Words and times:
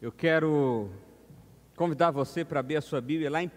Eu 0.00 0.12
quero 0.12 0.92
convidar 1.74 2.12
você 2.12 2.44
para 2.44 2.60
abrir 2.60 2.76
a 2.76 2.80
sua 2.80 3.00
Bíblia 3.00 3.28
lá 3.28 3.42
em 3.42 3.48
1 3.48 3.50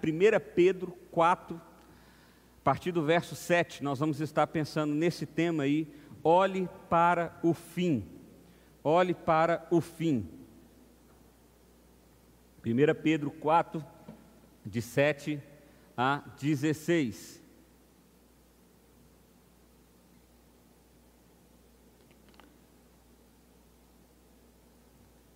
Pedro 0.56 0.92
4, 1.12 1.56
a 1.56 2.64
partir 2.64 2.92
do 2.92 3.04
verso 3.04 3.36
7, 3.36 3.84
nós 3.84 4.00
vamos 4.00 4.20
estar 4.20 4.48
pensando 4.48 4.92
nesse 4.92 5.28
tema 5.28 5.64
aí, 5.64 5.88
olhe 6.24 6.68
para 6.90 7.38
o 7.44 7.54
fim. 7.54 8.08
Olhe 8.84 9.14
para 9.14 9.68
o 9.70 9.80
fim. 9.80 10.28
1 12.66 13.02
Pedro 13.04 13.30
4, 13.30 13.86
de 14.66 14.82
7 14.82 15.40
a 15.96 16.24
16. 16.40 17.41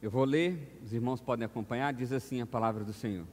Eu 0.06 0.12
vou 0.12 0.24
ler, 0.24 0.80
os 0.84 0.94
irmãos 0.94 1.20
podem 1.20 1.48
acompanhar, 1.48 1.92
diz 1.92 2.12
assim 2.12 2.40
a 2.40 2.46
palavra 2.46 2.84
do 2.84 2.94
Senhor. 2.94 3.26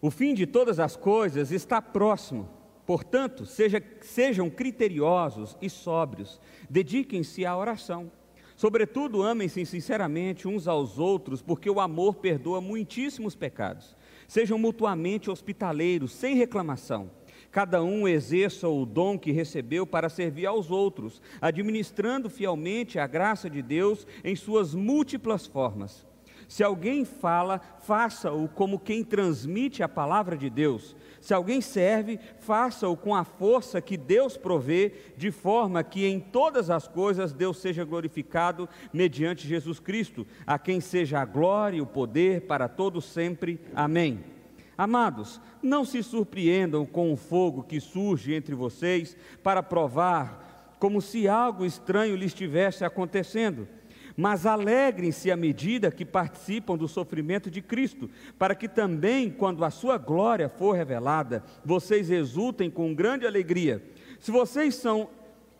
O 0.00 0.10
fim 0.10 0.32
de 0.32 0.46
todas 0.46 0.80
as 0.80 0.96
coisas 0.96 1.52
está 1.52 1.82
próximo, 1.82 2.48
portanto, 2.86 3.44
seja, 3.44 3.82
sejam 4.00 4.48
criteriosos 4.48 5.58
e 5.60 5.68
sóbrios, 5.68 6.40
dediquem-se 6.70 7.44
à 7.44 7.54
oração. 7.54 8.10
Sobretudo, 8.56 9.22
amem-se 9.22 9.66
sinceramente 9.66 10.48
uns 10.48 10.66
aos 10.66 10.98
outros, 10.98 11.42
porque 11.42 11.68
o 11.68 11.80
amor 11.80 12.14
perdoa 12.14 12.62
muitíssimos 12.62 13.34
pecados. 13.34 13.94
Sejam 14.26 14.56
mutuamente 14.56 15.30
hospitaleiros, 15.30 16.12
sem 16.12 16.34
reclamação 16.34 17.10
cada 17.54 17.84
um 17.84 18.08
exerça 18.08 18.68
o 18.68 18.84
dom 18.84 19.16
que 19.16 19.30
recebeu 19.30 19.86
para 19.86 20.08
servir 20.08 20.44
aos 20.44 20.72
outros, 20.72 21.22
administrando 21.40 22.28
fielmente 22.28 22.98
a 22.98 23.06
graça 23.06 23.48
de 23.48 23.62
Deus 23.62 24.04
em 24.24 24.34
suas 24.34 24.74
múltiplas 24.74 25.46
formas. 25.46 26.04
Se 26.48 26.64
alguém 26.64 27.04
fala, 27.04 27.60
faça-o 27.78 28.48
como 28.48 28.76
quem 28.76 29.04
transmite 29.04 29.84
a 29.84 29.88
palavra 29.88 30.36
de 30.36 30.50
Deus. 30.50 30.96
Se 31.20 31.32
alguém 31.32 31.60
serve, 31.60 32.18
faça-o 32.40 32.96
com 32.96 33.14
a 33.14 33.22
força 33.22 33.80
que 33.80 33.96
Deus 33.96 34.36
provê, 34.36 34.92
de 35.16 35.30
forma 35.30 35.84
que 35.84 36.04
em 36.04 36.18
todas 36.18 36.70
as 36.70 36.88
coisas 36.88 37.32
Deus 37.32 37.58
seja 37.58 37.84
glorificado 37.84 38.68
mediante 38.92 39.46
Jesus 39.46 39.78
Cristo, 39.78 40.26
a 40.44 40.58
quem 40.58 40.80
seja 40.80 41.20
a 41.20 41.24
glória 41.24 41.76
e 41.76 41.80
o 41.80 41.86
poder 41.86 42.48
para 42.48 42.68
todos 42.68 43.04
sempre. 43.04 43.60
Amém. 43.76 44.33
Amados, 44.76 45.40
não 45.62 45.84
se 45.84 46.02
surpreendam 46.02 46.84
com 46.84 47.12
o 47.12 47.16
fogo 47.16 47.62
que 47.62 47.80
surge 47.80 48.34
entre 48.34 48.54
vocês 48.54 49.16
para 49.42 49.62
provar, 49.62 50.76
como 50.78 51.00
se 51.00 51.28
algo 51.28 51.64
estranho 51.64 52.16
lhe 52.16 52.26
estivesse 52.26 52.84
acontecendo. 52.84 53.68
Mas 54.16 54.46
alegrem-se 54.46 55.30
à 55.30 55.36
medida 55.36 55.90
que 55.90 56.04
participam 56.04 56.76
do 56.76 56.86
sofrimento 56.86 57.50
de 57.50 57.60
Cristo, 57.60 58.08
para 58.38 58.54
que 58.54 58.68
também, 58.68 59.30
quando 59.30 59.64
a 59.64 59.70
sua 59.70 59.98
glória 59.98 60.48
for 60.48 60.72
revelada, 60.72 61.42
vocês 61.64 62.10
exultem 62.10 62.70
com 62.70 62.94
grande 62.94 63.26
alegria. 63.26 63.82
Se 64.20 64.30
vocês 64.30 64.76
são 64.76 65.08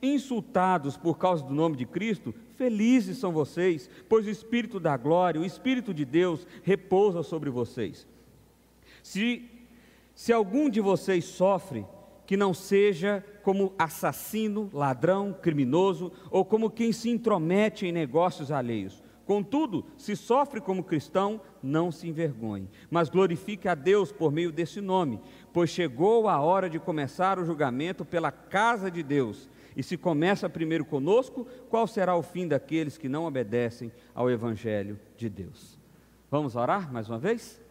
insultados 0.00 0.96
por 0.96 1.18
causa 1.18 1.44
do 1.44 1.54
nome 1.54 1.76
de 1.76 1.86
Cristo, 1.86 2.34
felizes 2.56 3.18
são 3.18 3.32
vocês, 3.32 3.90
pois 4.08 4.26
o 4.26 4.30
Espírito 4.30 4.78
da 4.78 4.96
glória, 4.96 5.40
o 5.40 5.44
Espírito 5.44 5.92
de 5.92 6.04
Deus, 6.04 6.46
repousa 6.62 7.22
sobre 7.22 7.50
vocês. 7.50 8.06
Se, 9.05 9.50
se 10.14 10.33
algum 10.33 10.70
de 10.70 10.80
vocês 10.80 11.27
sofre, 11.27 11.86
que 12.27 12.38
não 12.38 12.55
seja 12.55 13.22
como 13.42 13.74
assassino, 13.78 14.70
ladrão, 14.72 15.36
criminoso 15.42 16.11
ou 16.30 16.42
como 16.42 16.70
quem 16.70 16.91
se 16.91 17.11
intromete 17.11 17.86
em 17.86 17.92
negócios 17.92 18.50
alheios. 18.50 19.05
Contudo, 19.27 19.84
se 19.98 20.16
sofre 20.16 20.58
como 20.58 20.83
cristão, 20.83 21.38
não 21.62 21.92
se 21.92 22.08
envergonhe, 22.08 22.70
mas 22.91 23.11
glorifique 23.11 23.69
a 23.69 23.74
Deus 23.74 24.11
por 24.11 24.33
meio 24.33 24.50
desse 24.50 24.80
nome, 24.80 25.20
pois 25.52 25.68
chegou 25.68 26.27
a 26.27 26.41
hora 26.41 26.70
de 26.70 26.78
começar 26.78 27.39
o 27.39 27.45
julgamento 27.45 28.07
pela 28.07 28.33
casa 28.33 28.90
de 28.90 29.02
Deus. 29.02 29.51
E 29.77 29.83
se 29.83 29.98
começa 29.98 30.48
primeiro 30.48 30.86
conosco, 30.86 31.46
qual 31.68 31.86
será 31.86 32.17
o 32.17 32.23
fim 32.23 32.48
daqueles 32.48 32.96
que 32.96 33.08
não 33.08 33.27
obedecem 33.27 33.92
ao 34.14 34.30
Evangelho 34.30 34.98
de 35.14 35.28
Deus? 35.28 35.78
Vamos 36.30 36.57
orar 36.57 36.90
mais 36.90 37.07
uma 37.07 37.18
vez? 37.18 37.62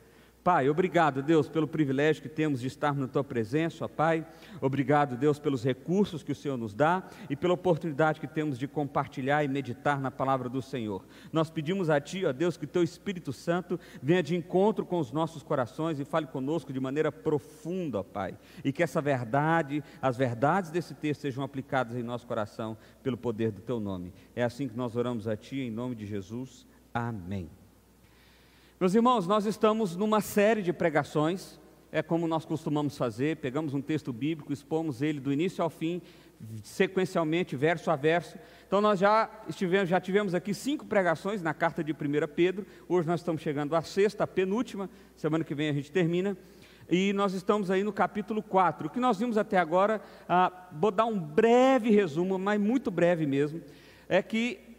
Pai, 0.44 0.68
obrigado, 0.70 1.24
Deus, 1.24 1.48
pelo 1.48 1.66
privilégio 1.66 2.22
que 2.22 2.28
temos 2.28 2.60
de 2.60 2.68
estar 2.68 2.94
na 2.94 3.08
tua 3.08 3.24
presença, 3.24 3.86
ó 3.86 3.88
Pai. 3.88 4.28
Obrigado, 4.60 5.16
Deus, 5.16 5.40
pelos 5.40 5.64
recursos 5.64 6.22
que 6.22 6.34
o 6.34 6.36
Senhor 6.36 6.58
nos 6.58 6.74
dá 6.74 7.02
e 7.30 7.36
pela 7.36 7.54
oportunidade 7.54 8.20
que 8.20 8.28
temos 8.28 8.60
de 8.60 8.68
compartilhar 8.68 9.46
e 9.46 9.48
meditar 9.48 10.02
na 10.02 10.12
palavra 10.12 10.50
do 10.50 10.62
Senhor. 10.62 11.06
Nós 11.32 11.50
pedimos 11.50 11.90
a 11.90 12.02
Ti, 12.02 12.26
ó 12.26 12.34
Deus, 12.34 12.58
que 12.58 12.68
Teu 12.68 12.84
Espírito 12.84 13.32
Santo 13.32 13.80
venha 14.02 14.22
de 14.22 14.36
encontro 14.36 14.86
com 14.86 15.00
os 15.00 15.14
nossos 15.14 15.44
corações 15.44 15.98
e 15.98 16.04
fale 16.04 16.28
conosco 16.28 16.74
de 16.74 16.80
maneira 16.80 17.10
profunda, 17.10 18.00
ó 18.00 18.04
Pai. 18.04 18.38
E 18.66 18.74
que 18.74 18.84
essa 18.84 19.00
verdade, 19.02 19.82
as 20.02 20.18
verdades 20.18 20.72
desse 20.72 20.94
texto 20.94 21.22
sejam 21.22 21.42
aplicadas 21.42 21.96
em 21.96 22.04
nosso 22.04 22.28
coração 22.28 22.78
pelo 23.02 23.16
poder 23.16 23.50
do 23.50 23.62
Teu 23.62 23.80
nome. 23.80 24.12
É 24.36 24.44
assim 24.44 24.68
que 24.68 24.76
nós 24.76 24.98
oramos 24.98 25.26
a 25.26 25.38
Ti, 25.38 25.62
em 25.62 25.72
nome 25.72 25.96
de 25.96 26.06
Jesus. 26.06 26.68
Amém. 26.94 27.63
Meus 28.84 28.96
irmãos, 28.96 29.26
nós 29.26 29.46
estamos 29.46 29.96
numa 29.96 30.20
série 30.20 30.62
de 30.62 30.74
pregações, 30.74 31.58
é 31.90 32.04
como 32.04 32.28
nós 32.28 32.44
costumamos 32.44 32.98
fazer, 32.98 33.38
pegamos 33.38 33.74
um 33.74 33.80
texto 33.80 34.12
bíblico, 34.12 34.52
expomos 34.52 35.02
ele 35.02 35.22
do 35.22 35.32
início 35.32 35.64
ao 35.64 35.70
fim, 35.70 36.02
sequencialmente, 36.62 37.56
verso 37.56 37.90
a 37.90 37.96
verso. 37.96 38.38
Então 38.68 38.82
nós 38.82 39.00
já 39.00 39.30
estivemos, 39.48 39.88
já 39.88 40.02
tivemos 40.02 40.36
aqui 40.36 40.54
cinco 40.54 40.86
pregações 40.86 41.42
na 41.42 41.54
carta 41.54 41.82
de 41.82 41.94
1 41.94 41.96
Pedro, 42.36 42.66
hoje 42.90 43.08
nós 43.08 43.22
estamos 43.22 43.42
chegando 43.42 43.74
à 43.74 43.82
sexta, 43.82 44.26
a 44.26 44.28
penúltima, 44.28 44.90
semana 45.16 45.46
que 45.46 45.56
vem 45.56 45.70
a 45.70 45.74
gente 45.74 45.90
termina. 45.90 46.36
E 46.90 47.14
nós 47.14 47.34
estamos 47.34 47.72
aí 47.72 47.86
no 47.86 47.94
capítulo 47.94 48.44
4. 48.44 48.88
O 48.88 48.90
que 48.90 49.00
nós 49.00 49.18
vimos 49.18 49.38
até 49.38 49.58
agora, 49.58 50.02
ah, 50.28 50.52
vou 50.74 50.92
dar 50.92 51.06
um 51.06 51.18
breve 51.18 51.90
resumo, 51.90 52.38
mas 52.38 52.60
muito 52.60 52.92
breve 52.92 53.26
mesmo, 53.26 53.62
é 54.10 54.22
que 54.22 54.73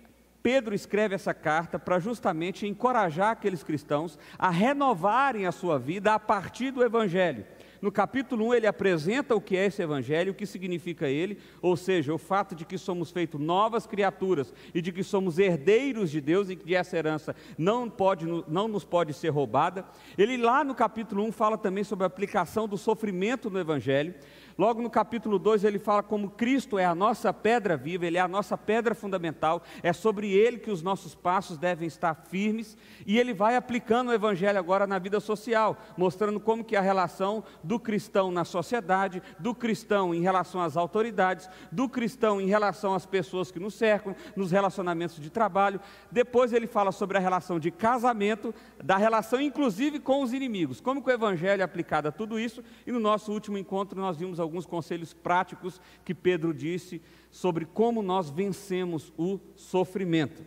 Pedro 0.45 0.75
escreve 0.75 1.15
essa 1.15 1.33
carta 1.33 1.79
para 1.79 1.99
justamente 1.99 2.67
encorajar 2.67 3.31
aqueles 3.31 3.63
cristãos 3.63 4.19
a 4.39 4.51
renovarem 4.51 5.47
a 5.47 5.53
sua 5.53 5.79
vida 5.79 6.13
a 6.13 6.19
partir 6.19 6.71
do 6.71 6.85
Evangelho. 6.85 7.47
No 7.81 7.91
capítulo 7.91 8.49
1, 8.49 8.55
ele 8.55 8.67
apresenta 8.67 9.35
o 9.35 9.41
que 9.41 9.57
é 9.57 9.67
esse 9.67 9.83
evangelho, 9.83 10.33
o 10.33 10.35
que 10.35 10.47
significa 10.47 11.07
ele, 11.07 11.39
ou 11.61 11.77
seja, 11.77 12.15
o 12.15 12.19
fato 12.19 12.55
de 12.55 12.65
que 12.65 12.79
somos 12.79 13.11
feitos 13.11 13.39
novas 13.39 13.87
criaturas 13.87 14.55
e 14.75 14.81
de 14.81 14.91
que 14.91 15.03
somos 15.03 15.39
herdeiros 15.39 16.11
de 16.11 16.19
Deus 16.19 16.49
e 16.49 16.57
que 16.57 16.75
essa 16.75 16.97
herança 16.97 17.37
não, 17.59 17.91
pode, 17.91 18.25
não 18.49 18.69
nos 18.69 18.87
pode 18.87 19.13
ser 19.13 19.29
roubada. 19.29 19.85
Ele, 20.17 20.39
lá 20.39 20.65
no 20.65 20.75
capítulo 20.75 21.25
1, 21.25 21.33
fala 21.33 21.59
também 21.59 21.85
sobre 21.85 22.05
a 22.05 22.07
aplicação 22.07 22.67
do 22.67 22.79
sofrimento 22.79 23.51
no 23.51 23.59
evangelho. 23.59 24.15
Logo 24.57 24.81
no 24.81 24.89
capítulo 24.89 25.37
2 25.37 25.65
ele 25.65 25.81
fala 25.81 26.03
como 26.03 26.31
Cristo 26.31 26.79
é 26.79 26.85
a 26.85 26.95
nossa 26.95 27.33
pedra 27.33 27.77
viva, 27.77 28.07
ele 28.07 28.19
é 28.19 28.21
a 28.21 28.29
nossa 28.29 28.57
pedra 28.57 28.95
fundamental, 28.95 29.63
é 29.83 29.93
sobre 29.93 30.31
ele 30.31 30.59
que 30.59 30.71
os 30.71 30.81
nossos 30.81 31.13
passos 31.13 31.59
devem 31.59 31.89
estar 31.89 32.15
firmes, 32.15 32.77
e 33.05 33.19
ele 33.19 33.35
vai 33.35 33.57
aplicando 33.57 34.11
o 34.11 34.13
evangelho 34.13 34.59
agora 34.59 34.87
na 34.87 34.99
vida 34.99 35.19
social, 35.19 35.77
mostrando 35.97 36.39
como 36.39 36.63
que 36.63 36.77
a 36.77 36.81
relação 36.81 37.43
do 37.65 37.81
cristão 37.81 38.31
na 38.31 38.45
sociedade, 38.45 39.21
do 39.41 39.55
cristão 39.55 40.15
em 40.15 40.21
relação 40.21 40.61
às 40.61 40.77
autoridades, 40.77 41.49
do 41.73 41.89
cristão 41.89 42.41
em 42.41 42.47
relação 42.47 42.95
às 42.95 43.05
pessoas 43.05 43.51
que 43.51 43.59
nos 43.59 43.75
cercam, 43.75 44.15
nos 44.37 44.53
relacionamentos 44.53 45.17
de 45.21 45.31
trabalho. 45.31 45.81
Depois 46.13 46.53
ele 46.53 46.69
fala 46.69 46.93
sobre 46.93 47.19
a 47.19 47.21
relação 47.21 47.59
de 47.59 47.73
casamento, 47.73 48.55
da 48.83 48.97
relação 48.97 49.41
inclusive 49.41 49.99
com 49.99 50.23
os 50.23 50.33
inimigos, 50.33 50.81
como 50.81 51.03
que 51.03 51.11
o 51.11 51.13
evangelho 51.13 51.61
é 51.61 51.65
aplicado 51.65 52.07
a 52.07 52.13
tudo 52.13 52.39
isso, 52.39 52.63
e 52.87 52.93
no 52.93 53.01
nosso 53.01 53.33
último 53.33 53.59
encontro 53.59 54.01
nós 54.01 54.17
vimos 54.17 54.44
alguns 54.45 54.67
conselhos 54.67 55.13
práticos 55.13 55.81
que 56.05 56.15
Pedro 56.15 56.55
disse 56.55 57.03
sobre 57.31 57.65
como 57.65 58.03
nós 58.03 58.31
vencemos 58.31 59.13
o 59.19 59.41
sofrimento. 59.57 60.45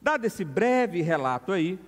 Dado 0.00 0.24
esse 0.24 0.44
breve 0.44 1.02
relato 1.02 1.52
aí, 1.52 1.78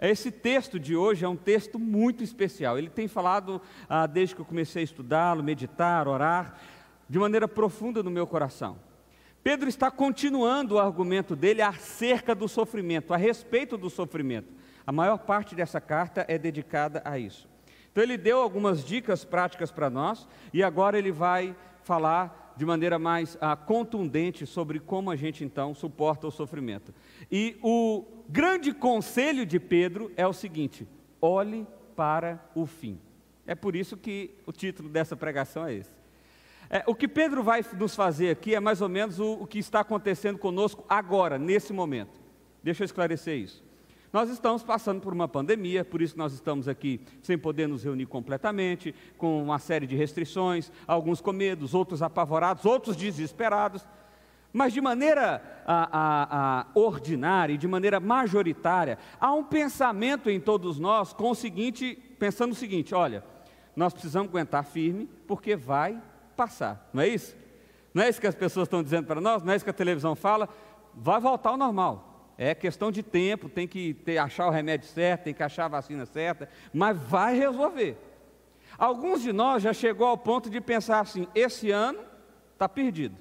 esse 0.00 0.30
texto 0.30 0.78
de 0.78 0.96
hoje 0.96 1.24
é 1.24 1.28
um 1.28 1.36
texto 1.36 1.78
muito 1.78 2.24
especial. 2.24 2.78
Ele 2.78 2.88
tem 2.88 3.06
falado, 3.06 3.60
ah, 3.88 4.06
desde 4.06 4.34
que 4.34 4.40
eu 4.40 4.46
comecei 4.46 4.80
a 4.80 4.84
estudá-lo, 4.84 5.42
meditar, 5.42 6.08
orar, 6.08 6.58
de 7.08 7.18
maneira 7.18 7.46
profunda 7.46 8.02
no 8.02 8.10
meu 8.10 8.26
coração. 8.26 8.78
Pedro 9.42 9.68
está 9.68 9.90
continuando 9.90 10.74
o 10.74 10.78
argumento 10.78 11.34
dele 11.34 11.60
acerca 11.60 12.34
do 12.34 12.46
sofrimento, 12.46 13.12
a 13.12 13.16
respeito 13.16 13.76
do 13.76 13.90
sofrimento. 13.90 14.48
A 14.86 14.92
maior 14.92 15.18
parte 15.18 15.54
dessa 15.54 15.80
carta 15.80 16.24
é 16.28 16.38
dedicada 16.38 17.02
a 17.04 17.18
isso. 17.18 17.48
Então 17.90 18.04
ele 18.04 18.16
deu 18.16 18.40
algumas 18.40 18.84
dicas 18.84 19.24
práticas 19.24 19.70
para 19.70 19.90
nós 19.90 20.26
e 20.52 20.62
agora 20.62 20.98
ele 20.98 21.10
vai 21.10 21.56
falar 21.82 22.54
de 22.56 22.64
maneira 22.64 22.98
mais 22.98 23.38
ah, 23.40 23.56
contundente 23.56 24.46
sobre 24.46 24.78
como 24.78 25.10
a 25.10 25.16
gente 25.16 25.44
então 25.44 25.74
suporta 25.74 26.26
o 26.26 26.30
sofrimento. 26.30 26.94
E 27.30 27.56
o 27.62 28.04
grande 28.28 28.72
conselho 28.72 29.46
de 29.46 29.58
Pedro 29.58 30.12
é 30.16 30.26
o 30.26 30.32
seguinte: 30.32 30.86
olhe 31.20 31.66
para 31.96 32.38
o 32.54 32.66
fim. 32.66 32.98
É 33.46 33.54
por 33.54 33.74
isso 33.74 33.96
que 33.96 34.34
o 34.46 34.52
título 34.52 34.88
dessa 34.88 35.16
pregação 35.16 35.66
é 35.66 35.74
esse. 35.74 35.90
É, 36.68 36.84
o 36.86 36.94
que 36.94 37.08
Pedro 37.08 37.42
vai 37.42 37.64
nos 37.76 37.96
fazer 37.96 38.30
aqui 38.30 38.54
é 38.54 38.60
mais 38.60 38.80
ou 38.80 38.88
menos 38.88 39.18
o, 39.18 39.32
o 39.32 39.46
que 39.46 39.58
está 39.58 39.80
acontecendo 39.80 40.38
conosco 40.38 40.84
agora, 40.88 41.36
nesse 41.36 41.72
momento. 41.72 42.20
Deixa 42.62 42.82
eu 42.82 42.86
esclarecer 42.86 43.36
isso. 43.36 43.64
Nós 44.12 44.28
estamos 44.28 44.62
passando 44.64 45.00
por 45.00 45.12
uma 45.12 45.28
pandemia, 45.28 45.84
por 45.84 46.02
isso 46.02 46.18
nós 46.18 46.32
estamos 46.32 46.66
aqui 46.66 47.00
sem 47.22 47.38
poder 47.38 47.68
nos 47.68 47.84
reunir 47.84 48.06
completamente, 48.06 48.92
com 49.16 49.40
uma 49.40 49.58
série 49.60 49.86
de 49.86 49.94
restrições, 49.94 50.72
alguns 50.86 51.20
com 51.20 51.32
medos, 51.32 51.74
outros 51.74 52.02
apavorados, 52.02 52.64
outros 52.64 52.96
desesperados. 52.96 53.86
Mas 54.52 54.72
de 54.72 54.80
maneira 54.80 55.62
a, 55.64 55.88
a, 55.92 56.60
a 56.60 56.66
ordinária 56.74 57.52
e 57.52 57.58
de 57.58 57.68
maneira 57.68 58.00
majoritária, 58.00 58.98
há 59.20 59.32
um 59.32 59.44
pensamento 59.44 60.28
em 60.28 60.40
todos 60.40 60.76
nós 60.80 61.12
com 61.12 61.30
o 61.30 61.34
seguinte, 61.34 61.96
pensando 62.18 62.50
o 62.50 62.56
seguinte: 62.56 62.92
olha, 62.92 63.22
nós 63.76 63.92
precisamos 63.92 64.28
aguentar 64.28 64.64
firme, 64.64 65.08
porque 65.28 65.54
vai 65.54 66.02
passar, 66.36 66.90
não 66.92 67.00
é 67.00 67.08
isso? 67.08 67.36
Não 67.94 68.02
é 68.02 68.08
isso 68.08 68.20
que 68.20 68.26
as 68.26 68.34
pessoas 68.34 68.66
estão 68.66 68.82
dizendo 68.82 69.06
para 69.06 69.20
nós, 69.20 69.44
não 69.44 69.52
é 69.52 69.56
isso 69.56 69.64
que 69.64 69.70
a 69.70 69.74
televisão 69.74 70.16
fala, 70.16 70.48
vai 70.94 71.20
voltar 71.20 71.50
ao 71.50 71.56
normal. 71.56 72.09
É 72.42 72.54
questão 72.54 72.90
de 72.90 73.02
tempo, 73.02 73.50
tem 73.50 73.68
que 73.68 73.92
ter, 73.92 74.16
achar 74.16 74.46
o 74.46 74.50
remédio 74.50 74.88
certo, 74.88 75.24
tem 75.24 75.34
que 75.34 75.42
achar 75.42 75.66
a 75.66 75.68
vacina 75.68 76.06
certa, 76.06 76.48
mas 76.72 76.96
vai 76.96 77.38
resolver. 77.38 77.98
Alguns 78.78 79.20
de 79.20 79.30
nós 79.30 79.62
já 79.62 79.74
chegou 79.74 80.06
ao 80.06 80.16
ponto 80.16 80.48
de 80.48 80.58
pensar 80.58 81.00
assim: 81.00 81.28
esse 81.34 81.70
ano 81.70 81.98
está 82.54 82.66
perdido. 82.66 83.14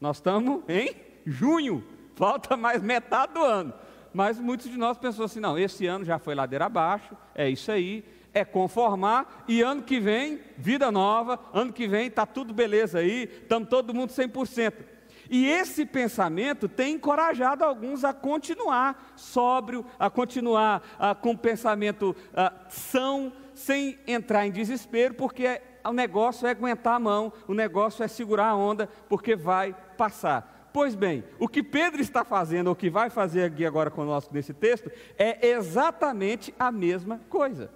Nós 0.00 0.18
estamos 0.18 0.62
em 0.68 0.94
junho, 1.26 1.84
falta 2.14 2.56
mais 2.56 2.80
metade 2.80 3.34
do 3.34 3.42
ano. 3.42 3.74
Mas 4.14 4.38
muitos 4.38 4.70
de 4.70 4.76
nós 4.76 4.96
pensou 4.96 5.24
assim: 5.24 5.40
não, 5.40 5.58
esse 5.58 5.84
ano 5.88 6.04
já 6.04 6.20
foi 6.20 6.36
ladeira 6.36 6.66
abaixo, 6.66 7.16
é 7.34 7.50
isso 7.50 7.72
aí, 7.72 8.04
é 8.32 8.44
conformar, 8.44 9.44
e 9.48 9.60
ano 9.60 9.82
que 9.82 9.98
vem, 9.98 10.38
vida 10.56 10.88
nova, 10.92 11.40
ano 11.52 11.72
que 11.72 11.88
vem 11.88 12.06
está 12.06 12.24
tudo 12.24 12.54
beleza 12.54 13.00
aí, 13.00 13.24
estamos 13.24 13.68
todo 13.68 13.92
mundo 13.92 14.10
100%. 14.10 14.91
E 15.32 15.48
esse 15.48 15.86
pensamento 15.86 16.68
tem 16.68 16.96
encorajado 16.96 17.64
alguns 17.64 18.04
a 18.04 18.12
continuar 18.12 19.14
sóbrio, 19.16 19.82
a 19.98 20.10
continuar 20.10 20.82
a, 20.98 21.14
com 21.14 21.34
pensamento 21.34 22.14
a, 22.34 22.52
são, 22.68 23.32
sem 23.54 23.98
entrar 24.06 24.46
em 24.46 24.52
desespero, 24.52 25.14
porque 25.14 25.62
o 25.82 25.92
negócio 25.94 26.46
é 26.46 26.50
aguentar 26.50 26.96
a 26.96 27.00
mão, 27.00 27.32
o 27.48 27.54
negócio 27.54 28.04
é 28.04 28.08
segurar 28.08 28.48
a 28.48 28.54
onda, 28.54 28.90
porque 29.08 29.34
vai 29.34 29.74
passar. 29.96 30.68
Pois 30.70 30.94
bem, 30.94 31.24
o 31.38 31.48
que 31.48 31.62
Pedro 31.62 32.02
está 32.02 32.26
fazendo, 32.26 32.66
ou 32.66 32.74
o 32.74 32.76
que 32.76 32.90
vai 32.90 33.08
fazer 33.08 33.44
aqui 33.44 33.64
agora 33.64 33.90
conosco 33.90 34.34
nesse 34.34 34.52
texto, 34.52 34.90
é 35.16 35.48
exatamente 35.48 36.54
a 36.58 36.70
mesma 36.70 37.18
coisa. 37.30 37.70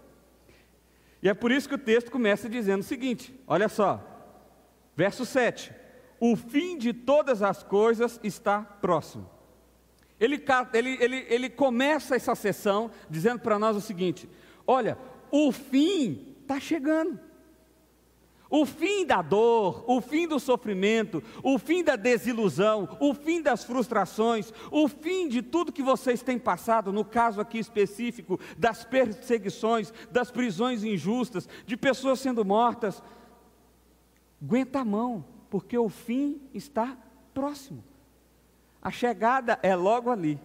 E 1.22 1.28
é 1.30 1.32
por 1.32 1.50
isso 1.50 1.70
que 1.70 1.74
o 1.74 1.78
texto 1.78 2.10
começa 2.10 2.50
dizendo 2.50 2.80
o 2.80 2.84
seguinte: 2.84 3.34
olha 3.46 3.70
só, 3.70 4.04
verso 4.94 5.24
7 5.24 5.85
o 6.20 6.36
fim 6.36 6.78
de 6.78 6.92
todas 6.92 7.42
as 7.42 7.62
coisas 7.62 8.20
está 8.22 8.62
próximo. 8.62 9.28
Ele, 10.18 10.42
ele, 10.72 10.98
ele, 11.00 11.26
ele 11.28 11.50
começa 11.50 12.16
essa 12.16 12.34
sessão 12.34 12.90
dizendo 13.08 13.40
para 13.40 13.58
nós 13.58 13.76
o 13.76 13.80
seguinte: 13.80 14.28
olha, 14.66 14.98
o 15.30 15.52
fim 15.52 16.34
está 16.42 16.58
chegando. 16.58 17.20
O 18.48 18.64
fim 18.64 19.04
da 19.04 19.22
dor, 19.22 19.84
o 19.88 20.00
fim 20.00 20.28
do 20.28 20.38
sofrimento, 20.38 21.20
o 21.42 21.58
fim 21.58 21.82
da 21.82 21.96
desilusão, 21.96 22.88
o 23.00 23.12
fim 23.12 23.42
das 23.42 23.64
frustrações, 23.64 24.52
o 24.70 24.86
fim 24.86 25.28
de 25.28 25.42
tudo 25.42 25.72
que 25.72 25.82
vocês 25.82 26.22
têm 26.22 26.38
passado, 26.38 26.92
no 26.92 27.04
caso 27.04 27.40
aqui 27.40 27.58
específico, 27.58 28.38
das 28.56 28.84
perseguições, 28.84 29.92
das 30.12 30.30
prisões 30.30 30.84
injustas, 30.84 31.48
de 31.66 31.76
pessoas 31.76 32.20
sendo 32.20 32.44
mortas. 32.44 33.02
Aguenta 34.40 34.80
a 34.80 34.84
mão, 34.84 35.24
porque 35.56 35.78
o 35.78 35.88
fim 35.88 36.38
está 36.52 36.98
próximo. 37.32 37.82
A 38.82 38.90
chegada 38.90 39.58
é 39.62 39.74
logo 39.74 40.10
ali. 40.10 40.38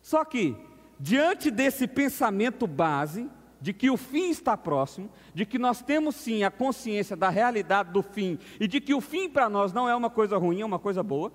Só 0.00 0.24
que, 0.24 0.54
diante 1.00 1.50
desse 1.50 1.88
pensamento 1.88 2.64
base, 2.64 3.28
de 3.60 3.72
que 3.72 3.90
o 3.90 3.96
fim 3.96 4.30
está 4.30 4.56
próximo, 4.56 5.10
de 5.34 5.44
que 5.44 5.58
nós 5.58 5.82
temos 5.82 6.14
sim 6.14 6.44
a 6.44 6.50
consciência 6.50 7.16
da 7.16 7.28
realidade 7.28 7.90
do 7.90 8.00
fim 8.00 8.38
e 8.60 8.68
de 8.68 8.80
que 8.80 8.94
o 8.94 9.00
fim 9.00 9.28
para 9.28 9.48
nós 9.48 9.72
não 9.72 9.88
é 9.88 9.96
uma 9.96 10.10
coisa 10.10 10.36
ruim, 10.36 10.60
é 10.60 10.64
uma 10.64 10.78
coisa 10.78 11.02
boa. 11.02 11.32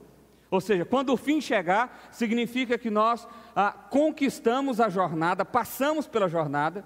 Ou 0.49 0.61
seja, 0.61 0.85
quando 0.85 1.09
o 1.09 1.17
fim 1.17 1.41
chegar, 1.41 2.07
significa 2.13 2.77
que 2.77 2.89
nós 2.89 3.27
ah, 3.53 3.73
conquistamos 3.73 4.79
a 4.79 4.87
jornada, 4.87 5.43
passamos 5.43 6.07
pela 6.07 6.29
jornada, 6.29 6.85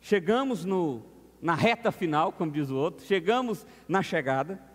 chegamos 0.00 0.64
no, 0.64 1.02
na 1.42 1.56
reta 1.56 1.90
final, 1.90 2.30
como 2.30 2.52
diz 2.52 2.70
o 2.70 2.76
outro, 2.76 3.04
chegamos 3.04 3.66
na 3.88 4.04
chegada, 4.04 4.67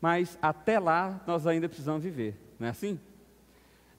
mas 0.00 0.38
até 0.40 0.78
lá 0.78 1.20
nós 1.26 1.46
ainda 1.46 1.68
precisamos 1.68 2.02
viver, 2.02 2.34
não 2.58 2.66
é 2.66 2.70
assim? 2.70 2.98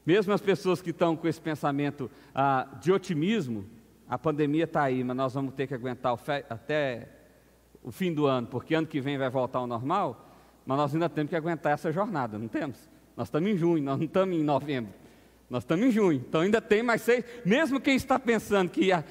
Mesmo 0.06 0.34
as 0.34 0.42
pessoas 0.42 0.82
que 0.82 0.90
estão 0.90 1.16
com 1.16 1.28
esse 1.28 1.40
pensamento 1.40 2.10
ah, 2.34 2.68
de 2.82 2.92
otimismo, 2.92 3.66
a 4.10 4.18
pandemia 4.18 4.64
está 4.64 4.84
aí, 4.84 5.04
mas 5.04 5.16
nós 5.16 5.34
vamos 5.34 5.54
ter 5.54 5.68
que 5.68 5.74
aguentar 5.74 6.14
o 6.14 6.20
até 6.50 7.08
o 7.84 7.92
fim 7.92 8.14
do 8.14 8.26
ano, 8.26 8.48
porque 8.48 8.76
ano 8.76 8.88
que 8.88 9.00
vem 9.00 9.18
vai 9.18 9.30
voltar 9.30 9.60
ao 9.60 9.68
normal, 9.68 10.30
mas 10.66 10.78
nós 10.78 10.94
ainda 10.94 11.10
temos 11.10 11.30
que 11.30 11.36
aguentar 11.36 11.74
essa 11.74 11.92
jornada, 11.92 12.38
não 12.38 12.48
temos? 12.48 12.90
Nós 13.16 13.28
estamos 13.28 13.50
em 13.50 13.58
junho, 13.58 13.84
nós 13.84 13.98
não 13.98 14.06
estamos 14.06 14.36
em 14.36 14.44
novembro, 14.44 14.94
nós 15.50 15.64
estamos 15.64 15.86
em 15.86 15.92
junho, 15.92 16.24
então 16.28 16.42
ainda 16.42 16.62
tem 16.62 16.84
mais 16.84 17.02
seis, 17.02 17.24
mesmo 17.46 17.80
quem 17.80 17.96
está 17.96 18.20
pensando 18.20 18.70
que 18.70 18.92
a, 18.92 19.04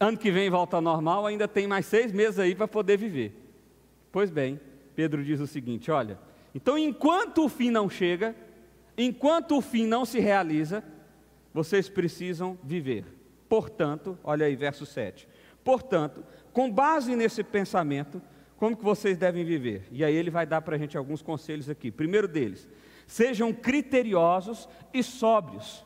ano 0.00 0.18
que 0.18 0.30
vem 0.30 0.50
volta 0.50 0.76
ao 0.76 0.82
normal, 0.82 1.26
ainda 1.26 1.46
tem 1.46 1.66
mais 1.66 1.86
seis 1.86 2.12
meses 2.12 2.38
aí 2.38 2.54
para 2.54 2.68
poder 2.68 2.96
viver. 2.96 3.38
Pois 4.10 4.30
bem, 4.30 4.60
Pedro 4.94 5.24
diz 5.24 5.40
o 5.40 5.46
seguinte: 5.46 5.90
olha, 5.90 6.18
então 6.54 6.76
enquanto 6.76 7.44
o 7.44 7.48
fim 7.48 7.70
não 7.70 7.88
chega, 7.88 8.34
enquanto 8.96 9.56
o 9.56 9.60
fim 9.60 9.86
não 9.86 10.04
se 10.04 10.20
realiza, 10.20 10.84
vocês 11.52 11.88
precisam 11.88 12.58
viver. 12.62 13.04
Portanto, 13.48 14.18
olha 14.24 14.46
aí, 14.46 14.56
verso 14.56 14.86
7. 14.86 15.28
Portanto, 15.62 16.24
com 16.52 16.70
base 16.70 17.14
nesse 17.14 17.42
pensamento, 17.42 18.20
como 18.56 18.76
que 18.76 18.84
vocês 18.84 19.18
devem 19.18 19.44
viver? 19.44 19.88
E 19.90 20.04
aí 20.04 20.14
ele 20.14 20.30
vai 20.30 20.46
dar 20.46 20.62
para 20.62 20.76
a 20.76 20.78
gente 20.78 20.96
alguns 20.96 21.20
conselhos 21.20 21.68
aqui. 21.68 21.90
Primeiro 21.90 22.28
deles, 22.28 22.68
sejam 23.06 23.52
criteriosos 23.52 24.68
e 24.94 25.02
sóbrios. 25.02 25.84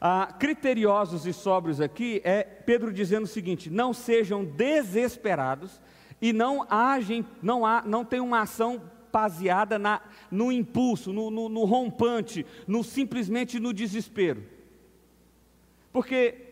Ah, 0.00 0.34
criteriosos 0.38 1.26
e 1.26 1.32
sóbrios 1.32 1.80
aqui 1.80 2.20
é 2.22 2.42
Pedro 2.42 2.92
dizendo 2.92 3.24
o 3.24 3.28
seguinte: 3.28 3.68
não 3.70 3.92
sejam 3.92 4.44
desesperados 4.44 5.80
e 6.20 6.32
não 6.32 6.66
agem, 6.70 7.24
não, 7.42 7.64
há, 7.64 7.82
não 7.86 8.04
tem 8.04 8.20
uma 8.20 8.40
ação 8.40 8.80
baseada 9.12 9.78
na, 9.78 10.02
no 10.30 10.52
impulso, 10.52 11.12
no, 11.12 11.30
no, 11.30 11.48
no 11.48 11.64
rompante, 11.64 12.44
no 12.66 12.84
simplesmente 12.84 13.58
no 13.58 13.72
desespero. 13.72 14.44
Porque 15.92 16.46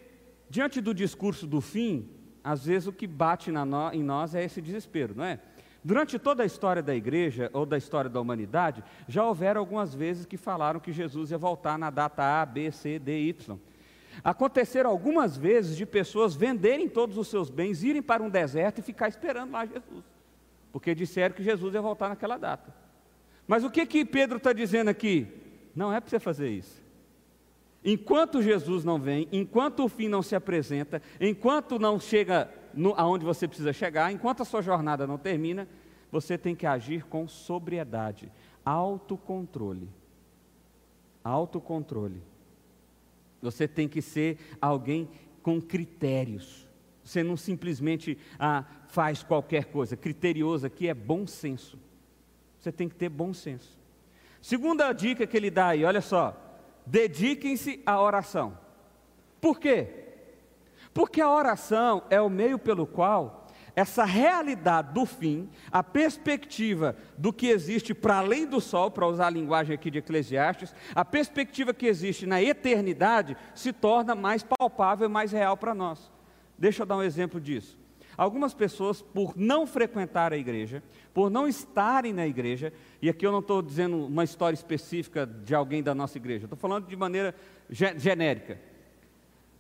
diante 0.49 0.81
do 0.81 0.95
discurso 0.95 1.47
do 1.47 1.61
fim, 1.61 2.09
às 2.43 2.65
vezes 2.65 2.89
o 2.89 2.93
que 2.93 3.07
bate 3.07 3.51
no, 3.51 3.93
em 3.93 4.03
nós 4.03 4.35
é 4.35 4.43
esse 4.45 4.63
desespero, 4.63 5.15
não 5.15 5.25
é? 5.25 5.41
Durante 5.85 6.19
toda 6.19 6.43
a 6.43 6.47
história 6.47 6.83
da 6.83 6.95
igreja 6.95 7.51
ou 7.53 7.67
da 7.67 7.77
história 7.77 8.09
da 8.09 8.19
humanidade, 8.19 8.83
já 9.07 9.23
houveram 9.23 9.61
algumas 9.61 9.95
vezes 9.95 10.25
que 10.25 10.39
falaram 10.39 10.81
que 10.81 10.91
Jesus 10.91 11.31
ia 11.31 11.37
voltar 11.37 11.79
na 11.79 11.91
data 11.91 12.23
A, 12.23 12.47
B, 12.47 12.73
C, 12.73 12.99
D, 12.99 13.29
Y. 13.29 13.59
Aconteceram 14.23 14.91
algumas 14.91 15.37
vezes 15.37 15.77
de 15.77 15.85
pessoas 15.85 16.35
venderem 16.35 16.89
todos 16.89 17.17
os 17.19 17.29
seus 17.29 17.51
bens, 17.51 17.83
irem 17.83 18.03
para 18.03 18.23
um 18.23 18.31
deserto 18.31 18.79
e 18.79 18.83
ficar 18.83 19.09
esperando 19.09 19.53
lá 19.53 19.67
Jesus, 19.67 20.05
porque 20.73 20.95
disseram 20.95 21.35
que 21.35 21.43
Jesus 21.43 21.75
ia 21.75 21.83
voltar 21.83 22.09
naquela 22.09 22.37
data. 22.37 22.75
Mas 23.47 23.65
o 23.65 23.71
que 23.71 23.85
que 23.87 24.05
Pedro 24.05 24.37
está 24.39 24.53
dizendo 24.53 24.89
aqui? 24.89 25.27
Não 25.75 25.93
é 25.93 26.01
para 26.01 26.09
você 26.09 26.21
fazer 26.21 26.51
isso. 26.51 26.83
Enquanto 27.85 28.43
Jesus 28.43 28.83
não 28.83 28.99
vem, 28.99 29.29
enquanto 29.31 29.85
o 29.85 29.89
fim 29.89 30.09
não 30.09 30.23
se 30.23 30.35
apresenta, 30.35 31.03
enquanto 31.21 31.79
não 31.79 32.01
chega 32.01 32.51
no, 32.73 32.95
aonde 32.97 33.25
você 33.25 33.47
precisa 33.47 33.75
chegar, 33.75 34.11
enquanto 34.11 34.41
a 34.41 34.45
sua 34.45 34.63
jornada 34.63 35.07
não 35.07 35.19
termina, 35.19 35.69
você 36.11 36.39
tem 36.39 36.55
que 36.55 36.65
agir 36.65 37.05
com 37.05 37.29
sobriedade, 37.29 38.33
autocontrole. 38.65 39.91
Autocontrole. 41.23 42.23
Você 43.45 43.69
tem 43.69 43.89
que 43.89 44.01
ser 44.01 44.39
alguém 44.61 45.09
com 45.43 45.61
critérios. 45.61 46.67
Você 47.05 47.23
não 47.23 47.37
simplesmente 47.37 48.19
ah, 48.39 48.65
faz 48.89 49.23
qualquer 49.23 49.67
coisa. 49.67 49.97
Criterioso 49.97 50.67
aqui 50.67 50.89
é 50.89 50.95
bom 50.95 51.27
senso. 51.27 51.79
Você 52.59 52.73
tem 52.73 52.89
que 52.89 52.95
ter 52.95 53.09
bom 53.09 53.35
senso. 53.35 53.79
Segunda 54.41 54.93
dica 54.93 55.27
que 55.27 55.37
ele 55.37 55.51
dá 55.51 55.69
aí, 55.69 55.85
olha 55.85 56.01
só. 56.01 56.35
Dediquem-se 56.87 57.83
à 57.85 58.01
oração. 58.01 58.59
Por 59.41 59.61
quê? 59.61 59.89
Porque 60.95 61.21
a 61.21 61.31
oração 61.31 62.03
é 62.09 62.21
o 62.21 62.31
meio 62.31 62.59
pelo 62.59 62.87
qual 62.87 63.44
essa 63.77 64.05
realidade 64.05 64.93
do 64.93 65.05
fim, 65.05 65.49
a 65.71 65.83
perspectiva 65.83 66.97
do 67.19 67.33
que 67.33 67.49
existe 67.49 67.93
para 67.93 68.19
além 68.19 68.47
do 68.47 68.61
sol, 68.61 68.91
para 68.91 69.07
usar 69.07 69.27
a 69.27 69.31
linguagem 69.31 69.75
aqui 69.75 69.91
de 69.91 69.99
Eclesiastes, 69.99 70.75
a 70.95 71.05
perspectiva 71.05 71.75
que 71.75 71.87
existe 71.87 72.27
na 72.27 72.41
eternidade 72.41 73.37
se 73.55 73.73
torna 73.73 74.15
mais 74.15 74.43
palpável, 74.43 75.09
mais 75.09 75.33
real 75.33 75.57
para 75.57 75.75
nós. 75.75 76.11
Deixa 76.57 76.83
eu 76.83 76.87
dar 76.87 76.97
um 76.97 77.03
exemplo 77.03 77.41
disso. 77.41 77.77
Algumas 78.17 78.55
pessoas, 78.55 79.03
por 79.03 79.33
não 79.37 79.67
frequentar 79.67 80.33
a 80.33 80.37
igreja, 80.37 80.83
por 81.13 81.29
não 81.29 81.49
estarem 81.49 82.13
na 82.13 82.27
igreja, 82.27 82.73
e 83.03 83.09
aqui 83.09 83.27
eu 83.27 83.33
não 83.33 83.41
estou 83.41 83.61
dizendo 83.61 84.07
uma 84.07 84.23
história 84.23 84.55
específica 84.55 85.27
de 85.27 85.53
alguém 85.53 85.83
da 85.83 85.95
nossa 85.95 86.17
igreja, 86.17 86.45
estou 86.45 86.57
falando 86.57 86.87
de 86.87 86.97
maneira 86.97 87.35
genérica, 87.69 88.61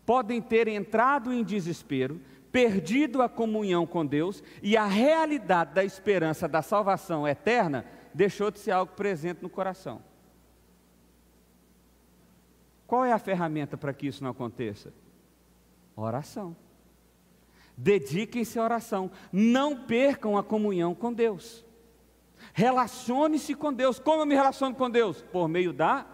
podem 0.06 0.40
ter 0.40 0.68
entrado 0.68 1.32
em 1.32 1.42
desespero, 1.42 2.20
perdido 2.54 3.20
a 3.20 3.28
comunhão 3.28 3.84
com 3.84 4.06
Deus 4.06 4.40
e 4.62 4.76
a 4.76 4.86
realidade 4.86 5.74
da 5.74 5.84
esperança 5.84 6.46
da 6.46 6.62
salvação 6.62 7.26
eterna 7.26 7.84
deixou 8.14 8.48
de 8.48 8.60
ser 8.60 8.70
algo 8.70 8.92
presente 8.92 9.42
no 9.42 9.50
coração. 9.50 10.00
Qual 12.86 13.04
é 13.04 13.10
a 13.10 13.18
ferramenta 13.18 13.76
para 13.76 13.92
que 13.92 14.06
isso 14.06 14.22
não 14.22 14.30
aconteça? 14.30 14.94
Oração. 15.96 16.54
Dediquem-se 17.76 18.56
à 18.56 18.62
oração. 18.62 19.10
Não 19.32 19.84
percam 19.84 20.38
a 20.38 20.44
comunhão 20.44 20.94
com 20.94 21.12
Deus. 21.12 21.64
Relacione-se 22.52 23.56
com 23.56 23.72
Deus. 23.72 23.98
Como 23.98 24.22
eu 24.22 24.26
me 24.26 24.34
relaciono 24.36 24.76
com 24.76 24.88
Deus? 24.88 25.22
Por 25.22 25.48
meio 25.48 25.72
da 25.72 26.06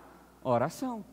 oração. 0.42 1.04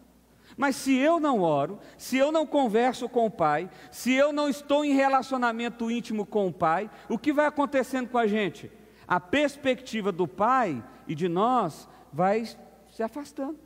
Mas 0.57 0.75
se 0.75 0.97
eu 0.97 1.19
não 1.19 1.41
oro, 1.41 1.79
se 1.99 2.17
eu 2.17 2.31
não 2.31 2.47
converso 2.47 3.07
com 3.07 3.27
o 3.27 3.31
Pai, 3.31 3.69
se 3.91 4.11
eu 4.11 4.33
não 4.33 4.49
estou 4.49 4.83
em 4.83 4.91
relacionamento 4.91 5.91
íntimo 5.91 6.25
com 6.25 6.47
o 6.47 6.53
Pai, 6.53 6.89
o 7.07 7.17
que 7.17 7.31
vai 7.31 7.45
acontecendo 7.45 8.09
com 8.09 8.17
a 8.17 8.25
gente? 8.25 8.71
A 9.07 9.19
perspectiva 9.19 10.11
do 10.11 10.27
Pai 10.27 10.83
e 11.07 11.13
de 11.13 11.29
nós 11.29 11.87
vai 12.11 12.43
se 12.91 13.03
afastando. 13.03 13.59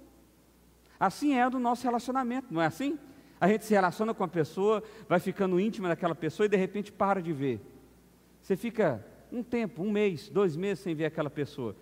Assim 1.00 1.36
é 1.36 1.50
do 1.50 1.58
nosso 1.58 1.84
relacionamento, 1.84 2.54
não 2.54 2.62
é 2.62 2.66
assim? 2.66 3.00
A 3.40 3.48
gente 3.48 3.64
se 3.64 3.74
relaciona 3.74 4.14
com 4.14 4.24
a 4.24 4.28
pessoa, 4.28 4.84
vai 5.08 5.20
ficando 5.20 5.60
íntima 5.60 5.88
daquela 5.88 6.14
pessoa 6.14 6.46
e 6.46 6.50
de 6.50 6.58
repente 6.58 6.92
para 6.92 7.22
de 7.22 7.32
ver. 7.32 7.62
Você 8.42 8.58
fica 8.58 9.04
um 9.32 9.42
tempo, 9.42 9.82
um 9.82 9.90
mês, 9.90 10.28
dois 10.30 10.58
meses 10.58 10.84
sem 10.84 10.94
ver 10.94 11.06
aquela 11.06 11.30
pessoa. 11.30 11.76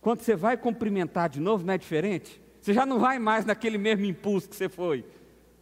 Quando 0.00 0.22
você 0.22 0.34
vai 0.34 0.56
cumprimentar 0.56 1.28
de 1.28 1.40
novo, 1.40 1.64
não 1.64 1.72
é 1.72 1.78
diferente? 1.78 2.39
Você 2.60 2.74
já 2.74 2.84
não 2.84 2.98
vai 2.98 3.18
mais 3.18 3.44
naquele 3.44 3.78
mesmo 3.78 4.04
impulso 4.04 4.48
que 4.48 4.56
você 4.56 4.68
foi. 4.68 5.04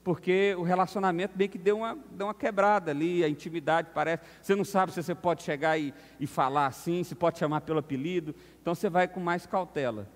Porque 0.03 0.55
o 0.57 0.63
relacionamento 0.63 1.37
bem 1.37 1.49
que 1.49 1.59
deu 1.59 1.79
uma, 1.79 1.99
deu 2.11 2.29
uma 2.29 2.35
quebrada 2.35 2.91
ali, 2.91 3.23
a 3.23 3.29
intimidade 3.29 3.91
parece. 3.93 4.23
Você 4.41 4.55
não 4.55 4.65
sabe 4.65 4.93
se 4.93 5.03
você 5.03 5.15
pode 5.15 5.43
chegar 5.43 5.79
e, 5.79 5.93
e 6.19 6.27
falar 6.27 6.67
assim, 6.67 7.05
se 7.05 7.15
pode 7.15 7.39
chamar 7.39 7.61
pelo 7.61 7.79
apelido. 7.79 8.35
Então 8.61 8.75
você 8.75 8.89
vai 8.89 9.07
com 9.07 9.21
mais 9.21 9.47
cautela. 9.47 10.09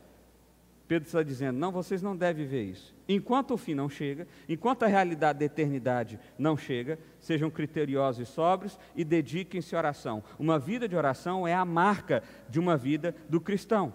Pedro 0.89 1.07
está 1.07 1.23
dizendo: 1.23 1.59
não, 1.59 1.71
vocês 1.71 2.03
não 2.03 2.17
devem 2.17 2.47
ver 2.47 2.65
isso. 2.65 2.95
Enquanto 3.09 3.55
o 3.55 3.57
fim 3.57 3.75
não 3.75 3.89
chega, 3.89 4.27
enquanto 4.49 4.83
a 4.83 4.87
realidade 4.87 5.39
da 5.39 5.45
eternidade 5.45 6.19
não 6.39 6.57
chega, 6.57 6.99
sejam 7.19 7.51
criteriosos 7.51 8.29
e 8.29 8.31
sóbrios 8.31 8.79
e 8.97 9.05
dediquem-se 9.05 9.75
à 9.75 9.79
oração. 9.79 10.23
Uma 10.39 10.59
vida 10.59 10.89
de 10.89 10.97
oração 10.97 11.47
é 11.47 11.55
a 11.55 11.65
marca 11.65 12.23
de 12.49 12.59
uma 12.59 12.77
vida 12.77 13.15
do 13.29 13.41
cristão. 13.41 13.93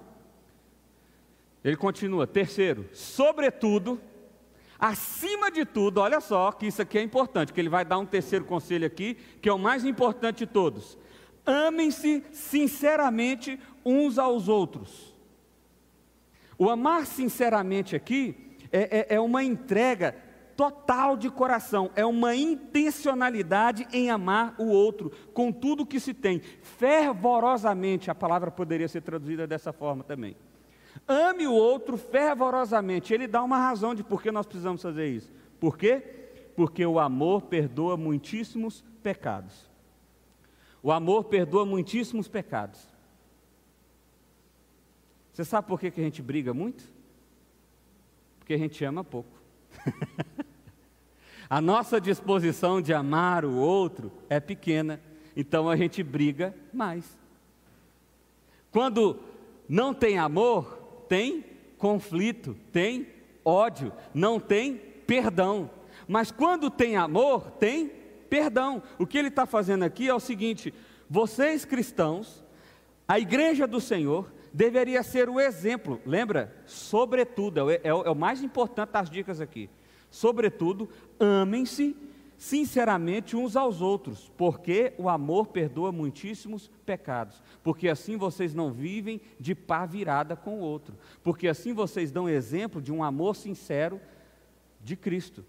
Ele 1.63 1.75
continua: 1.75 2.27
terceiro, 2.27 2.87
sobretudo, 2.93 3.99
acima 4.79 5.51
de 5.51 5.65
tudo, 5.65 5.99
olha 5.99 6.19
só 6.19 6.51
que 6.51 6.67
isso 6.67 6.81
aqui 6.81 6.97
é 6.97 7.01
importante, 7.01 7.53
que 7.53 7.59
ele 7.59 7.69
vai 7.69 7.85
dar 7.85 7.97
um 7.97 8.05
terceiro 8.05 8.45
conselho 8.45 8.85
aqui, 8.85 9.15
que 9.41 9.49
é 9.49 9.53
o 9.53 9.59
mais 9.59 9.85
importante 9.85 10.39
de 10.39 10.47
todos. 10.47 10.97
Amem-se 11.45 12.23
sinceramente 12.31 13.59
uns 13.85 14.17
aos 14.17 14.47
outros 14.47 15.17
o 16.57 16.69
amar 16.69 17.05
sinceramente 17.05 17.95
aqui 17.95 18.57
é, 18.71 19.11
é, 19.11 19.15
é 19.15 19.19
uma 19.19 19.43
entrega 19.43 20.15
total 20.55 21.15
de 21.15 21.29
coração, 21.29 21.91
é 21.95 22.03
uma 22.03 22.35
intencionalidade 22.35 23.87
em 23.93 24.09
amar 24.09 24.55
o 24.57 24.65
outro 24.65 25.11
com 25.33 25.51
tudo 25.51 25.85
que 25.85 25.99
se 25.99 26.15
tem, 26.15 26.39
fervorosamente, 26.39 28.09
a 28.09 28.15
palavra 28.15 28.49
poderia 28.49 28.87
ser 28.87 29.01
traduzida 29.01 29.45
dessa 29.45 29.71
forma 29.71 30.03
também. 30.03 30.35
Ame 31.07 31.47
o 31.47 31.53
outro 31.53 31.97
fervorosamente, 31.97 33.13
ele 33.13 33.27
dá 33.27 33.43
uma 33.43 33.57
razão 33.57 33.93
de 33.93 34.03
por 34.03 34.21
que 34.21 34.31
nós 34.31 34.45
precisamos 34.45 34.81
fazer 34.81 35.07
isso. 35.07 35.31
Por 35.59 35.77
quê? 35.77 36.01
Porque 36.55 36.85
o 36.85 36.99
amor 36.99 37.43
perdoa 37.43 37.97
muitíssimos 37.97 38.83
pecados. 39.03 39.69
O 40.81 40.91
amor 40.91 41.25
perdoa 41.25 41.65
muitíssimos 41.65 42.27
pecados. 42.27 42.87
Você 45.33 45.45
sabe 45.45 45.67
por 45.67 45.79
que, 45.79 45.91
que 45.91 46.01
a 46.01 46.03
gente 46.03 46.21
briga 46.21 46.53
muito? 46.53 46.83
Porque 48.39 48.53
a 48.53 48.57
gente 48.57 48.83
ama 48.83 49.03
pouco. 49.03 49.29
a 51.49 51.61
nossa 51.61 52.01
disposição 52.01 52.81
de 52.81 52.93
amar 52.93 53.45
o 53.45 53.55
outro 53.55 54.11
é 54.29 54.39
pequena, 54.39 54.99
então 55.35 55.69
a 55.69 55.75
gente 55.75 56.01
briga 56.01 56.55
mais. 56.73 57.17
Quando 58.71 59.19
não 59.67 59.93
tem 59.93 60.17
amor, 60.17 60.76
tem 61.07 61.43
conflito, 61.77 62.55
tem 62.71 63.07
ódio, 63.43 63.93
não 64.13 64.39
tem 64.39 64.75
perdão. 64.75 65.69
Mas 66.07 66.31
quando 66.31 66.69
tem 66.69 66.95
amor, 66.95 67.51
tem 67.51 67.91
perdão. 68.29 68.81
O 68.97 69.05
que 69.05 69.17
ele 69.17 69.29
está 69.29 69.45
fazendo 69.45 69.83
aqui 69.83 70.07
é 70.07 70.13
o 70.13 70.19
seguinte: 70.19 70.73
vocês 71.09 71.65
cristãos, 71.65 72.43
a 73.07 73.19
igreja 73.19 73.65
do 73.65 73.79
Senhor, 73.79 74.31
deveria 74.53 75.03
ser 75.03 75.29
o 75.29 75.39
exemplo, 75.39 76.01
lembra? 76.05 76.55
Sobretudo, 76.65 77.69
é, 77.69 77.75
é, 77.75 77.89
é 77.89 77.91
o 77.91 78.15
mais 78.15 78.41
importante 78.41 78.91
das 78.91 79.09
dicas 79.09 79.39
aqui. 79.39 79.69
Sobretudo, 80.09 80.89
amem-se 81.19 81.95
sinceramente 82.37 83.35
uns 83.35 83.55
aos 83.55 83.81
outros, 83.81 84.31
porque 84.37 84.93
o 84.97 85.09
amor 85.09 85.47
perdoa 85.47 85.91
muitíssimos 85.91 86.69
pecados, 86.85 87.41
porque 87.63 87.89
assim 87.89 88.15
vocês 88.15 88.53
não 88.53 88.71
vivem 88.71 89.19
de 89.39 89.55
pá 89.55 89.85
virada 89.85 90.35
com 90.35 90.59
o 90.59 90.61
outro, 90.61 90.95
porque 91.23 91.47
assim 91.47 91.73
vocês 91.73 92.11
dão 92.11 92.29
exemplo 92.29 92.81
de 92.81 92.91
um 92.91 93.03
amor 93.03 93.35
sincero 93.35 93.99
de 94.81 94.95
Cristo. 94.95 95.43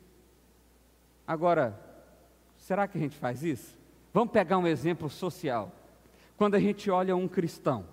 Agora, 1.26 1.78
será 2.56 2.88
que 2.88 2.96
a 2.96 3.00
gente 3.00 3.16
faz 3.16 3.42
isso? 3.42 3.78
Vamos 4.12 4.32
pegar 4.32 4.58
um 4.58 4.66
exemplo 4.66 5.10
social. 5.10 5.70
Quando 6.36 6.54
a 6.54 6.60
gente 6.60 6.90
olha 6.90 7.14
um 7.14 7.28
cristão, 7.28 7.84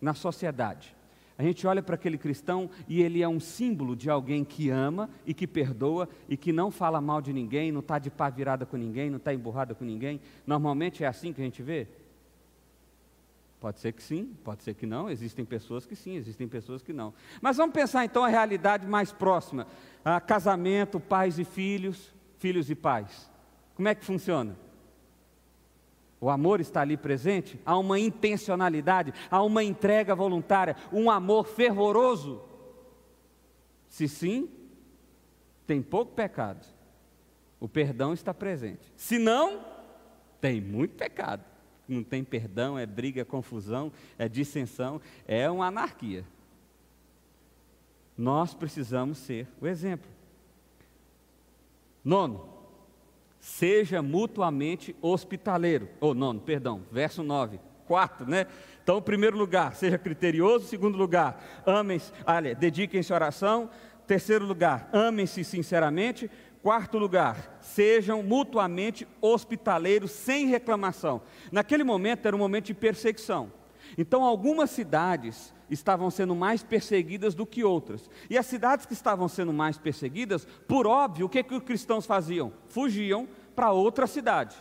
na 0.00 0.14
sociedade. 0.14 0.95
A 1.38 1.42
gente 1.42 1.66
olha 1.66 1.82
para 1.82 1.96
aquele 1.96 2.16
cristão 2.16 2.70
e 2.88 3.02
ele 3.02 3.22
é 3.22 3.28
um 3.28 3.38
símbolo 3.38 3.94
de 3.94 4.08
alguém 4.08 4.42
que 4.42 4.70
ama 4.70 5.10
e 5.26 5.34
que 5.34 5.46
perdoa 5.46 6.08
e 6.28 6.36
que 6.36 6.50
não 6.50 6.70
fala 6.70 7.00
mal 7.00 7.20
de 7.20 7.32
ninguém, 7.32 7.70
não 7.70 7.80
está 7.80 7.98
de 7.98 8.10
pá 8.10 8.30
virada 8.30 8.64
com 8.64 8.76
ninguém, 8.76 9.10
não 9.10 9.18
está 9.18 9.34
emburrada 9.34 9.74
com 9.74 9.84
ninguém. 9.84 10.20
Normalmente 10.46 11.04
é 11.04 11.06
assim 11.06 11.32
que 11.32 11.40
a 11.40 11.44
gente 11.44 11.62
vê? 11.62 11.86
Pode 13.60 13.80
ser 13.80 13.92
que 13.92 14.02
sim, 14.02 14.34
pode 14.44 14.62
ser 14.62 14.74
que 14.74 14.86
não. 14.86 15.10
Existem 15.10 15.44
pessoas 15.44 15.84
que 15.84 15.94
sim, 15.94 16.14
existem 16.16 16.48
pessoas 16.48 16.82
que 16.82 16.92
não. 16.92 17.12
Mas 17.42 17.56
vamos 17.56 17.74
pensar 17.74 18.04
então 18.04 18.24
a 18.24 18.28
realidade 18.28 18.86
mais 18.86 19.12
próxima: 19.12 19.66
ah, 20.04 20.20
casamento, 20.20 20.98
pais 20.98 21.38
e 21.38 21.44
filhos, 21.44 22.14
filhos 22.38 22.70
e 22.70 22.74
pais. 22.74 23.30
Como 23.74 23.88
é 23.88 23.94
que 23.94 24.04
funciona? 24.04 24.56
O 26.20 26.30
amor 26.30 26.60
está 26.60 26.80
ali 26.80 26.96
presente, 26.96 27.60
há 27.64 27.76
uma 27.78 27.98
intencionalidade, 27.98 29.12
há 29.30 29.42
uma 29.42 29.62
entrega 29.62 30.14
voluntária, 30.14 30.76
um 30.92 31.10
amor 31.10 31.46
fervoroso. 31.46 32.42
Se 33.88 34.08
sim, 34.08 34.48
tem 35.66 35.82
pouco 35.82 36.14
pecado, 36.14 36.66
o 37.60 37.68
perdão 37.68 38.12
está 38.12 38.32
presente. 38.32 38.92
Se 38.96 39.18
não, 39.18 39.64
tem 40.40 40.60
muito 40.60 40.94
pecado. 40.94 41.44
Não 41.88 42.02
tem 42.02 42.24
perdão, 42.24 42.76
é 42.76 42.84
briga, 42.84 43.20
é 43.20 43.24
confusão, 43.24 43.92
é 44.18 44.28
dissensão, 44.28 45.00
é 45.26 45.48
uma 45.48 45.66
anarquia. 45.66 46.24
Nós 48.18 48.54
precisamos 48.54 49.18
ser 49.18 49.46
o 49.60 49.66
exemplo. 49.66 50.10
Nono, 52.04 52.55
seja 53.46 54.02
mutuamente 54.02 54.96
hospitaleiro. 55.00 55.88
Ou 56.00 56.10
oh, 56.10 56.14
nono, 56.14 56.40
perdão, 56.40 56.82
verso 56.90 57.22
9. 57.22 57.60
Quarto, 57.86 58.26
né? 58.26 58.48
Então, 58.82 59.00
primeiro 59.00 59.38
lugar, 59.38 59.76
seja 59.76 59.96
criterioso. 59.96 60.66
Segundo 60.66 60.98
lugar, 60.98 61.40
amem-se, 61.64 62.12
olha, 62.26 62.56
dediquem-se 62.56 63.12
à 63.12 63.16
oração. 63.16 63.70
Terceiro 64.04 64.44
lugar, 64.44 64.90
amem-se 64.92 65.44
sinceramente. 65.44 66.28
Quarto 66.60 66.98
lugar, 66.98 67.56
sejam 67.60 68.20
mutuamente 68.20 69.06
hospitaleiros 69.20 70.10
sem 70.10 70.48
reclamação. 70.48 71.22
Naquele 71.52 71.84
momento 71.84 72.26
era 72.26 72.34
um 72.34 72.40
momento 72.40 72.66
de 72.66 72.74
perseguição. 72.74 73.52
Então, 73.96 74.24
algumas 74.24 74.70
cidades 74.70 75.54
estavam 75.70 76.10
sendo 76.10 76.34
mais 76.34 76.62
perseguidas 76.62 77.34
do 77.34 77.44
que 77.44 77.64
outras. 77.64 78.08
E 78.30 78.38
as 78.38 78.46
cidades 78.46 78.86
que 78.86 78.92
estavam 78.92 79.28
sendo 79.28 79.52
mais 79.52 79.76
perseguidas, 79.76 80.44
por 80.66 80.86
óbvio, 80.86 81.26
o 81.26 81.28
que, 81.28 81.42
que 81.42 81.54
os 81.54 81.62
cristãos 81.62 82.06
faziam? 82.06 82.52
Fugiam 82.68 83.28
para 83.54 83.72
outra 83.72 84.06
cidade. 84.06 84.56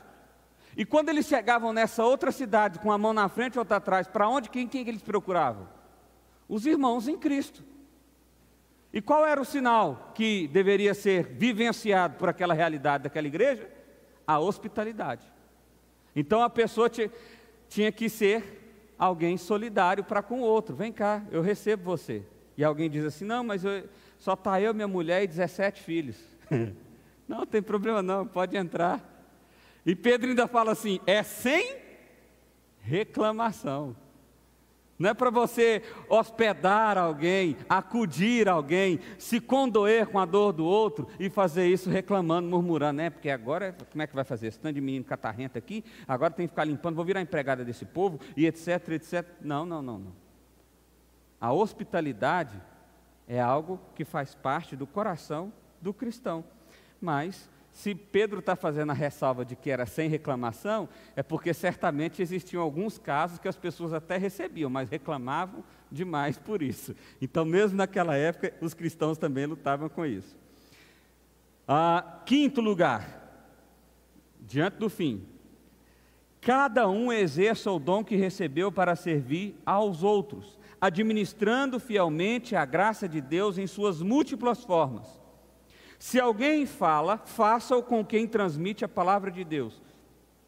E 0.76 0.86
quando 0.86 1.10
eles 1.10 1.26
chegavam 1.26 1.72
nessa 1.72 2.04
outra 2.04 2.32
cidade, 2.32 2.80
com 2.80 2.92
a 2.92 2.98
mão 2.98 3.14
na 3.14 3.30
frente 3.30 3.56
e 3.56 3.60
outra 3.60 3.78
atrás, 3.78 4.08
para 4.08 4.28
onde, 4.28 4.50
quem, 4.50 4.68
quem 4.68 4.88
eles 4.88 5.02
procuravam? 5.02 5.68
Os 6.50 6.66
irmãos 6.66 7.08
em 7.08 7.18
Cristo. 7.18 7.64
E 8.92 9.02
qual 9.02 9.26
era 9.26 9.40
o 9.42 9.46
sinal 9.46 10.12
que 10.16 10.48
deveria 10.48 10.94
ser 10.94 11.26
vivenciado 11.26 12.18
por 12.18 12.30
aquela 12.30 12.54
realidade 12.54 13.04
daquela 13.04 13.28
igreja? 13.28 13.70
A 14.26 14.40
hospitalidade. 14.40 15.26
Então 16.16 16.42
a 16.42 16.50
pessoa 16.50 16.90
tinha 17.68 17.92
que 17.92 18.10
ser 18.10 18.65
alguém 18.98 19.38
solidário 19.38 20.04
para 20.04 20.22
com 20.22 20.42
o 20.42 20.44
outro. 20.44 20.76
Vem 20.76 20.92
cá, 20.92 21.24
eu 21.32 21.42
recebo 21.42 21.84
você. 21.84 22.24
E 22.58 22.64
alguém 22.64 22.90
diz 22.90 23.04
assim: 23.06 23.26
não, 23.26 23.44
mas 23.44 23.64
eu, 23.64 23.88
só 24.18 24.34
está 24.34 24.60
eu, 24.60 24.74
minha 24.74 24.88
mulher 24.88 25.24
e 25.24 25.28
17 25.28 25.82
filhos. 25.82 26.18
não, 27.28 27.40
não 27.40 27.46
tem 27.46 27.62
problema 27.62 28.02
não, 28.02 28.26
pode 28.26 28.56
entrar. 28.56 29.04
E 29.86 29.96
Pedro 29.96 30.30
ainda 30.30 30.48
fala 30.48 30.72
assim: 30.72 31.00
é 31.06 31.22
sem 31.24 31.78
reclamação. 32.82 33.96
Não 34.98 35.10
é 35.10 35.14
para 35.14 35.30
você 35.30 35.84
hospedar 36.08 36.98
alguém, 36.98 37.58
acudir 37.68 38.48
alguém, 38.48 39.00
se 39.18 39.42
condoer 39.42 40.08
com 40.08 40.18
a 40.18 40.26
dor 40.26 40.54
do 40.54 40.64
outro 40.64 41.08
e 41.20 41.30
fazer 41.30 41.68
isso 41.68 41.90
reclamando, 41.90 42.48
murmurando, 42.48 42.98
né? 42.98 43.10
Porque 43.10 43.30
agora, 43.30 43.76
como 43.92 44.02
é 44.02 44.08
que 44.08 44.16
vai 44.16 44.24
fazer? 44.24 44.48
Esse 44.48 44.60
tanto 44.60 44.76
de 44.76 44.82
menino 44.82 45.04
catarrento 45.04 45.58
aqui, 45.58 45.84
agora 46.08 46.32
tem 46.32 46.48
que 46.48 46.52
ficar 46.52 46.64
limpando, 46.64 46.96
vou 46.96 47.04
virar 47.04 47.22
empregada 47.22 47.66
desse 47.66 47.84
povo 47.84 48.20
e 48.38 48.46
etc, 48.46 48.90
etc. 48.90 49.26
Não, 49.42 49.66
não, 49.66 49.82
não, 49.82 50.00
não. 50.00 50.14
A 51.42 51.52
hospitalidade 51.52 52.62
é 53.28 53.42
algo 53.42 53.80
que 53.96 54.06
faz 54.06 54.34
parte 54.34 54.78
do 54.78 54.88
coração 54.88 55.52
do 55.82 55.94
cristão. 55.94 56.44
Mas 57.02 57.50
se 57.76 57.94
Pedro 57.94 58.40
está 58.40 58.56
fazendo 58.56 58.92
a 58.92 58.94
ressalva 58.94 59.44
de 59.44 59.54
que 59.54 59.70
era 59.70 59.86
sem 59.86 60.08
reclamação, 60.08 60.88
é 61.14 61.22
porque 61.22 61.54
certamente 61.54 62.22
existiam 62.22 62.64
alguns 62.64 62.98
casos 62.98 63.38
que 63.38 63.50
as 63.50 63.58
pessoas 63.58 63.92
até 63.92 64.16
recebiam, 64.16 64.70
mas 64.70 64.90
reclamavam 64.90 65.62
demais 65.92 66.38
por 66.38 66.62
isso. 66.62 66.96
Então, 67.22 67.44
mesmo 67.44 67.76
naquela 67.76 68.16
época, 68.16 68.54
os 68.62 68.74
cristãos 68.74 69.18
também 69.18 69.46
lutavam 69.46 69.90
com 69.90 70.06
isso. 70.06 70.38
Ah, 71.68 72.22
quinto 72.26 72.62
lugar, 72.62 73.52
diante 74.40 74.78
do 74.78 74.90
fim, 74.90 75.26
cada 76.40 76.88
um 76.88 77.12
exerça 77.12 77.70
o 77.70 77.78
dom 77.78 78.06
que 78.06 78.16
recebeu 78.16 78.72
para 78.72 78.96
servir 78.96 79.54
aos 79.66 80.02
outros, 80.02 80.58
administrando 80.80 81.78
fielmente 81.78 82.56
a 82.56 82.64
graça 82.64 83.06
de 83.06 83.20
Deus 83.20 83.58
em 83.58 83.68
suas 83.68 84.02
múltiplas 84.02 84.64
formas 84.64 85.25
se 86.00 86.20
alguém 86.20 86.66
fala, 86.66 87.18
faça-o 87.18 87.82
com 87.82 88.04
quem 88.04 88.28
transmite 88.28 88.84
a 88.84 88.90
palavra 88.90 89.32
de 89.32 89.44
Deus. 89.44 89.82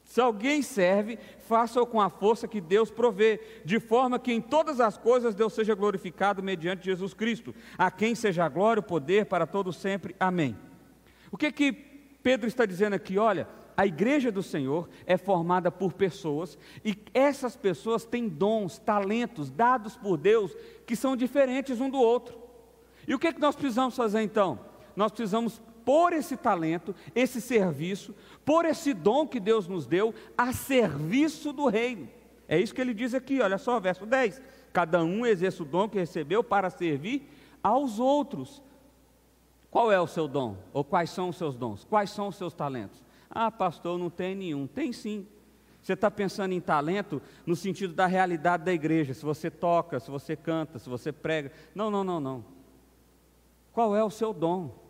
Se 0.04 0.22
alguém 0.22 0.62
serve, 0.62 1.20
faça-o 1.40 1.86
com 1.86 2.00
a 2.00 2.10
força 2.10 2.48
que 2.48 2.62
Deus 2.62 2.90
provê, 2.90 3.42
de 3.66 3.78
forma 3.78 4.18
que 4.18 4.32
em 4.32 4.40
todas 4.40 4.80
as 4.80 4.98
coisas 4.98 5.36
Deus 5.36 5.54
seja 5.54 5.76
glorificado 5.76 6.42
mediante 6.42 6.86
Jesus 6.86 7.14
Cristo, 7.14 7.54
a 7.78 7.92
quem 7.92 8.16
seja 8.16 8.46
a 8.46 8.50
glória, 8.50 8.80
o 8.80 8.84
poder 8.84 9.26
para 9.26 9.46
todos 9.46 9.76
sempre. 9.76 10.16
Amém. 10.18 10.56
O 11.30 11.38
que 11.38 11.52
que 11.52 11.74
Pedro 12.24 12.48
está 12.48 12.66
dizendo 12.66 12.94
aqui? 12.94 13.18
Olha, 13.18 13.50
a 13.76 13.86
igreja 13.86 14.32
do 14.32 14.42
Senhor 14.42 14.88
é 15.06 15.18
formada 15.18 15.70
por 15.70 15.94
pessoas 15.94 16.58
e 16.84 16.98
essas 17.14 17.58
pessoas 17.58 18.06
têm 18.06 18.30
dons, 18.30 18.80
talentos 18.80 19.52
dados 19.52 19.98
por 19.98 20.18
Deus 20.18 20.56
que 20.86 20.96
são 20.96 21.18
diferentes 21.18 21.82
um 21.82 21.90
do 21.90 22.00
outro. 22.00 22.38
E 23.06 23.14
o 23.14 23.20
que 23.20 23.34
que 23.34 23.42
nós 23.42 23.56
precisamos 23.56 23.96
fazer 23.96 24.22
então? 24.22 24.60
Nós 24.98 25.12
precisamos 25.12 25.62
pôr 25.86 26.12
esse 26.12 26.36
talento, 26.36 26.94
esse 27.16 27.40
serviço, 27.40 28.14
pôr 28.44 28.66
esse 28.66 28.94
dom 28.94 29.28
que 29.28 29.40
Deus 29.40 29.68
nos 29.68 29.86
deu 29.86 30.14
a 30.38 30.52
serviço 30.52 31.54
do 31.54 31.68
reino. 31.68 32.10
É 32.48 32.60
isso 32.60 32.74
que 32.74 32.82
ele 32.82 32.94
diz 32.94 33.14
aqui, 33.14 33.40
olha 33.40 33.60
só, 33.60 33.80
verso 33.80 34.06
10. 34.06 34.42
Cada 34.74 35.04
um 35.04 35.26
exerce 35.26 35.62
o 35.62 35.66
dom 35.66 35.88
que 35.88 36.00
recebeu 36.00 36.44
para 36.44 36.70
servir 36.72 37.30
aos 37.62 38.00
outros. 38.00 38.62
Qual 39.70 39.92
é 39.92 40.02
o 40.02 40.08
seu 40.08 40.28
dom? 40.28 40.58
Ou 40.74 40.84
quais 40.84 41.12
são 41.12 41.30
os 41.30 41.38
seus 41.38 41.56
dons? 41.56 41.84
Quais 41.84 42.10
são 42.10 42.30
os 42.30 42.36
seus 42.36 42.54
talentos? 42.54 43.02
Ah, 43.30 43.52
pastor, 43.52 44.00
não 44.00 44.10
tem 44.10 44.36
nenhum. 44.36 44.66
Tem 44.66 44.92
sim. 44.92 45.28
Você 45.82 45.94
está 45.94 46.10
pensando 46.10 46.54
em 46.54 46.60
talento 46.60 47.22
no 47.46 47.56
sentido 47.56 47.94
da 47.94 48.08
realidade 48.08 48.64
da 48.64 48.74
igreja, 48.74 49.14
se 49.14 49.24
você 49.24 49.52
toca, 49.52 50.00
se 50.00 50.10
você 50.10 50.36
canta, 50.36 50.80
se 50.80 50.90
você 50.90 51.12
prega. 51.12 51.52
Não, 51.76 51.92
não, 51.92 52.04
não, 52.04 52.20
não. 52.20 52.46
Qual 53.72 53.96
é 53.96 54.04
o 54.04 54.10
seu 54.10 54.34
dom? 54.34 54.87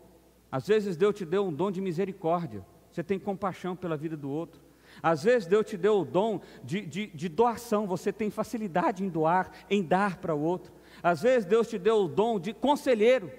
Às 0.50 0.66
vezes 0.66 0.96
Deus 0.96 1.14
te 1.14 1.24
deu 1.24 1.46
um 1.46 1.52
dom 1.52 1.70
de 1.70 1.80
misericórdia, 1.80 2.64
você 2.90 3.02
tem 3.02 3.18
compaixão 3.18 3.76
pela 3.76 3.96
vida 3.96 4.16
do 4.16 4.30
outro. 4.30 4.60
Às 5.02 5.22
vezes 5.22 5.46
Deus 5.46 5.66
te 5.66 5.76
deu 5.76 6.00
o 6.00 6.04
dom 6.04 6.40
de, 6.64 6.80
de, 6.80 7.06
de 7.06 7.28
doação, 7.28 7.86
você 7.86 8.12
tem 8.12 8.30
facilidade 8.30 9.04
em 9.04 9.08
doar, 9.08 9.50
em 9.70 9.82
dar 9.82 10.16
para 10.16 10.34
o 10.34 10.40
outro. 10.40 10.72
Às 11.02 11.22
vezes 11.22 11.44
Deus 11.44 11.68
te 11.68 11.78
deu 11.78 12.04
o 12.04 12.08
dom 12.08 12.40
de 12.40 12.52
conselheiro. 12.52 13.30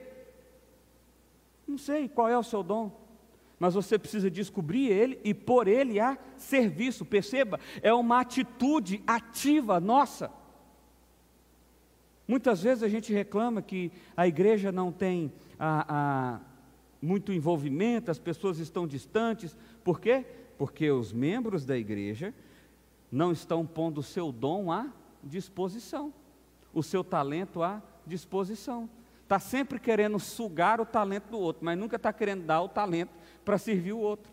Não 1.68 1.78
sei 1.78 2.08
qual 2.08 2.30
é 2.30 2.38
o 2.38 2.44
seu 2.44 2.64
dom, 2.64 2.92
mas 3.60 3.74
você 3.74 4.00
precisa 4.00 4.32
descobrir 4.32 4.90
ele 4.90 5.20
e 5.24 5.34
pôr 5.34 5.68
ele 5.68 6.00
a 6.00 6.18
serviço. 6.38 7.04
Perceba, 7.04 7.60
é 7.82 7.94
uma 7.94 8.22
atitude 8.22 9.04
ativa 9.06 9.80
nossa. 9.80 10.32
Muitas 12.28 12.62
vezes 12.62 12.84
a 12.84 12.88
gente 12.88 13.12
reclama 13.12 13.62
que 13.62 13.92
a 14.16 14.28
igreja 14.28 14.72
não 14.72 14.92
tem 14.92 15.34
a, 15.60 15.86
a 15.90 16.40
muito 17.02 17.32
envolvimento, 17.32 18.12
as 18.12 18.20
pessoas 18.20 18.60
estão 18.60 18.88
distantes. 18.88 19.56
Por 19.84 20.00
quê? 20.00 20.26
Porque 20.58 20.90
os 20.92 21.14
membros 21.14 21.66
da 21.66 21.78
igreja 21.78 22.34
não 23.12 23.32
estão 23.32 23.66
pondo 23.66 24.00
o 24.00 24.04
seu 24.04 24.32
dom 24.32 24.72
à 24.72 24.88
disposição, 25.24 26.14
o 26.74 26.84
seu 26.84 27.04
talento 27.04 27.64
à 27.64 27.82
disposição. 28.06 28.90
Está 29.24 29.40
sempre 29.40 29.80
querendo 29.80 30.20
sugar 30.20 30.82
o 30.82 30.86
talento 30.86 31.30
do 31.30 31.40
outro, 31.40 31.64
mas 31.64 31.78
nunca 31.78 31.96
está 31.96 32.12
querendo 32.12 32.46
dar 32.46 32.62
o 32.62 32.70
talento 32.70 33.12
para 33.46 33.58
servir 33.58 33.94
o 33.94 34.00
outro. 34.00 34.32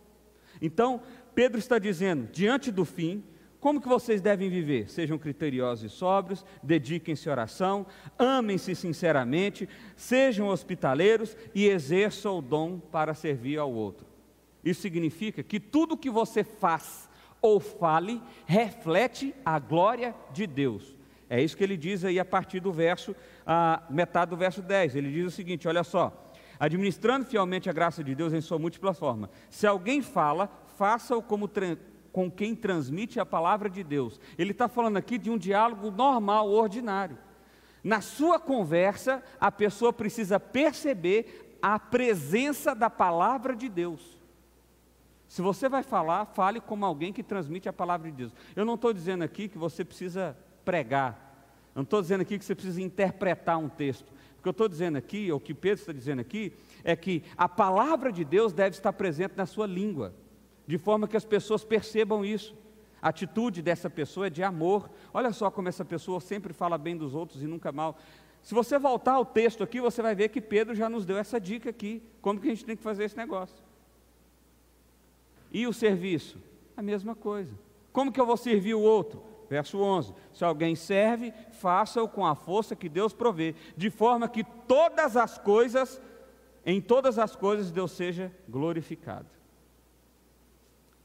Então, 0.61 1.03
Pedro 1.35 1.59
está 1.59 1.79
dizendo: 1.79 2.31
diante 2.33 2.71
do 2.71 2.85
fim, 2.85 3.23
como 3.67 3.81
que 3.81 3.89
vocês 3.89 4.21
devem 4.21 4.49
viver? 4.49 4.89
Sejam 4.89 5.19
criteriosos 5.19 5.91
e 5.91 5.93
sóbrios, 5.93 6.47
dediquem-se 6.63 7.29
à 7.29 7.33
oração, 7.33 7.85
amem-se 8.17 8.77
sinceramente, 8.77 9.69
sejam 9.97 10.47
hospitaleiros 10.47 11.37
e 11.53 11.67
exerçam 11.67 12.39
o 12.39 12.41
dom 12.41 12.79
para 12.79 13.13
servir 13.13 13.59
ao 13.59 13.73
outro. 13.73 14.07
Isso 14.65 14.83
significa 14.83 15.43
que 15.43 15.59
tudo 15.59 15.97
que 15.97 16.09
você 16.09 16.45
faz 16.45 17.11
ou 17.43 17.59
fale 17.59 18.23
reflete 18.47 19.35
a 19.45 19.59
glória 19.59 20.15
de 20.33 20.47
Deus. 20.47 20.97
É 21.29 21.43
isso 21.43 21.57
que 21.57 21.65
ele 21.65 21.77
diz 21.77 22.05
aí 22.05 22.21
a 22.21 22.25
partir 22.25 22.61
do 22.61 22.71
verso, 22.71 23.17
a 23.45 23.83
metade 23.91 24.31
do 24.31 24.37
verso 24.37 24.63
10. 24.63 24.95
Ele 24.95 25.11
diz 25.11 25.27
o 25.27 25.31
seguinte: 25.33 25.67
olha 25.67 25.83
só, 25.83 26.33
administrando 26.57 27.27
fielmente 27.27 27.69
a 27.69 27.73
graça 27.73 28.05
de 28.05 28.15
Deus 28.15 28.33
em 28.33 28.41
sua 28.41 28.61
múltipla 28.61 28.95
forma. 28.95 29.29
Se 29.51 29.67
alguém 29.67 30.03
fala, 30.03 30.49
faça-o 30.77 31.21
como 31.21 31.49
com 32.17 32.31
quem 32.31 32.55
transmite 32.55 33.21
a 33.21 33.27
palavra 33.27 33.69
de 33.69 33.85
Deus. 33.85 34.19
Ele 34.39 34.53
está 34.53 34.69
falando 34.69 34.97
aqui 34.97 35.19
de 35.19 35.29
um 35.29 35.37
diálogo 35.37 35.91
normal, 35.91 36.51
ordinário. 36.51 37.19
Na 37.85 38.01
sua 38.01 38.41
conversa, 38.41 39.23
a 39.39 39.53
pessoa 39.53 39.93
precisa 39.93 40.41
perceber 40.41 41.59
a 41.61 41.79
presença 41.79 42.75
da 42.75 42.89
palavra 42.89 43.55
de 43.55 43.69
Deus. 43.69 44.19
Se 45.29 45.43
você 45.43 45.69
vai 45.69 45.83
falar, 45.83 46.25
fale 46.25 46.59
como 46.59 46.87
alguém 46.87 47.13
que 47.13 47.23
transmite 47.23 47.69
a 47.69 47.73
palavra 47.73 48.11
de 48.11 48.17
Deus. 48.17 48.33
Eu 48.57 48.65
não 48.65 48.77
estou 48.77 48.95
dizendo 48.95 49.23
aqui 49.23 49.47
que 49.47 49.59
você 49.59 49.85
precisa 49.85 50.35
pregar. 50.65 51.45
Eu 51.75 51.81
não 51.81 51.83
estou 51.83 52.01
dizendo 52.01 52.23
aqui 52.23 52.39
que 52.39 52.47
você 52.47 52.55
precisa 52.55 52.81
interpretar 52.81 53.59
um 53.59 53.69
texto. 53.69 54.09
O 54.39 54.43
que 54.43 54.49
eu 54.49 54.53
estou 54.53 54.69
dizendo 54.69 54.97
aqui, 54.97 55.31
ou 55.31 55.37
o 55.37 55.41
que 55.41 55.53
Pedro 55.53 55.81
está 55.81 55.93
dizendo 55.93 56.21
aqui, 56.21 56.55
é 56.83 56.97
que 56.97 57.25
a 57.37 57.47
palavra 57.47 58.11
de 58.11 58.25
Deus 58.25 58.55
deve 58.55 58.75
estar 58.75 58.95
presente 58.95 59.35
na 59.37 59.45
sua 59.45 59.67
língua 59.67 60.15
de 60.67 60.79
forma 60.79 61.07
que 61.07 61.17
as 61.17 61.25
pessoas 61.25 61.65
percebam 61.65 62.25
isso. 62.25 62.55
A 63.01 63.11
atitude 63.11 63.63
dessa 63.63 63.89
pessoa 63.89 64.27
é 64.27 64.31
de 64.31 64.43
amor. 64.43 64.91
Olha 65.15 65.33
só 65.33 65.51
como 65.51 65.69
essa 65.69 65.85
pessoa 65.85 66.21
sempre 66.21 66.53
fala 66.53 66.77
bem 66.77 66.97
dos 66.97 67.15
outros 67.15 67.43
e 67.43 67.47
nunca 67.47 67.71
mal. 67.71 67.97
Se 68.43 68.55
você 68.55 68.79
voltar 68.79 69.13
ao 69.13 69.25
texto 69.25 69.63
aqui, 69.63 69.81
você 69.81 70.03
vai 70.03 70.15
ver 70.15 70.29
que 70.29 70.41
Pedro 70.41 70.75
já 70.75 70.89
nos 70.89 71.05
deu 71.05 71.17
essa 71.17 71.41
dica 71.41 71.71
aqui, 71.71 72.03
como 72.21 72.41
que 72.41 72.49
a 72.49 72.51
gente 72.51 72.65
tem 72.65 72.77
que 72.77 72.83
fazer 72.83 73.05
esse 73.05 73.17
negócio. 73.17 73.57
E 75.53 75.67
o 75.67 75.73
serviço? 75.73 76.39
A 76.77 76.83
mesma 76.83 77.15
coisa. 77.15 77.55
Como 77.93 78.13
que 78.13 78.21
eu 78.21 78.27
vou 78.27 78.37
servir 78.37 78.75
o 78.75 78.81
outro? 78.81 79.23
Verso 79.49 79.79
11: 79.79 80.13
Se 80.33 80.45
alguém 80.45 80.75
serve, 80.75 81.33
faça-o 81.53 82.09
com 82.09 82.27
a 82.27 82.35
força 82.35 82.77
que 82.77 82.89
Deus 82.89 83.13
provê, 83.13 83.55
de 83.77 83.91
forma 83.91 84.29
que 84.29 84.45
todas 84.45 85.17
as 85.17 85.39
coisas, 85.39 86.01
em 86.65 86.81
todas 86.81 87.19
as 87.19 87.37
coisas, 87.37 87.71
Deus 87.71 87.93
seja 87.93 88.33
glorificado 88.49 89.36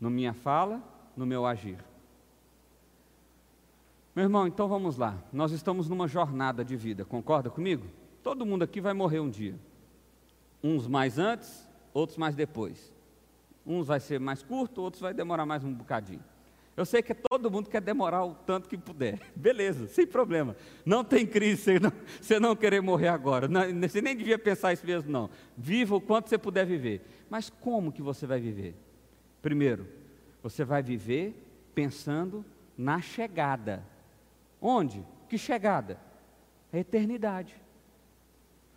na 0.02 0.10
minha 0.10 0.34
fala, 0.34 0.82
no 1.16 1.28
meu 1.28 1.46
agir. 1.46 1.78
Meu 4.16 4.24
irmão, 4.24 4.48
então 4.48 4.68
vamos 4.68 4.98
lá. 4.98 5.16
Nós 5.32 5.52
estamos 5.52 5.88
numa 5.88 6.08
jornada 6.08 6.66
de 6.66 6.76
vida, 6.76 7.06
concorda 7.06 7.52
comigo? 7.52 7.86
Todo 8.24 8.46
mundo 8.46 8.64
aqui 8.64 8.82
vai 8.82 8.94
morrer 8.94 9.20
um 9.20 9.30
dia. 9.30 9.56
Uns 10.64 10.88
mais 10.88 11.20
antes, 11.20 11.70
outros 11.94 12.18
mais 12.18 12.36
depois. 12.36 12.92
Uns 13.66 13.88
vai 13.88 14.00
ser 14.00 14.20
mais 14.20 14.42
curto, 14.42 14.82
outros 14.82 15.02
vai 15.02 15.14
demorar 15.14 15.46
mais 15.46 15.64
um 15.64 15.72
bocadinho. 15.72 16.24
Eu 16.76 16.86
sei 16.86 17.02
que 17.04 17.14
todo 17.14 17.52
mundo 17.52 17.70
quer 17.70 17.82
demorar 17.82 18.26
o 18.26 18.34
tanto 18.34 18.68
que 18.68 18.78
puder. 18.78 19.20
Beleza, 19.36 19.88
sem 19.88 20.08
problema. 20.08 20.56
Não 20.84 21.04
tem 21.04 21.28
crise 21.28 21.62
você 21.62 21.80
não, 21.80 21.94
você 22.20 22.40
não 22.40 22.56
querer 22.56 22.82
morrer 22.82 23.10
agora. 23.10 23.48
Não, 23.48 23.62
você 23.82 24.02
nem 24.02 24.16
devia 24.16 24.40
pensar 24.40 24.74
isso 24.74 24.86
mesmo, 24.86 25.12
não. 25.12 25.30
Viva 25.56 25.96
o 25.96 26.02
quanto 26.02 26.30
você 26.30 26.38
puder 26.38 26.66
viver. 26.66 27.02
Mas 27.30 27.50
como 27.50 27.92
que 27.92 28.02
você 28.02 28.26
vai 28.26 28.40
viver? 28.40 28.76
Primeiro, 29.42 29.88
você 30.42 30.64
vai 30.64 30.82
viver 30.84 31.48
Pensando 31.74 32.46
na 32.78 33.02
chegada. 33.02 33.84
Onde? 34.62 35.06
Que 35.30 35.38
chegada? 35.38 35.98
A 36.72 36.78
eternidade. 36.78 37.56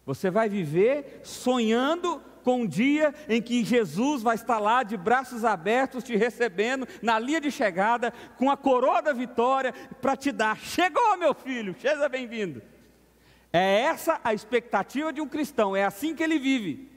Você 0.07 0.31
vai 0.31 0.49
viver 0.49 1.21
sonhando 1.25 2.21
com 2.43 2.61
um 2.61 2.67
dia 2.67 3.15
em 3.29 3.41
que 3.41 3.65
Jesus 3.65 4.23
vai 4.23 4.35
estar 4.35 4.59
lá 4.59 4.83
de 4.83 4.97
braços 4.97 5.45
abertos 5.45 6.05
te 6.05 6.15
recebendo 6.15 6.87
na 7.03 7.19
linha 7.19 7.41
de 7.41 7.51
chegada 7.51 8.13
com 8.37 8.51
a 8.51 8.57
coroa 8.57 9.01
da 9.01 9.13
vitória 9.13 9.73
para 10.01 10.15
te 10.15 10.31
dar. 10.31 10.59
Chegou, 10.59 11.17
meu 11.17 11.35
filho, 11.35 11.75
seja 11.81 12.09
bem-vindo. 12.09 12.63
É 13.53 13.81
essa 13.81 14.21
a 14.23 14.35
expectativa 14.35 15.13
de 15.13 15.21
um 15.21 15.29
cristão, 15.29 15.75
é 15.75 15.85
assim 15.85 16.15
que 16.15 16.23
ele 16.23 16.39
vive, 16.39 16.91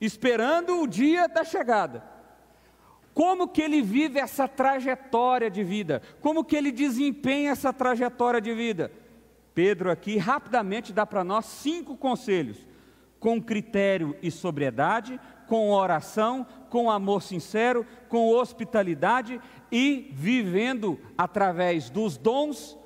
esperando 0.00 0.80
o 0.80 0.86
dia 0.86 1.28
da 1.28 1.44
chegada. 1.44 2.02
Como 3.14 3.48
que 3.48 3.62
ele 3.62 3.82
vive 3.82 4.18
essa 4.18 4.46
trajetória 4.46 5.50
de 5.50 5.64
vida? 5.64 6.02
Como 6.20 6.44
que 6.44 6.56
ele 6.56 6.70
desempenha 6.70 7.50
essa 7.50 7.72
trajetória 7.72 8.40
de 8.40 8.54
vida? 8.54 8.92
Pedro 9.54 9.90
aqui 9.90 10.16
rapidamente 10.16 10.92
dá 10.92 11.04
para 11.04 11.24
nós 11.24 11.46
cinco 11.46 11.96
conselhos, 11.96 12.64
com 13.18 13.42
critério 13.42 14.16
e 14.22 14.30
sobriedade, 14.30 15.18
com 15.48 15.70
oração, 15.70 16.46
com 16.70 16.90
amor 16.90 17.22
sincero, 17.22 17.84
com 18.08 18.30
hospitalidade 18.30 19.40
e 19.72 20.10
vivendo 20.12 21.00
através 21.16 21.90
dos 21.90 22.16
dons 22.16 22.78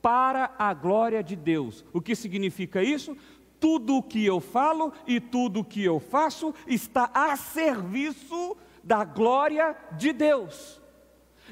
para 0.00 0.54
a 0.58 0.72
glória 0.72 1.22
de 1.22 1.36
Deus. 1.36 1.84
O 1.92 2.00
que 2.00 2.14
significa 2.14 2.82
isso? 2.82 3.16
Tudo 3.58 3.96
o 3.96 4.02
que 4.02 4.24
eu 4.24 4.40
falo 4.40 4.92
e 5.06 5.20
tudo 5.20 5.60
o 5.60 5.64
que 5.64 5.84
eu 5.84 5.98
faço 5.98 6.54
está 6.66 7.10
a 7.12 7.36
serviço 7.36 8.56
da 8.84 9.04
glória 9.04 9.76
de 9.92 10.12
Deus. 10.12 10.80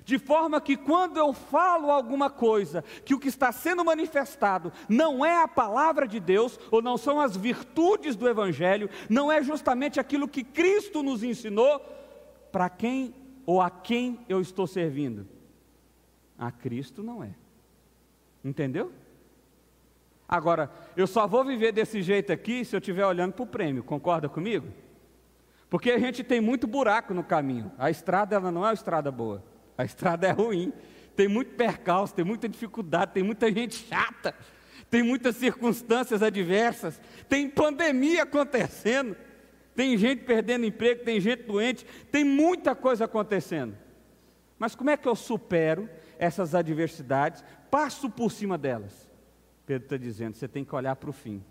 De 0.05 0.18
forma 0.18 0.61
que 0.61 0.77
quando 0.77 1.16
eu 1.16 1.33
falo 1.33 1.90
alguma 1.90 2.31
coisa, 2.31 2.83
que 3.05 3.14
o 3.14 3.18
que 3.18 3.29
está 3.29 3.53
sendo 3.53 3.85
manifestado 3.85 4.73
não 4.88 5.25
é 5.25 5.42
a 5.42 5.49
palavra 5.49 6.09
de 6.09 6.18
Deus, 6.18 6.59
ou 6.71 6.81
não 6.81 6.97
são 6.97 7.21
as 7.21 7.37
virtudes 7.37 8.16
do 8.16 8.29
Evangelho, 8.29 8.88
não 9.09 9.31
é 9.31 9.42
justamente 9.42 10.01
aquilo 10.01 10.29
que 10.29 10.42
Cristo 10.42 11.03
nos 11.03 11.23
ensinou, 11.23 11.81
para 12.51 12.68
quem 12.68 13.14
ou 13.47 13.61
a 13.61 13.71
quem 13.71 14.21
eu 14.29 14.40
estou 14.40 14.66
servindo? 14.66 15.27
A 16.38 16.51
Cristo 16.51 17.03
não 17.03 17.23
é. 17.23 17.35
Entendeu? 18.45 18.92
Agora, 20.29 20.71
eu 20.97 21.07
só 21.07 21.27
vou 21.27 21.45
viver 21.45 21.73
desse 21.73 22.03
jeito 22.03 22.33
aqui 22.33 22.64
se 22.64 22.75
eu 22.75 22.79
estiver 22.79 23.07
olhando 23.07 23.35
para 23.35 23.42
o 23.42 23.47
prêmio, 23.47 23.85
concorda 23.85 24.29
comigo? 24.29 24.68
Porque 25.72 25.90
a 25.90 25.98
gente 25.98 26.22
tem 26.22 26.38
muito 26.38 26.66
buraco 26.66 27.14
no 27.14 27.24
caminho. 27.24 27.72
A 27.78 27.88
estrada 27.88 28.37
ela 28.37 28.52
não 28.52 28.61
é 28.61 28.66
uma 28.66 28.74
estrada 28.74 29.11
boa. 29.11 29.42
A 29.76 29.87
estrada 29.87 30.26
é 30.26 30.30
ruim. 30.30 30.70
Tem 31.16 31.26
muito 31.26 31.54
percalço, 31.54 32.14
tem 32.14 32.26
muita 32.26 32.46
dificuldade, 32.46 33.12
tem 33.12 33.22
muita 33.22 33.50
gente 33.50 33.87
chata, 33.87 34.35
tem 34.90 35.02
muitas 35.02 35.35
circunstâncias 35.37 36.22
adversas, 36.22 37.00
tem 37.26 37.48
pandemia 37.48 38.24
acontecendo, 38.24 39.16
tem 39.74 39.96
gente 39.96 40.24
perdendo 40.24 40.66
emprego, 40.66 41.04
tem 41.04 41.18
gente 41.18 41.44
doente, 41.44 41.87
tem 42.11 42.22
muita 42.22 42.74
coisa 42.74 43.06
acontecendo. 43.06 43.74
Mas 44.58 44.74
como 44.74 44.90
é 44.90 44.96
que 44.98 45.08
eu 45.08 45.16
supero 45.16 45.88
essas 46.18 46.54
adversidades? 46.54 47.42
passo 47.72 48.11
por 48.11 48.30
cima 48.30 48.58
delas. 48.58 49.11
Pedro 49.64 49.87
está 49.87 49.96
dizendo: 49.96 50.37
você 50.37 50.46
tem 50.46 50.66
que 50.66 50.74
olhar 50.74 50.94
para 50.96 51.08
o 51.08 51.14
fim. 51.14 51.42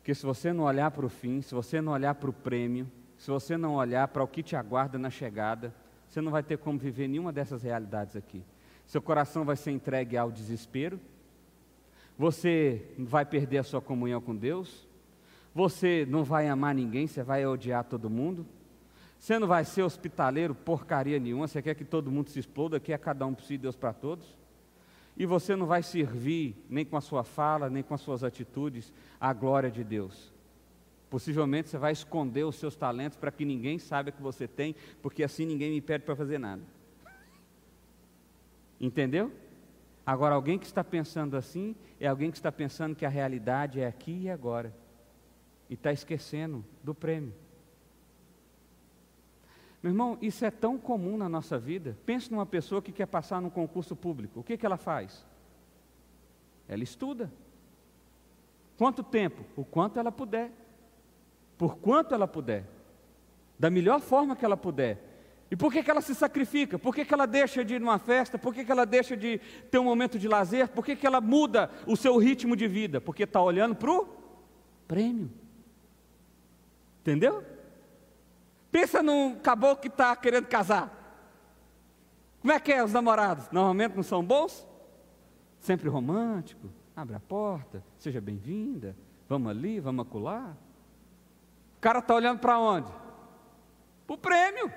Porque 0.00 0.14
se 0.14 0.24
você 0.24 0.50
não 0.50 0.64
olhar 0.64 0.90
para 0.90 1.04
o 1.04 1.10
fim, 1.10 1.42
se 1.42 1.54
você 1.54 1.78
não 1.78 1.92
olhar 1.92 2.14
para 2.14 2.30
o 2.30 2.32
prêmio, 2.32 2.90
se 3.18 3.30
você 3.30 3.58
não 3.58 3.74
olhar 3.74 4.08
para 4.08 4.24
o 4.24 4.26
que 4.26 4.42
te 4.42 4.56
aguarda 4.56 4.98
na 4.98 5.10
chegada, 5.10 5.74
você 6.08 6.22
não 6.22 6.32
vai 6.32 6.42
ter 6.42 6.56
como 6.56 6.78
viver 6.78 7.06
nenhuma 7.06 7.30
dessas 7.30 7.62
realidades 7.62 8.16
aqui. 8.16 8.42
Seu 8.86 9.02
coração 9.02 9.44
vai 9.44 9.56
ser 9.56 9.72
entregue 9.72 10.16
ao 10.16 10.32
desespero, 10.32 10.98
você 12.16 12.94
vai 12.98 13.26
perder 13.26 13.58
a 13.58 13.62
sua 13.62 13.82
comunhão 13.82 14.22
com 14.22 14.34
Deus, 14.34 14.88
você 15.54 16.06
não 16.08 16.24
vai 16.24 16.48
amar 16.48 16.74
ninguém, 16.74 17.06
você 17.06 17.22
vai 17.22 17.44
odiar 17.44 17.84
todo 17.84 18.08
mundo, 18.08 18.46
você 19.18 19.38
não 19.38 19.46
vai 19.46 19.66
ser 19.66 19.82
hospitaleiro 19.82 20.54
porcaria 20.54 21.20
nenhuma, 21.20 21.46
você 21.46 21.60
quer 21.60 21.74
que 21.74 21.84
todo 21.84 22.10
mundo 22.10 22.30
se 22.30 22.38
exploda, 22.38 22.80
que 22.80 22.90
é 22.90 22.96
cada 22.96 23.26
um 23.26 23.34
por 23.34 23.44
si, 23.44 23.58
Deus 23.58 23.76
para 23.76 23.92
todos. 23.92 24.26
E 25.20 25.26
você 25.26 25.54
não 25.54 25.66
vai 25.66 25.82
servir, 25.82 26.56
nem 26.66 26.82
com 26.82 26.96
a 26.96 27.00
sua 27.02 27.22
fala, 27.22 27.68
nem 27.68 27.82
com 27.82 27.92
as 27.92 28.00
suas 28.00 28.24
atitudes, 28.24 28.90
a 29.20 29.34
glória 29.34 29.70
de 29.70 29.84
Deus. 29.84 30.32
Possivelmente 31.10 31.68
você 31.68 31.76
vai 31.76 31.92
esconder 31.92 32.44
os 32.44 32.56
seus 32.56 32.74
talentos 32.74 33.18
para 33.18 33.30
que 33.30 33.44
ninguém 33.44 33.78
saiba 33.78 34.10
que 34.10 34.22
você 34.22 34.48
tem, 34.48 34.74
porque 35.02 35.22
assim 35.22 35.44
ninguém 35.44 35.72
me 35.72 35.82
pede 35.82 36.06
para 36.06 36.16
fazer 36.16 36.38
nada. 36.38 36.62
Entendeu? 38.80 39.30
Agora, 40.06 40.34
alguém 40.34 40.58
que 40.58 40.64
está 40.64 40.82
pensando 40.82 41.36
assim 41.36 41.76
é 42.00 42.06
alguém 42.06 42.30
que 42.30 42.38
está 42.38 42.50
pensando 42.50 42.96
que 42.96 43.04
a 43.04 43.10
realidade 43.10 43.78
é 43.78 43.86
aqui 43.86 44.22
e 44.22 44.30
agora, 44.30 44.74
e 45.68 45.74
está 45.74 45.92
esquecendo 45.92 46.64
do 46.82 46.94
prêmio. 46.94 47.34
Meu 49.82 49.90
irmão, 49.92 50.18
isso 50.20 50.44
é 50.44 50.50
tão 50.50 50.76
comum 50.78 51.16
na 51.16 51.28
nossa 51.28 51.58
vida. 51.58 51.96
Pense 52.04 52.30
numa 52.30 52.44
pessoa 52.44 52.82
que 52.82 52.92
quer 52.92 53.06
passar 53.06 53.40
num 53.40 53.48
concurso 53.48 53.96
público. 53.96 54.40
O 54.40 54.44
que, 54.44 54.56
que 54.56 54.66
ela 54.66 54.76
faz? 54.76 55.24
Ela 56.68 56.82
estuda. 56.82 57.32
Quanto 58.76 59.02
tempo? 59.02 59.42
O 59.56 59.64
quanto 59.64 59.98
ela 59.98 60.12
puder. 60.12 60.52
Por 61.56 61.76
quanto 61.78 62.14
ela 62.14 62.28
puder. 62.28 62.64
Da 63.58 63.70
melhor 63.70 64.00
forma 64.00 64.36
que 64.36 64.44
ela 64.44 64.56
puder. 64.56 65.10
E 65.50 65.56
por 65.56 65.72
que, 65.72 65.82
que 65.82 65.90
ela 65.90 66.00
se 66.00 66.14
sacrifica? 66.14 66.78
Por 66.78 66.94
que, 66.94 67.04
que 67.04 67.12
ela 67.12 67.26
deixa 67.26 67.64
de 67.64 67.74
ir 67.74 67.80
numa 67.80 67.98
festa? 67.98 68.38
Por 68.38 68.54
que, 68.54 68.64
que 68.64 68.70
ela 68.70 68.86
deixa 68.86 69.16
de 69.16 69.40
ter 69.70 69.78
um 69.78 69.84
momento 69.84 70.18
de 70.18 70.28
lazer? 70.28 70.68
Por 70.68 70.84
que, 70.84 70.94
que 70.94 71.06
ela 71.06 71.20
muda 71.20 71.70
o 71.86 71.96
seu 71.96 72.16
ritmo 72.18 72.54
de 72.54 72.68
vida? 72.68 73.00
Porque 73.00 73.24
está 73.24 73.42
olhando 73.42 73.74
para 73.74 73.90
o 73.90 74.08
prêmio. 74.86 75.30
Entendeu? 77.00 77.42
Pensa 78.70 79.02
num 79.02 79.36
caboclo 79.36 79.82
que 79.82 79.88
está 79.88 80.14
querendo 80.14 80.46
casar. 80.46 80.96
Como 82.40 82.52
é 82.52 82.60
que 82.60 82.72
é 82.72 82.82
os 82.82 82.92
namorados? 82.92 83.50
Normalmente 83.50 83.96
não 83.96 84.02
são 84.02 84.24
bons? 84.24 84.66
Sempre 85.58 85.88
romântico. 85.88 86.70
Abre 86.96 87.14
a 87.16 87.20
porta, 87.20 87.84
seja 87.98 88.20
bem-vinda. 88.20 88.96
Vamos 89.28 89.50
ali, 89.50 89.80
vamos 89.80 90.06
acular. 90.06 90.56
O 91.76 91.80
cara 91.80 91.98
está 91.98 92.14
olhando 92.14 92.38
para 92.38 92.58
onde? 92.58 92.90
Para 94.06 94.14
o 94.14 94.18
prêmio, 94.18 94.72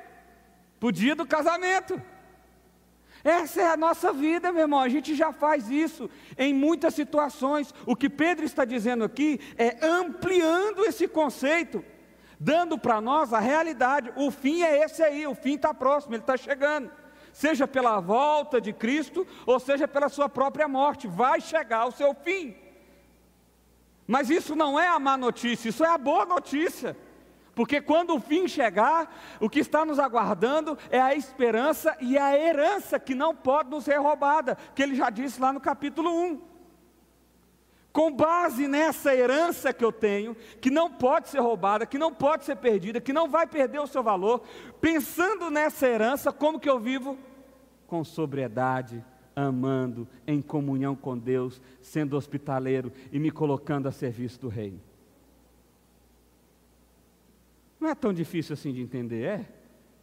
para 0.79 0.87
o 0.87 0.91
dia 0.91 1.15
do 1.15 1.25
casamento. 1.25 2.01
Essa 3.23 3.61
é 3.61 3.67
a 3.69 3.77
nossa 3.77 4.11
vida, 4.11 4.51
meu 4.51 4.63
irmão. 4.63 4.81
A 4.81 4.89
gente 4.89 5.15
já 5.15 5.31
faz 5.31 5.69
isso 5.69 6.09
em 6.37 6.53
muitas 6.53 6.93
situações. 6.93 7.73
O 7.85 7.95
que 7.95 8.09
Pedro 8.09 8.45
está 8.45 8.65
dizendo 8.65 9.03
aqui 9.03 9.39
é 9.57 9.85
ampliando 9.85 10.83
esse 10.83 11.07
conceito 11.07 11.83
dando 12.39 12.77
para 12.77 12.99
nós 13.01 13.33
a 13.33 13.39
realidade. 13.39 14.11
O 14.15 14.31
fim 14.31 14.63
é 14.63 14.83
esse 14.83 15.01
aí, 15.01 15.25
o 15.27 15.35
fim 15.35 15.55
está 15.55 15.73
próximo, 15.73 16.15
ele 16.15 16.23
está 16.23 16.37
chegando. 16.37 16.91
Seja 17.31 17.67
pela 17.67 17.99
volta 17.99 18.61
de 18.61 18.71
Cristo, 18.71 19.25
ou 19.45 19.59
seja 19.59 19.87
pela 19.87 20.09
sua 20.09 20.29
própria 20.29 20.67
morte, 20.67 21.07
vai 21.07 21.41
chegar 21.41 21.85
o 21.85 21.91
seu 21.91 22.13
fim. 22.13 22.55
Mas 24.05 24.29
isso 24.29 24.55
não 24.55 24.79
é 24.79 24.87
a 24.87 24.99
má 24.99 25.17
notícia, 25.17 25.69
isso 25.69 25.83
é 25.83 25.89
a 25.89 25.97
boa 25.97 26.25
notícia. 26.25 26.95
Porque 27.55 27.79
quando 27.81 28.15
o 28.15 28.19
fim 28.19 28.47
chegar, 28.47 29.15
o 29.39 29.49
que 29.49 29.59
está 29.59 29.85
nos 29.85 29.99
aguardando 29.99 30.77
é 30.89 30.99
a 30.99 31.15
esperança 31.15 31.95
e 32.01 32.17
a 32.17 32.37
herança 32.37 32.99
que 32.99 33.13
não 33.13 33.35
pode 33.35 33.69
nos 33.69 33.83
ser 33.83 33.99
roubada, 33.99 34.57
que 34.75 34.81
ele 34.81 34.95
já 34.95 35.09
disse 35.09 35.39
lá 35.39 35.53
no 35.53 35.59
capítulo 35.59 36.11
1 36.11 36.52
com 37.93 38.11
base 38.11 38.67
nessa 38.67 39.15
herança 39.15 39.71
que 39.71 39.85
eu 39.85 39.91
tenho, 39.91 40.35
que 40.59 40.71
não 40.71 40.91
pode 40.91 41.29
ser 41.29 41.39
roubada, 41.39 41.85
que 41.85 41.99
não 41.99 42.11
pode 42.11 42.43
ser 42.43 42.55
perdida, 42.55 42.99
que 42.99 43.13
não 43.13 43.29
vai 43.29 43.45
perder 43.45 43.79
o 43.79 43.85
seu 43.85 44.01
valor, 44.01 44.41
pensando 44.81 45.51
nessa 45.51 45.87
herança, 45.87 46.33
como 46.33 46.59
que 46.59 46.67
eu 46.67 46.79
vivo? 46.79 47.15
Com 47.85 48.03
sobriedade, 48.03 49.05
amando, 49.35 50.07
em 50.25 50.41
comunhão 50.41 50.95
com 50.95 51.15
Deus, 51.15 51.61
sendo 51.81 52.17
hospitaleiro 52.17 52.91
e 53.11 53.19
me 53.19 53.29
colocando 53.29 53.87
a 53.87 53.91
serviço 53.91 54.41
do 54.41 54.49
Rei. 54.49 54.73
Não 57.79 57.89
é 57.89 57.93
tão 57.93 58.11
difícil 58.11 58.53
assim 58.53 58.73
de 58.73 58.81
entender, 58.81 59.23
é? 59.23 59.45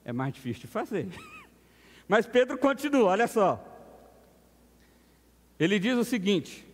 É 0.05 0.13
mais 0.13 0.33
difícil 0.33 0.63
de 0.63 0.67
fazer. 0.69 1.09
Mas 2.07 2.25
Pedro 2.25 2.57
continua, 2.57 3.11
olha 3.11 3.27
só. 3.27 3.67
Ele 5.59 5.79
diz 5.79 5.97
o 5.97 6.05
seguinte: 6.05 6.70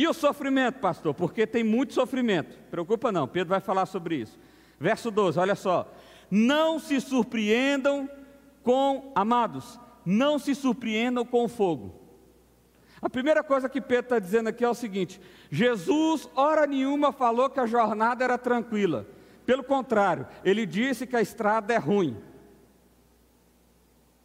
e 0.00 0.08
o 0.08 0.14
sofrimento, 0.14 0.78
pastor? 0.78 1.12
Porque 1.12 1.46
tem 1.46 1.62
muito 1.62 1.92
sofrimento. 1.92 2.58
Preocupa 2.70 3.12
não, 3.12 3.28
Pedro 3.28 3.50
vai 3.50 3.60
falar 3.60 3.84
sobre 3.84 4.16
isso. 4.16 4.38
Verso 4.78 5.10
12, 5.10 5.38
olha 5.38 5.54
só. 5.54 5.92
Não 6.30 6.78
se 6.78 6.98
surpreendam 7.02 8.08
com, 8.62 9.12
amados, 9.14 9.78
não 10.02 10.38
se 10.38 10.54
surpreendam 10.54 11.22
com 11.22 11.44
o 11.44 11.48
fogo. 11.48 12.00
A 13.02 13.10
primeira 13.10 13.44
coisa 13.44 13.68
que 13.68 13.78
Pedro 13.78 14.04
está 14.04 14.18
dizendo 14.18 14.48
aqui 14.48 14.64
é 14.64 14.68
o 14.70 14.74
seguinte: 14.74 15.20
Jesus, 15.50 16.26
hora 16.34 16.66
nenhuma, 16.66 17.12
falou 17.12 17.50
que 17.50 17.60
a 17.60 17.66
jornada 17.66 18.24
era 18.24 18.38
tranquila. 18.38 19.06
Pelo 19.44 19.62
contrário, 19.62 20.26
ele 20.42 20.64
disse 20.64 21.06
que 21.06 21.14
a 21.16 21.20
estrada 21.20 21.74
é 21.74 21.78
ruim. 21.78 22.16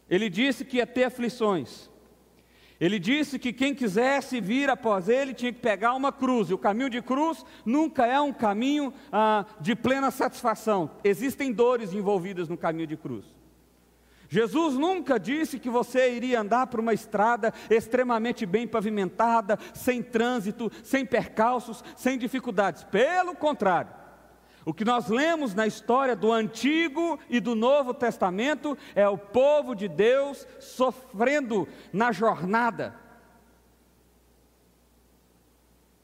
Ele 0.08 0.30
disse 0.30 0.64
que 0.64 0.78
ia 0.78 0.86
ter 0.86 1.04
aflições. 1.04 1.90
Ele 2.80 2.98
disse 2.98 3.38
que 3.38 3.52
quem 3.52 3.74
quisesse 3.74 4.40
vir 4.40 4.68
após 4.68 5.08
ele 5.08 5.32
tinha 5.32 5.52
que 5.52 5.60
pegar 5.60 5.94
uma 5.94 6.12
cruz, 6.12 6.50
e 6.50 6.54
o 6.54 6.58
caminho 6.58 6.90
de 6.90 7.00
cruz 7.00 7.44
nunca 7.64 8.06
é 8.06 8.20
um 8.20 8.32
caminho 8.32 8.92
ah, 9.10 9.46
de 9.60 9.74
plena 9.74 10.10
satisfação, 10.10 10.90
existem 11.02 11.52
dores 11.52 11.94
envolvidas 11.94 12.48
no 12.48 12.56
caminho 12.56 12.86
de 12.86 12.96
cruz. 12.96 13.24
Jesus 14.28 14.74
nunca 14.74 15.18
disse 15.18 15.58
que 15.58 15.70
você 15.70 16.12
iria 16.12 16.40
andar 16.40 16.66
por 16.66 16.80
uma 16.80 16.92
estrada 16.92 17.54
extremamente 17.70 18.44
bem 18.44 18.66
pavimentada, 18.66 19.58
sem 19.72 20.02
trânsito, 20.02 20.70
sem 20.82 21.06
percalços, 21.06 21.84
sem 21.96 22.18
dificuldades. 22.18 22.82
Pelo 22.84 23.34
contrário, 23.34 23.90
o 24.66 24.74
que 24.74 24.84
nós 24.84 25.08
lemos 25.08 25.54
na 25.54 25.64
história 25.64 26.16
do 26.16 26.32
Antigo 26.32 27.20
e 27.30 27.38
do 27.38 27.54
Novo 27.54 27.94
Testamento 27.94 28.76
é 28.96 29.08
o 29.08 29.16
povo 29.16 29.76
de 29.76 29.86
Deus 29.86 30.44
sofrendo 30.58 31.68
na 31.92 32.10
jornada. 32.10 32.92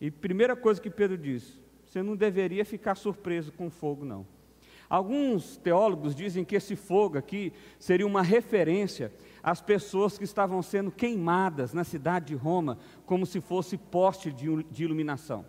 E 0.00 0.12
primeira 0.12 0.54
coisa 0.54 0.80
que 0.80 0.88
Pedro 0.88 1.18
diz: 1.18 1.58
você 1.84 2.04
não 2.04 2.14
deveria 2.14 2.64
ficar 2.64 2.94
surpreso 2.94 3.50
com 3.50 3.66
o 3.66 3.70
fogo, 3.70 4.04
não. 4.04 4.24
Alguns 4.88 5.56
teólogos 5.56 6.14
dizem 6.14 6.44
que 6.44 6.54
esse 6.54 6.76
fogo 6.76 7.18
aqui 7.18 7.52
seria 7.80 8.06
uma 8.06 8.22
referência 8.22 9.12
às 9.42 9.60
pessoas 9.60 10.16
que 10.16 10.24
estavam 10.24 10.62
sendo 10.62 10.92
queimadas 10.92 11.74
na 11.74 11.82
cidade 11.82 12.26
de 12.26 12.36
Roma, 12.36 12.78
como 13.06 13.26
se 13.26 13.40
fosse 13.40 13.76
poste 13.76 14.30
de 14.30 14.84
iluminação. 14.84 15.44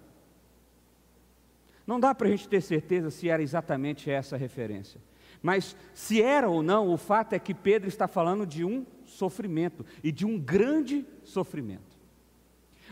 Não 1.85 1.99
dá 1.99 2.15
para 2.15 2.27
a 2.27 2.31
gente 2.31 2.47
ter 2.47 2.61
certeza 2.61 3.09
se 3.09 3.29
era 3.29 3.43
exatamente 3.43 4.09
essa 4.09 4.37
referência. 4.37 5.01
Mas 5.41 5.75
se 5.93 6.21
era 6.21 6.49
ou 6.49 6.63
não, 6.63 6.87
o 6.89 6.97
fato 6.97 7.33
é 7.33 7.39
que 7.39 7.53
Pedro 7.53 7.89
está 7.89 8.07
falando 8.07 8.45
de 8.45 8.63
um 8.63 8.85
sofrimento 9.05 9.85
e 10.01 10.11
de 10.11 10.25
um 10.25 10.39
grande 10.39 11.05
sofrimento. 11.23 11.93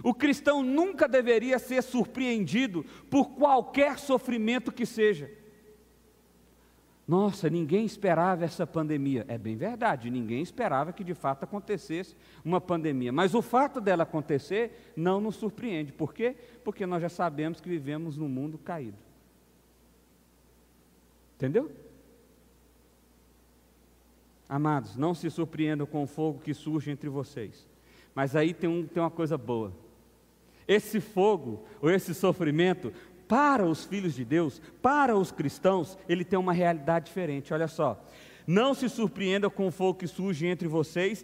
O 0.04 0.13
cristão 0.13 0.62
nunca 0.63 1.08
deveria 1.08 1.60
ser 1.60 1.82
surpreendido 1.82 2.86
por 3.10 3.32
qualquer 3.32 3.99
sofrimento 3.99 4.71
que 4.71 4.86
seja. 4.86 5.32
Nossa, 7.08 7.50
ninguém 7.50 7.86
esperava 7.86 8.46
essa 8.46 8.66
pandemia. 8.66 9.26
É 9.28 9.38
bem 9.38 9.56
verdade, 9.56 10.10
ninguém 10.10 10.42
esperava 10.42 10.94
que 10.94 11.04
de 11.04 11.14
fato 11.14 11.44
acontecesse 11.44 12.16
uma 12.44 12.62
pandemia. 12.62 13.12
Mas 13.12 13.34
o 13.34 13.42
fato 13.42 13.82
dela 13.82 14.04
acontecer 14.04 14.94
não 14.96 15.20
nos 15.20 15.36
surpreende. 15.36 15.92
Por 15.92 16.14
quê? 16.14 16.36
Porque 16.64 16.86
nós 16.86 17.02
já 17.02 17.10
sabemos 17.10 17.60
que 17.60 17.70
vivemos 17.70 18.18
num 18.18 18.30
mundo 18.30 18.58
caído. 18.58 18.98
Entendeu? 21.36 21.72
Amados, 24.48 24.96
não 24.96 25.16
se 25.16 25.30
surpreendam 25.30 25.88
com 25.88 26.04
o 26.04 26.08
fogo 26.08 26.40
que 26.40 26.54
surge 26.54 26.92
entre 26.92 27.10
vocês. 27.10 27.66
Mas 28.14 28.36
aí 28.36 28.54
tem, 28.54 28.70
um, 28.70 28.86
tem 28.86 29.02
uma 29.02 29.10
coisa 29.10 29.38
boa. 29.38 29.74
Esse 30.68 31.00
fogo, 31.00 31.66
ou 31.82 31.90
esse 31.90 32.14
sofrimento, 32.14 32.94
para 33.32 33.65
os 33.65 33.86
filhos 33.86 34.13
de 34.13 34.26
Deus, 34.26 34.62
para 34.82 35.15
os 35.15 35.32
cristãos, 35.32 35.98
ele 36.10 36.26
tem 36.26 36.38
uma 36.38 36.52
realidade 36.52 37.06
diferente. 37.06 37.54
Olha 37.54 37.70
só. 37.70 37.98
Não 38.46 38.74
se 38.74 38.89
surpreenda 38.89 39.50
com 39.50 39.67
o 39.67 39.72
fogo 39.72 40.00
que 40.00 40.06
surge 40.06 40.46
entre 40.46 40.67
vocês, 40.67 41.24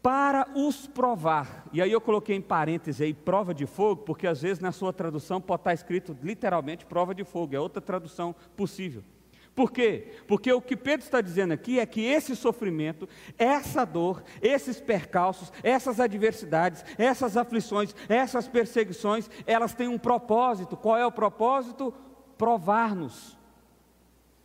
para 0.00 0.46
os 0.54 0.86
provar. 0.86 1.66
E 1.72 1.82
aí 1.82 1.90
eu 1.90 2.00
coloquei 2.00 2.36
em 2.36 2.40
parênteses 2.40 3.00
aí 3.00 3.12
prova 3.12 3.52
de 3.52 3.66
fogo, 3.66 4.02
porque 4.04 4.24
às 4.24 4.40
vezes 4.40 4.60
na 4.60 4.70
sua 4.70 4.92
tradução 4.92 5.40
pode 5.40 5.62
estar 5.62 5.74
escrito 5.74 6.16
literalmente 6.22 6.86
prova 6.86 7.12
de 7.12 7.24
fogo, 7.24 7.56
é 7.56 7.58
outra 7.58 7.82
tradução 7.82 8.32
possível. 8.56 9.02
Por 9.54 9.72
quê? 9.72 10.12
Porque 10.26 10.52
o 10.52 10.60
que 10.60 10.76
Pedro 10.76 11.04
está 11.04 11.20
dizendo 11.20 11.52
aqui 11.52 11.80
é 11.80 11.86
que 11.86 12.04
esse 12.04 12.36
sofrimento, 12.36 13.08
essa 13.36 13.84
dor, 13.84 14.22
esses 14.40 14.80
percalços, 14.80 15.52
essas 15.62 15.98
adversidades, 15.98 16.84
essas 16.96 17.36
aflições, 17.36 17.94
essas 18.08 18.46
perseguições, 18.46 19.28
elas 19.46 19.74
têm 19.74 19.88
um 19.88 19.98
propósito. 19.98 20.76
Qual 20.76 20.96
é 20.96 21.04
o 21.04 21.12
propósito? 21.12 21.92
Provar-nos. 22.38 23.38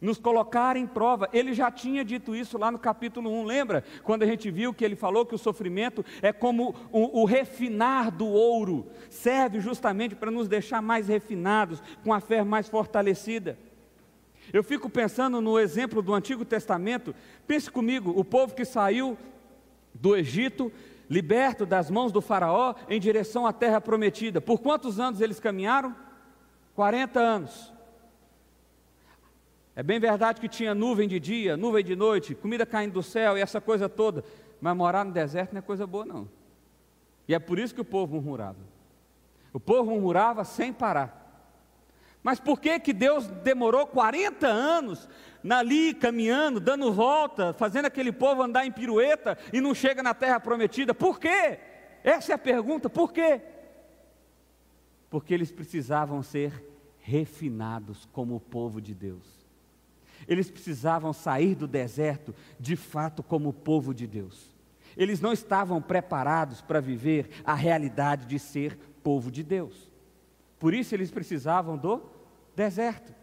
Nos 0.01 0.17
colocar 0.17 0.75
em 0.75 0.85
prova. 0.85 1.29
Ele 1.31 1.53
já 1.53 1.71
tinha 1.71 2.03
dito 2.03 2.35
isso 2.35 2.57
lá 2.57 2.69
no 2.71 2.79
capítulo 2.79 3.29
1, 3.29 3.43
lembra? 3.45 3.83
Quando 4.03 4.23
a 4.23 4.25
gente 4.25 4.51
viu 4.51 4.73
que 4.73 4.83
ele 4.83 4.95
falou 4.95 5.25
que 5.25 5.35
o 5.35 5.39
sofrimento 5.39 6.03
é 6.21 6.33
como 6.33 6.75
o, 6.91 7.21
o 7.21 7.25
refinar 7.25 8.11
do 8.11 8.27
ouro, 8.27 8.87
serve 9.09 9.59
justamente 9.59 10.15
para 10.15 10.31
nos 10.31 10.47
deixar 10.47 10.81
mais 10.81 11.07
refinados, 11.07 11.81
com 12.03 12.11
a 12.11 12.19
fé 12.19 12.43
mais 12.43 12.67
fortalecida. 12.67 13.57
Eu 14.53 14.63
fico 14.63 14.89
pensando 14.89 15.41
no 15.41 15.59
exemplo 15.59 16.01
do 16.01 16.13
Antigo 16.13 16.45
Testamento. 16.45 17.15
Pense 17.47 17.69
comigo: 17.69 18.13
o 18.15 18.23
povo 18.23 18.53
que 18.53 18.65
saiu 18.65 19.17
do 19.93 20.15
Egito, 20.15 20.71
liberto 21.09 21.65
das 21.65 21.89
mãos 21.89 22.11
do 22.11 22.21
Faraó, 22.21 22.75
em 22.89 22.99
direção 22.99 23.45
à 23.45 23.53
terra 23.53 23.79
prometida. 23.79 24.41
Por 24.41 24.59
quantos 24.59 24.99
anos 24.99 25.21
eles 25.21 25.39
caminharam? 25.39 25.95
40 26.75 27.19
anos. 27.19 27.73
É 29.75 29.83
bem 29.83 29.99
verdade 29.99 30.39
que 30.39 30.47
tinha 30.47 30.73
nuvem 30.73 31.07
de 31.07 31.19
dia, 31.19 31.57
nuvem 31.57 31.83
de 31.83 31.95
noite, 31.95 32.33
comida 32.33 32.65
caindo 32.65 32.93
do 32.93 33.03
céu 33.03 33.37
e 33.37 33.41
essa 33.41 33.59
coisa 33.59 33.89
toda, 33.89 34.23
mas 34.61 34.75
morar 34.75 35.03
no 35.03 35.11
deserto 35.11 35.51
não 35.51 35.59
é 35.59 35.61
coisa 35.61 35.85
boa, 35.85 36.05
não. 36.05 36.29
E 37.27 37.33
é 37.33 37.39
por 37.39 37.59
isso 37.59 37.75
que 37.75 37.81
o 37.81 37.85
povo 37.85 38.15
murmurava. 38.15 38.59
O 39.51 39.59
povo 39.59 39.91
murmurava 39.91 40.45
sem 40.45 40.71
parar. 40.71 41.24
Mas 42.25 42.39
por 42.39 42.59
que, 42.59 42.79
que 42.79 42.91
Deus 42.91 43.27
demorou 43.27 43.85
40 43.85 44.47
anos 44.47 45.07
ali 45.47 45.93
caminhando, 45.93 46.59
dando 46.59 46.91
volta, 46.91 47.53
fazendo 47.53 47.85
aquele 47.85 48.11
povo 48.11 48.41
andar 48.41 48.65
em 48.65 48.71
pirueta 48.71 49.37
e 49.53 49.61
não 49.61 49.75
chega 49.75 50.01
na 50.01 50.11
terra 50.11 50.39
prometida? 50.39 50.91
Por 50.91 51.19
quê? 51.19 51.59
Essa 52.03 52.31
é 52.31 52.35
a 52.35 52.39
pergunta, 52.39 52.89
por 52.89 53.13
quê? 53.13 53.39
Porque 55.07 55.35
eles 55.35 55.51
precisavam 55.51 56.23
ser 56.23 56.65
refinados 56.97 58.09
como 58.11 58.37
o 58.37 58.41
povo 58.41 58.81
de 58.81 58.95
Deus. 58.95 59.45
Eles 60.27 60.49
precisavam 60.49 61.13
sair 61.13 61.53
do 61.53 61.67
deserto 61.67 62.33
de 62.59 62.75
fato 62.75 63.21
como 63.21 63.49
o 63.49 63.53
povo 63.53 63.93
de 63.93 64.07
Deus. 64.07 64.51
Eles 64.97 65.21
não 65.21 65.31
estavam 65.31 65.79
preparados 65.79 66.59
para 66.59 66.81
viver 66.81 67.29
a 67.45 67.53
realidade 67.53 68.25
de 68.25 68.39
ser 68.39 68.75
povo 69.03 69.29
de 69.29 69.43
Deus. 69.43 69.91
Por 70.57 70.73
isso 70.73 70.95
eles 70.95 71.11
precisavam 71.11 71.77
do 71.77 72.14
deserto. 72.55 73.13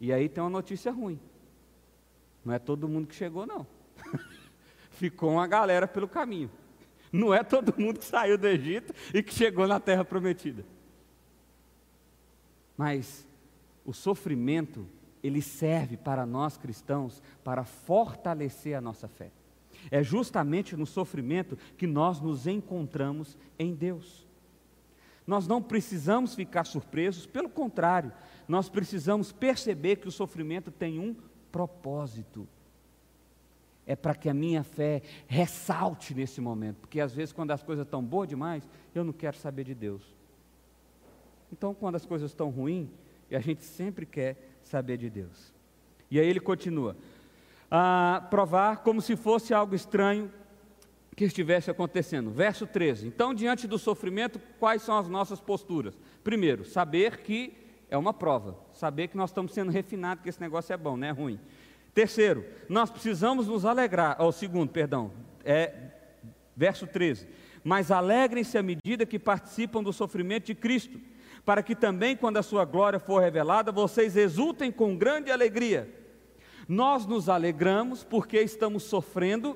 E 0.00 0.12
aí 0.12 0.28
tem 0.28 0.42
uma 0.42 0.50
notícia 0.50 0.90
ruim. 0.90 1.20
Não 2.44 2.54
é 2.54 2.58
todo 2.58 2.88
mundo 2.88 3.06
que 3.06 3.14
chegou, 3.14 3.46
não. 3.46 3.66
Ficou 4.90 5.32
uma 5.32 5.46
galera 5.46 5.86
pelo 5.86 6.08
caminho. 6.08 6.50
Não 7.12 7.34
é 7.34 7.42
todo 7.42 7.74
mundo 7.78 7.98
que 7.98 8.04
saiu 8.04 8.38
do 8.38 8.46
Egito 8.46 8.94
e 9.12 9.22
que 9.22 9.34
chegou 9.34 9.66
na 9.66 9.80
terra 9.80 10.04
prometida. 10.04 10.64
Mas 12.76 13.26
o 13.84 13.92
sofrimento, 13.92 14.86
ele 15.22 15.42
serve 15.42 15.96
para 15.96 16.24
nós 16.24 16.56
cristãos 16.56 17.22
para 17.44 17.64
fortalecer 17.64 18.74
a 18.74 18.80
nossa 18.80 19.08
fé. 19.08 19.32
É 19.90 20.02
justamente 20.02 20.76
no 20.76 20.86
sofrimento 20.86 21.56
que 21.76 21.86
nós 21.86 22.20
nos 22.20 22.46
encontramos 22.46 23.36
em 23.58 23.74
Deus. 23.74 24.26
Nós 25.26 25.46
não 25.46 25.62
precisamos 25.62 26.34
ficar 26.34 26.64
surpresos, 26.64 27.26
pelo 27.26 27.48
contrário, 27.48 28.12
nós 28.48 28.68
precisamos 28.68 29.30
perceber 29.30 29.96
que 29.96 30.08
o 30.08 30.12
sofrimento 30.12 30.70
tem 30.70 30.98
um 30.98 31.14
propósito. 31.52 32.48
É 33.86 33.94
para 33.94 34.14
que 34.14 34.28
a 34.28 34.34
minha 34.34 34.62
fé 34.62 35.02
ressalte 35.26 36.14
nesse 36.14 36.40
momento, 36.40 36.78
porque 36.78 37.00
às 37.00 37.12
vezes, 37.12 37.32
quando 37.32 37.50
as 37.50 37.62
coisas 37.62 37.84
estão 37.84 38.02
boas 38.02 38.28
demais, 38.28 38.68
eu 38.94 39.04
não 39.04 39.12
quero 39.12 39.36
saber 39.36 39.64
de 39.64 39.74
Deus. 39.74 40.02
Então, 41.52 41.74
quando 41.74 41.96
as 41.96 42.06
coisas 42.06 42.30
estão 42.30 42.50
ruins, 42.50 42.88
a 43.30 43.40
gente 43.40 43.64
sempre 43.64 44.06
quer 44.06 44.36
saber 44.62 44.96
de 44.96 45.08
Deus. 45.10 45.52
E 46.10 46.18
aí 46.18 46.26
ele 46.26 46.40
continua: 46.40 46.96
a 47.70 48.26
provar 48.30 48.78
como 48.78 49.00
se 49.00 49.16
fosse 49.16 49.54
algo 49.54 49.74
estranho 49.74 50.30
que 51.20 51.24
estivesse 51.26 51.70
acontecendo. 51.70 52.30
Verso 52.30 52.66
13. 52.66 53.06
Então, 53.06 53.34
diante 53.34 53.66
do 53.66 53.78
sofrimento, 53.78 54.40
quais 54.58 54.80
são 54.80 54.96
as 54.96 55.06
nossas 55.06 55.38
posturas? 55.38 55.94
Primeiro, 56.24 56.64
saber 56.64 57.18
que 57.18 57.52
é 57.90 57.98
uma 57.98 58.14
prova, 58.14 58.56
saber 58.72 59.08
que 59.08 59.18
nós 59.18 59.28
estamos 59.28 59.52
sendo 59.52 59.70
refinados, 59.70 60.22
que 60.22 60.30
esse 60.30 60.40
negócio 60.40 60.72
é 60.72 60.78
bom, 60.78 60.96
não 60.96 61.06
é 61.06 61.10
ruim. 61.10 61.38
Terceiro, 61.92 62.42
nós 62.70 62.90
precisamos 62.90 63.46
nos 63.46 63.66
alegrar. 63.66 64.16
Ou 64.18 64.28
oh, 64.28 64.32
segundo, 64.32 64.70
perdão, 64.70 65.12
é 65.44 65.90
verso 66.56 66.86
13. 66.86 67.28
Mas 67.62 67.90
alegrem-se 67.90 68.56
à 68.56 68.62
medida 68.62 69.04
que 69.04 69.18
participam 69.18 69.82
do 69.82 69.92
sofrimento 69.92 70.46
de 70.46 70.54
Cristo, 70.54 70.98
para 71.44 71.62
que 71.62 71.74
também, 71.74 72.16
quando 72.16 72.38
a 72.38 72.42
sua 72.42 72.64
glória 72.64 72.98
for 72.98 73.20
revelada, 73.20 73.70
vocês 73.70 74.16
exultem 74.16 74.72
com 74.72 74.96
grande 74.96 75.30
alegria. 75.30 75.86
Nós 76.66 77.04
nos 77.04 77.28
alegramos 77.28 78.02
porque 78.02 78.40
estamos 78.40 78.84
sofrendo 78.84 79.54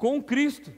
com 0.00 0.20
Cristo. 0.22 0.72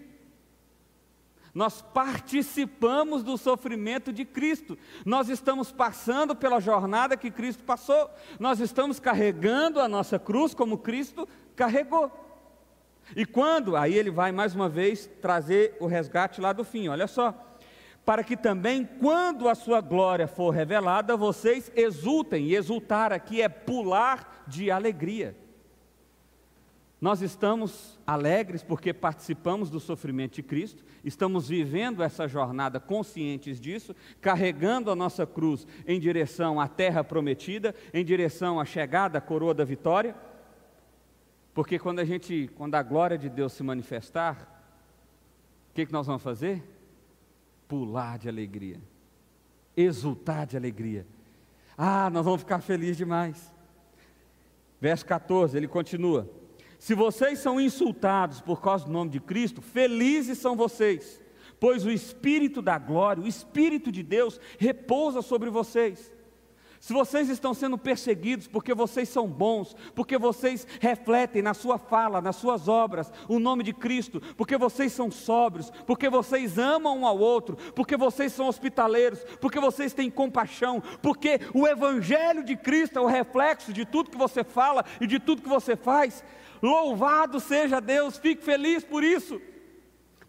Nós 1.55 1.81
participamos 1.81 3.23
do 3.23 3.39
sofrimento 3.39 4.13
de 4.13 4.25
Cristo. 4.25 4.77
Nós 5.07 5.29
estamos 5.29 5.71
passando 5.71 6.35
pela 6.35 6.61
jornada 6.61 7.17
que 7.17 7.31
Cristo 7.31 7.63
passou. 7.63 8.11
Nós 8.41 8.59
estamos 8.59 8.99
carregando 8.99 9.79
a 9.79 9.89
nossa 9.89 10.19
cruz 10.19 10.55
como 10.55 10.79
Cristo 10.79 11.29
carregou. 11.55 12.11
E 13.15 13.25
quando, 13.25 13.77
aí 13.77 13.95
ele 13.95 14.11
vai 14.11 14.33
mais 14.33 14.57
uma 14.57 14.69
vez 14.69 15.09
trazer 15.21 15.77
o 15.79 15.87
resgate 15.87 16.41
lá 16.41 16.53
do 16.53 16.65
fim, 16.65 16.89
olha 16.89 17.07
só. 17.07 17.33
Para 18.05 18.25
que 18.25 18.37
também, 18.37 18.85
quando 18.85 19.49
a 19.49 19.55
sua 19.55 19.81
glória 19.81 20.27
for 20.27 20.51
revelada, 20.51 21.17
vocês 21.17 21.71
exultem, 21.77 22.47
e 22.47 22.57
exultar 22.57 23.13
aqui 23.13 23.41
é 23.41 23.49
pular 23.49 24.45
de 24.49 24.71
alegria. 24.71 25.37
Nós 27.03 27.21
estamos 27.21 27.99
alegres 28.07 28.63
porque 28.63 28.95
participamos 28.95 29.69
do 29.69 29.81
sofrimento 29.81 30.37
de 30.37 30.43
Cristo, 30.45 30.85
estamos 31.03 31.49
vivendo 31.49 32.01
essa 32.01 32.29
jornada 32.29 32.79
conscientes 32.79 33.61
disso, 33.61 33.93
carregando 34.21 34.89
a 34.89 34.95
nossa 34.95 35.27
cruz 35.27 35.67
em 35.85 35.99
direção 35.99 36.61
à 36.61 36.69
terra 36.69 37.03
prometida, 37.03 37.75
em 37.93 38.05
direção 38.05 38.61
à 38.61 38.65
chegada 38.65 39.19
à 39.19 39.21
coroa 39.21 39.53
da 39.53 39.65
vitória. 39.65 40.15
Porque 41.53 41.77
quando 41.77 41.99
a 41.99 42.05
gente, 42.05 42.49
quando 42.55 42.77
a 42.77 42.83
glória 42.85 43.19
de 43.19 43.29
Deus 43.29 43.53
se 43.53 43.65
manifestar, 43.65 44.63
o 45.71 45.75
que, 45.75 45.85
que 45.85 45.93
nós 45.93 46.07
vamos 46.07 46.23
fazer? 46.23 46.63
Pular 47.67 48.17
de 48.17 48.29
alegria, 48.29 48.81
exultar 49.77 50.47
de 50.47 50.57
alegria. 50.57 51.05
Ah, 51.77 52.09
nós 52.11 52.25
vamos 52.25 52.43
ficar 52.43 52.61
felizes 52.61 52.97
demais. 52.97 53.53
Verso 54.81 55.05
14, 55.05 55.57
ele 55.57 55.67
continua: 55.67 56.42
Se 56.83 56.97
vocês 56.97 57.39
são 57.39 57.61
insultados 57.61 58.41
por 58.41 58.61
causa 58.61 58.87
do 58.87 58.91
nome 58.91 59.09
de 59.09 59.21
Cristo, 59.21 59.63
felizes 59.63 60.39
são 60.39 60.57
vocês, 60.57 61.23
pois 61.61 61.87
o 61.87 61.93
Espírito 61.93 62.61
da 62.61 62.77
glória, 62.77 63.23
o 63.23 63.29
Espírito 63.29 63.93
de 63.93 64.03
Deus, 64.03 64.41
repousa 64.59 65.23
sobre 65.23 65.49
vocês. 65.49 66.13
Se 66.81 66.93
vocês 66.93 67.29
estão 67.29 67.55
sendo 67.55 67.79
perseguidos 67.79 68.49
porque 68.49 68.75
vocês 68.75 69.09
são 69.09 69.29
bons, 69.29 69.77
porque 69.95 70.19
vocês 70.19 70.67
refletem 70.81 71.41
na 71.41 71.55
sua 71.55 71.79
fala, 71.79 72.21
nas 72.21 72.35
suas 72.35 72.67
obras, 72.67 73.13
o 73.29 73.39
nome 73.39 73.63
de 73.63 73.73
Cristo, 73.73 74.21
porque 74.37 74.59
vocês 74.59 74.93
são 74.93 75.09
sóbrios, 75.09 75.71
porque 75.87 76.11
vocês 76.11 76.59
amam 76.59 76.99
um 76.99 77.07
ao 77.07 77.17
outro, 77.17 77.57
porque 77.77 77.97
vocês 77.97 78.33
são 78.33 78.49
hospitaleiros, 78.49 79.21
porque 79.41 79.61
vocês 79.61 79.95
têm 79.95 80.11
compaixão, 80.11 80.83
porque 81.01 81.39
o 81.55 81.65
Evangelho 81.65 82.43
de 82.43 82.57
Cristo 82.57 82.99
é 82.99 83.01
o 83.01 83.07
reflexo 83.07 83.73
de 83.73 83.85
tudo 83.85 84.11
que 84.11 84.19
você 84.19 84.43
fala 84.43 84.85
e 85.01 85.07
de 85.07 85.21
tudo 85.21 85.43
que 85.43 85.49
você 85.49 85.77
faz. 85.77 86.25
Louvado 86.63 87.41
seja 87.41 87.81
Deus, 87.81 88.17
fique 88.17 88.45
feliz 88.45 88.85
por 88.85 89.03
isso 89.03 89.41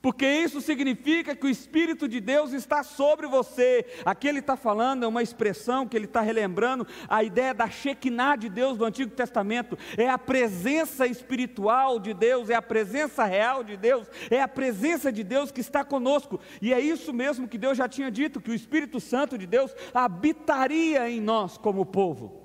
porque 0.03 0.27
isso 0.27 0.59
significa 0.59 1.33
que 1.33 1.45
o 1.45 1.49
Espírito 1.49 2.09
de 2.09 2.19
Deus 2.19 2.51
está 2.51 2.83
sobre 2.83 3.25
você. 3.25 3.85
Aqui 4.03 4.27
ele 4.27 4.39
está 4.39 4.57
falando, 4.57 5.05
é 5.05 5.07
uma 5.07 5.23
expressão 5.23 5.87
que 5.87 5.95
ele 5.95 6.07
está 6.07 6.19
relembrando, 6.19 6.85
a 7.07 7.23
ideia 7.23 7.53
da 7.53 7.69
Shekinah 7.69 8.35
de 8.35 8.49
Deus 8.49 8.77
do 8.77 8.83
Antigo 8.83 9.11
Testamento, 9.11 9.77
é 9.97 10.09
a 10.09 10.17
presença 10.17 11.07
espiritual 11.07 12.01
de 12.01 12.13
Deus, 12.13 12.49
é 12.49 12.55
a 12.55 12.61
presença 12.61 13.23
real 13.23 13.63
de 13.63 13.77
Deus, 13.77 14.05
é 14.29 14.41
a 14.41 14.47
presença 14.47 15.09
de 15.09 15.23
Deus 15.23 15.53
que 15.53 15.61
está 15.61 15.85
conosco, 15.85 16.37
e 16.61 16.73
é 16.73 16.81
isso 16.81 17.13
mesmo 17.13 17.47
que 17.47 17.57
Deus 17.57 17.77
já 17.77 17.87
tinha 17.87 18.11
dito, 18.11 18.41
que 18.41 18.51
o 18.51 18.53
Espírito 18.55 18.99
Santo 18.99 19.37
de 19.37 19.47
Deus 19.47 19.73
habitaria 19.93 21.09
em 21.09 21.21
nós 21.21 21.57
como 21.57 21.85
povo. 21.85 22.42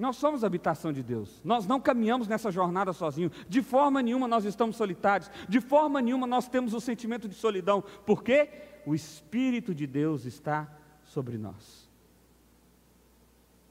Nós 0.00 0.16
somos 0.16 0.42
a 0.42 0.46
habitação 0.46 0.92
de 0.92 1.02
Deus. 1.02 1.40
Nós 1.44 1.66
não 1.66 1.78
caminhamos 1.78 2.26
nessa 2.26 2.50
jornada 2.50 2.92
sozinhos. 2.92 3.32
De 3.46 3.60
forma 3.60 4.02
nenhuma 4.02 4.26
nós 4.26 4.46
estamos 4.46 4.76
solitários. 4.76 5.30
De 5.46 5.60
forma 5.60 6.00
nenhuma 6.00 6.26
nós 6.26 6.48
temos 6.48 6.72
o 6.72 6.80
sentimento 6.80 7.28
de 7.28 7.34
solidão. 7.34 7.82
Por 8.06 8.22
quê? 8.22 8.48
O 8.86 8.94
Espírito 8.94 9.74
de 9.74 9.86
Deus 9.86 10.24
está 10.24 10.74
sobre 11.04 11.36
nós. 11.36 11.86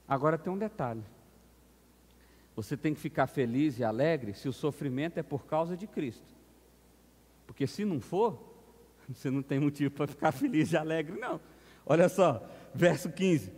Agora 0.07 0.37
tem 0.37 0.53
um 0.53 0.57
detalhe. 0.57 1.03
Você 2.55 2.77
tem 2.77 2.93
que 2.93 2.99
ficar 2.99 3.25
feliz 3.25 3.79
e 3.79 3.83
alegre 3.83 4.33
se 4.33 4.47
o 4.47 4.53
sofrimento 4.53 5.17
é 5.17 5.23
por 5.23 5.47
causa 5.47 5.75
de 5.75 5.87
Cristo. 5.87 6.35
Porque 7.47 7.65
se 7.65 7.83
não 7.83 7.99
for, 7.99 8.39
você 9.09 9.31
não 9.31 9.41
tem 9.41 9.59
motivo 9.59 9.89
para 9.89 10.05
ficar 10.05 10.31
feliz 10.31 10.71
e 10.73 10.77
alegre, 10.77 11.19
não. 11.19 11.41
Olha 11.85 12.07
só, 12.07 12.47
verso 12.71 13.09
15. 13.11 13.51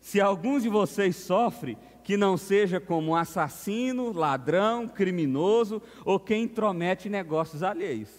Se 0.00 0.20
alguns 0.20 0.62
de 0.62 0.68
vocês 0.68 1.16
sofrem, 1.16 1.76
que 2.04 2.18
não 2.18 2.36
seja 2.36 2.78
como 2.78 3.16
assassino, 3.16 4.12
ladrão, 4.12 4.86
criminoso 4.86 5.82
ou 6.04 6.20
quem 6.20 6.44
intromete 6.44 7.08
negócios 7.08 7.62
alheios. 7.62 8.10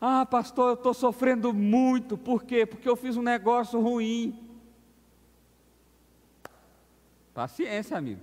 Ah, 0.00 0.24
pastor, 0.24 0.70
eu 0.70 0.74
estou 0.74 0.94
sofrendo 0.94 1.52
muito, 1.52 2.16
por 2.16 2.44
quê? 2.44 2.64
Porque 2.64 2.88
eu 2.88 2.96
fiz 2.96 3.16
um 3.16 3.22
negócio 3.22 3.78
ruim. 3.78 4.42
Paciência, 7.34 7.96
amigo. 7.98 8.22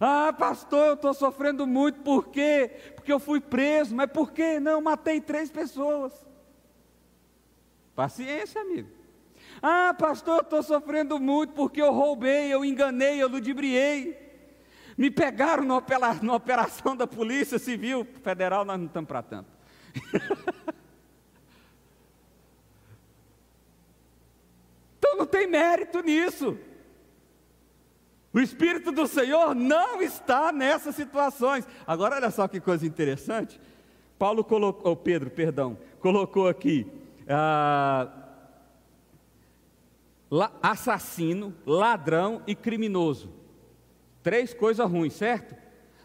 Ah, 0.00 0.32
pastor, 0.32 0.86
eu 0.86 0.94
estou 0.94 1.14
sofrendo 1.14 1.66
muito, 1.66 2.00
por 2.00 2.28
quê? 2.28 2.70
Porque 2.94 3.12
eu 3.12 3.18
fui 3.18 3.40
preso, 3.40 3.94
mas 3.94 4.10
por 4.10 4.32
quê? 4.32 4.60
Não, 4.60 4.80
matei 4.80 5.20
três 5.20 5.50
pessoas. 5.50 6.12
Paciência, 7.94 8.60
amigo. 8.60 9.03
Ah, 9.66 9.94
pastor, 9.98 10.42
estou 10.42 10.62
sofrendo 10.62 11.18
muito 11.18 11.54
porque 11.54 11.80
eu 11.80 11.90
roubei, 11.90 12.52
eu 12.52 12.62
enganei, 12.62 13.22
eu 13.22 13.28
ludibriei. 13.28 14.14
Me 14.94 15.10
pegaram 15.10 15.64
na, 15.64 15.82
na 16.20 16.34
operação 16.34 16.94
da 16.94 17.06
Polícia 17.06 17.58
Civil 17.58 18.06
Federal, 18.22 18.62
nós 18.62 18.78
não 18.78 18.84
estamos 18.84 19.08
para 19.08 19.22
tanto. 19.22 19.48
então 24.98 25.16
não 25.16 25.24
tem 25.24 25.46
mérito 25.46 26.02
nisso. 26.02 26.58
O 28.34 28.40
Espírito 28.40 28.92
do 28.92 29.06
Senhor 29.06 29.54
não 29.54 30.02
está 30.02 30.52
nessas 30.52 30.94
situações. 30.94 31.66
Agora, 31.86 32.16
olha 32.16 32.30
só 32.30 32.46
que 32.46 32.60
coisa 32.60 32.86
interessante. 32.86 33.58
Paulo 34.18 34.44
colocou, 34.44 34.92
oh, 34.92 34.96
Pedro, 34.96 35.30
perdão, 35.30 35.78
colocou 36.00 36.48
aqui. 36.48 36.86
Ah, 37.26 38.23
assassino, 40.62 41.54
ladrão 41.66 42.42
e 42.46 42.54
criminoso. 42.54 43.32
Três 44.22 44.54
coisas 44.54 44.90
ruins, 44.90 45.12
certo? 45.12 45.54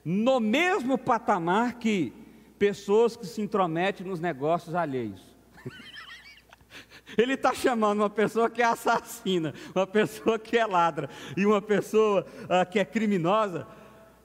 No 0.04 0.40
mesmo 0.40 0.98
patamar 0.98 1.76
que 1.76 2.14
pessoas 2.58 3.16
que 3.16 3.26
se 3.26 3.42
intrometem 3.42 4.06
nos 4.06 4.20
negócios 4.20 4.76
alheios. 4.76 5.22
Ele 7.18 7.34
está 7.34 7.54
chamando 7.54 8.00
uma 8.00 8.10
pessoa 8.10 8.50
que 8.50 8.62
é 8.62 8.66
assassina, 8.66 9.54
uma 9.74 9.88
pessoa 9.88 10.38
que 10.38 10.58
é 10.58 10.66
ladra 10.66 11.10
e 11.36 11.46
uma 11.46 11.62
pessoa 11.62 12.26
uh, 12.44 12.70
que 12.70 12.78
é 12.78 12.86
criminosa. 12.86 13.66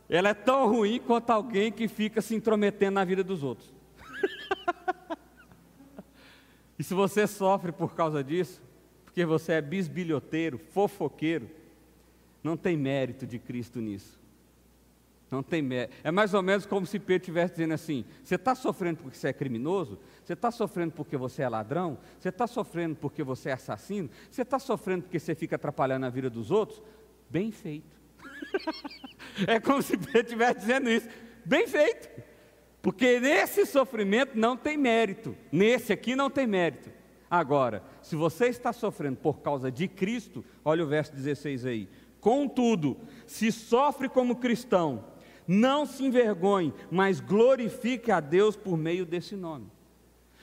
Ela 0.09 0.31
é 0.31 0.35
tão 0.35 0.69
ruim 0.69 1.01
quanto 1.01 1.31
alguém 1.31 1.73
que 1.73 1.89
fica 1.89 2.21
se 2.21 2.35
intrometendo 2.35 2.95
na 2.95 3.05
vida 3.05 3.25
dos 3.25 3.43
outros. 3.43 3.73
e 6.79 6.85
se 6.85 6.93
você 6.93 7.27
sofre 7.27 7.73
por 7.73 7.95
causa 7.95 8.23
disso, 8.23 8.63
porque 9.15 9.25
você 9.25 9.53
é 9.53 9.63
bisbilhoteiro, 9.63 10.59
fofoqueiro, 10.59 11.49
não 12.43 12.57
tem 12.57 12.77
mérito 12.77 13.25
de 13.25 13.39
Cristo 13.39 13.81
nisso. 13.81 14.19
Não 15.31 15.41
tem 15.41 15.63
mérito. 15.63 15.95
É 16.03 16.11
mais 16.11 16.35
ou 16.35 16.43
menos 16.43 16.67
como 16.67 16.85
se 16.85 16.99
Pedro 16.99 17.23
estivesse 17.23 17.53
dizendo 17.53 17.75
assim: 17.75 18.05
você 18.25 18.35
está 18.35 18.57
sofrendo 18.57 18.99
porque 18.99 19.17
você 19.17 19.29
é 19.29 19.33
criminoso? 19.33 20.01
Você 20.25 20.33
está 20.33 20.51
sofrendo 20.51 20.95
porque 20.95 21.17
você 21.17 21.43
é 21.43 21.49
ladrão? 21.49 21.97
Você 22.19 22.29
está 22.29 22.49
sofrendo 22.49 22.97
porque 22.97 23.23
você 23.23 23.51
é 23.51 23.53
assassino? 23.53 24.11
Você 24.29 24.43
está 24.43 24.59
sofrendo 24.59 25.05
porque 25.05 25.21
você 25.21 25.33
fica 25.33 25.55
atrapalhando 25.55 26.07
a 26.07 26.11
vida 26.11 26.29
dos 26.29 26.51
outros? 26.51 26.83
Bem 27.31 27.53
feito. 27.53 27.97
é 29.47 29.61
como 29.61 29.81
se 29.81 29.97
Pedro 29.97 30.23
estivesse 30.23 30.59
dizendo 30.59 30.91
isso. 30.91 31.09
Bem 31.45 31.69
feito. 31.69 32.09
Porque 32.83 33.21
nesse 33.21 33.65
sofrimento 33.65 34.37
não 34.37 34.57
tem 34.57 34.77
mérito. 34.77 35.37
Nesse 35.53 35.93
aqui 35.93 36.17
não 36.17 36.29
tem 36.29 36.49
mérito. 36.49 37.04
Agora, 37.35 37.83
se 38.01 38.15
você 38.15 38.47
está 38.47 38.73
sofrendo 38.73 39.17
por 39.17 39.41
causa 39.41 39.69
de 39.69 39.89
Cristo, 39.89 40.45
olha 40.65 40.85
o 40.85 40.87
verso 40.87 41.13
16 41.13 41.67
aí. 41.67 41.89
Contudo, 42.21 42.97
se 43.27 43.51
sofre 43.51 44.09
como 44.09 44.37
cristão, 44.37 45.05
não 45.45 45.85
se 45.85 46.05
envergonhe, 46.05 46.73
mas 46.93 47.19
glorifique 47.19 48.13
a 48.13 48.21
Deus 48.21 48.55
por 48.55 48.79
meio 48.79 49.05
desse 49.05 49.35
nome. 49.35 49.67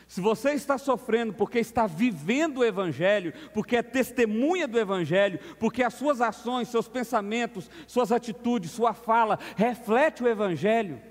Se 0.06 0.20
você 0.20 0.52
está 0.52 0.78
sofrendo 0.78 1.32
porque 1.32 1.60
está 1.60 1.88
vivendo 1.88 2.58
o 2.58 2.66
Evangelho, 2.66 3.34
porque 3.54 3.78
é 3.78 3.82
testemunha 3.82 4.68
do 4.68 4.78
Evangelho, 4.78 5.40
porque 5.62 5.84
as 5.84 5.94
suas 5.94 6.20
ações, 6.20 6.68
seus 6.68 6.90
pensamentos, 6.90 7.72
suas 7.88 8.12
atitudes, 8.12 8.70
sua 8.70 8.94
fala 8.94 9.40
reflete 9.56 10.22
o 10.22 10.28
Evangelho, 10.28 11.02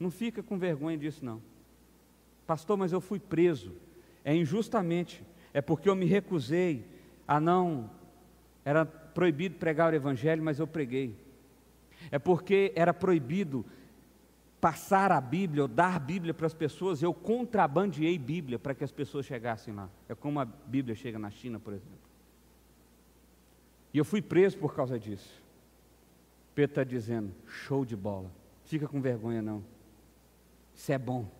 não 0.00 0.10
fica 0.10 0.42
com 0.42 0.56
vergonha 0.56 0.96
disso 0.96 1.22
não. 1.22 1.42
Pastor, 2.46 2.78
mas 2.78 2.92
eu 2.92 3.00
fui 3.02 3.20
preso 3.20 3.84
é 4.26 4.34
injustamente, 4.34 5.24
é 5.54 5.62
porque 5.62 5.88
eu 5.88 5.94
me 5.94 6.04
recusei 6.04 6.84
a 7.28 7.38
não. 7.38 7.88
Era 8.64 8.84
proibido 8.84 9.54
pregar 9.54 9.92
o 9.92 9.94
Evangelho, 9.94 10.42
mas 10.42 10.58
eu 10.58 10.66
preguei. 10.66 11.16
É 12.10 12.18
porque 12.18 12.72
era 12.74 12.92
proibido 12.92 13.64
passar 14.60 15.12
a 15.12 15.20
Bíblia 15.20 15.62
ou 15.62 15.68
dar 15.68 16.00
Bíblia 16.00 16.34
para 16.34 16.48
as 16.48 16.54
pessoas, 16.54 17.00
eu 17.04 17.14
contrabandeei 17.14 18.18
Bíblia 18.18 18.58
para 18.58 18.74
que 18.74 18.82
as 18.82 18.90
pessoas 18.90 19.24
chegassem 19.24 19.72
lá. 19.72 19.88
É 20.08 20.14
como 20.14 20.40
a 20.40 20.44
Bíblia 20.44 20.96
chega 20.96 21.20
na 21.20 21.30
China, 21.30 21.60
por 21.60 21.72
exemplo. 21.72 21.92
E 23.94 23.98
eu 23.98 24.04
fui 24.04 24.20
preso 24.20 24.58
por 24.58 24.74
causa 24.74 24.98
disso. 24.98 25.40
Pedro 26.52 26.72
está 26.72 26.82
dizendo: 26.82 27.32
show 27.46 27.84
de 27.84 27.94
bola. 27.94 28.28
fica 28.64 28.88
com 28.88 29.00
vergonha 29.00 29.40
não. 29.40 29.62
Isso 30.74 30.90
é 30.90 30.98
bom. 30.98 31.30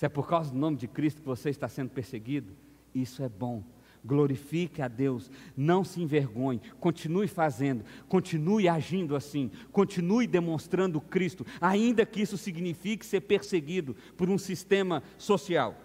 Se 0.00 0.06
é 0.06 0.08
por 0.08 0.26
causa 0.26 0.50
do 0.50 0.56
nome 0.56 0.78
de 0.78 0.88
Cristo 0.88 1.20
que 1.20 1.26
você 1.26 1.50
está 1.50 1.68
sendo 1.68 1.90
perseguido, 1.90 2.54
isso 2.94 3.22
é 3.22 3.28
bom. 3.28 3.62
Glorifique 4.02 4.80
a 4.80 4.88
Deus, 4.88 5.30
não 5.54 5.84
se 5.84 6.00
envergonhe, 6.00 6.58
continue 6.80 7.28
fazendo, 7.28 7.84
continue 8.08 8.66
agindo 8.66 9.14
assim, 9.14 9.50
continue 9.70 10.26
demonstrando 10.26 11.02
Cristo, 11.02 11.44
ainda 11.60 12.06
que 12.06 12.22
isso 12.22 12.38
signifique 12.38 13.04
ser 13.04 13.20
perseguido 13.20 13.94
por 14.16 14.30
um 14.30 14.38
sistema 14.38 15.02
social. 15.18 15.76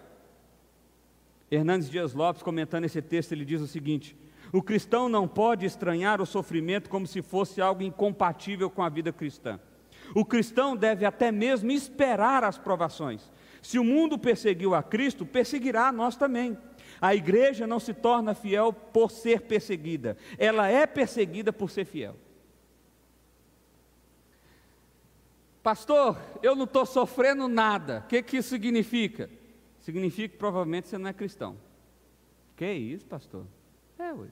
Hernandes 1.50 1.90
Dias 1.90 2.14
Lopes, 2.14 2.42
comentando 2.42 2.86
esse 2.86 3.02
texto, 3.02 3.32
ele 3.32 3.44
diz 3.44 3.60
o 3.60 3.66
seguinte: 3.66 4.16
o 4.50 4.62
cristão 4.62 5.10
não 5.10 5.28
pode 5.28 5.66
estranhar 5.66 6.22
o 6.22 6.26
sofrimento 6.26 6.88
como 6.88 7.06
se 7.06 7.20
fosse 7.20 7.60
algo 7.60 7.82
incompatível 7.82 8.70
com 8.70 8.82
a 8.82 8.88
vida 8.88 9.12
cristã. 9.12 9.60
O 10.14 10.24
cristão 10.24 10.74
deve 10.74 11.04
até 11.04 11.30
mesmo 11.30 11.70
esperar 11.70 12.44
as 12.44 12.56
provações, 12.56 13.30
se 13.66 13.80
o 13.80 13.84
mundo 13.84 14.16
perseguiu 14.16 14.76
a 14.76 14.82
Cristo, 14.82 15.26
perseguirá 15.26 15.88
a 15.88 15.92
nós 15.92 16.14
também. 16.14 16.56
A 17.00 17.16
igreja 17.16 17.66
não 17.66 17.80
se 17.80 17.92
torna 17.92 18.32
fiel 18.32 18.72
por 18.72 19.10
ser 19.10 19.40
perseguida, 19.40 20.16
ela 20.38 20.68
é 20.68 20.86
perseguida 20.86 21.52
por 21.52 21.68
ser 21.68 21.84
fiel. 21.84 22.14
Pastor, 25.64 26.16
eu 26.44 26.54
não 26.54 26.62
estou 26.62 26.86
sofrendo 26.86 27.48
nada, 27.48 28.04
o 28.04 28.08
que, 28.08 28.22
que 28.22 28.36
isso 28.36 28.50
significa? 28.50 29.28
Significa 29.80 30.28
que 30.28 30.38
provavelmente 30.38 30.86
você 30.86 30.96
não 30.96 31.10
é 31.10 31.12
cristão. 31.12 31.56
Que 32.54 32.70
isso, 32.70 33.04
pastor? 33.04 33.46
É, 33.98 34.12
ué. 34.12 34.28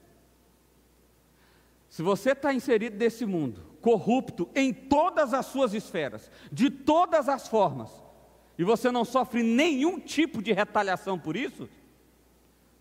Se 1.89 2.01
você 2.01 2.31
está 2.31 2.53
inserido 2.53 2.95
nesse 2.95 3.25
mundo, 3.25 3.65
corrupto 3.81 4.49
em 4.55 4.73
todas 4.73 5.33
as 5.33 5.45
suas 5.47 5.73
esferas, 5.73 6.31
de 6.49 6.69
todas 6.69 7.27
as 7.27 7.49
formas, 7.49 8.04
e 8.57 8.63
você 8.63 8.91
não 8.91 9.03
sofre 9.03 9.43
nenhum 9.43 9.99
tipo 9.99 10.41
de 10.41 10.53
retaliação 10.53 11.19
por 11.19 11.35
isso, 11.35 11.67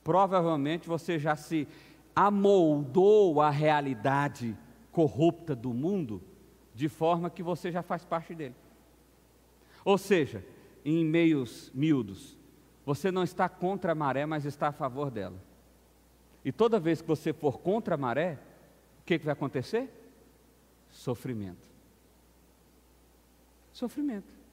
provavelmente 0.02 0.88
você 0.88 1.18
já 1.18 1.34
se 1.34 1.66
amoldou 2.14 3.40
à 3.40 3.50
realidade 3.50 4.56
corrupta 4.92 5.56
do 5.56 5.74
mundo, 5.74 6.22
de 6.74 6.88
forma 6.88 7.28
que 7.28 7.42
você 7.42 7.72
já 7.72 7.82
faz 7.82 8.04
parte 8.04 8.34
dele. 8.34 8.54
Ou 9.84 9.98
seja, 9.98 10.44
em 10.84 11.04
meios 11.04 11.70
miúdos, 11.74 12.38
você 12.86 13.10
não 13.10 13.22
está 13.22 13.48
contra 13.48 13.92
a 13.92 13.94
maré, 13.94 14.26
mas 14.26 14.44
está 14.44 14.68
a 14.68 14.72
favor 14.72 15.10
dela. 15.10 15.36
E 16.44 16.52
toda 16.52 16.78
vez 16.78 17.00
que 17.00 17.08
você 17.08 17.32
for 17.32 17.58
contra 17.58 17.94
a 17.94 17.98
maré, 17.98 18.38
o 19.00 19.04
que, 19.04 19.18
que 19.18 19.24
vai 19.24 19.32
acontecer? 19.32 19.90
Sofrimento. 20.90 21.68
Sofrimento. 23.72 24.43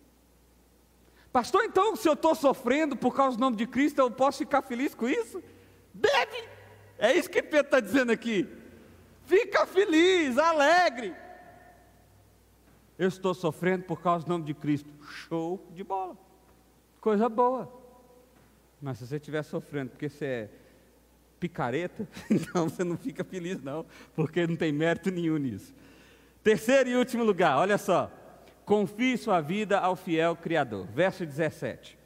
Pastor, 1.31 1.63
então, 1.63 1.95
se 1.95 2.07
eu 2.07 2.13
estou 2.13 2.35
sofrendo 2.35 2.95
por 2.95 3.15
causa 3.15 3.37
do 3.37 3.41
nome 3.41 3.55
de 3.55 3.65
Cristo, 3.65 3.99
eu 3.99 4.11
posso 4.11 4.39
ficar 4.39 4.61
feliz 4.61 4.93
com 4.93 5.07
isso? 5.07 5.41
Deve! 5.93 6.49
É 6.97 7.13
isso 7.13 7.29
que 7.29 7.41
Pedro 7.41 7.67
está 7.67 7.79
dizendo 7.79 8.11
aqui. 8.11 8.47
Fica 9.25 9.65
feliz, 9.65 10.37
alegre. 10.37 11.15
Eu 12.99 13.07
estou 13.07 13.33
sofrendo 13.33 13.85
por 13.85 14.01
causa 14.01 14.25
do 14.25 14.29
nome 14.29 14.43
de 14.43 14.53
Cristo. 14.53 14.89
Show 15.03 15.65
de 15.73 15.83
bola. 15.83 16.17
Coisa 16.99 17.27
boa. 17.29 17.71
Mas 18.81 18.99
se 18.99 19.07
você 19.07 19.15
estiver 19.15 19.41
sofrendo 19.43 19.91
porque 19.91 20.09
você 20.09 20.25
é 20.25 20.49
picareta, 21.39 22.07
então 22.29 22.69
você 22.69 22.83
não 22.83 22.97
fica 22.97 23.23
feliz, 23.23 23.61
não, 23.63 23.85
porque 24.15 24.45
não 24.45 24.55
tem 24.55 24.71
mérito 24.71 25.09
nenhum 25.09 25.37
nisso. 25.37 25.73
Terceiro 26.43 26.89
e 26.89 26.95
último 26.95 27.23
lugar, 27.23 27.57
olha 27.57 27.77
só. 27.77 28.11
Confie 28.71 29.17
sua 29.17 29.41
vida 29.41 29.77
ao 29.79 29.97
fiel 29.97 30.33
Criador. 30.33 30.87
Verso 30.87 31.25
17. 31.25 31.99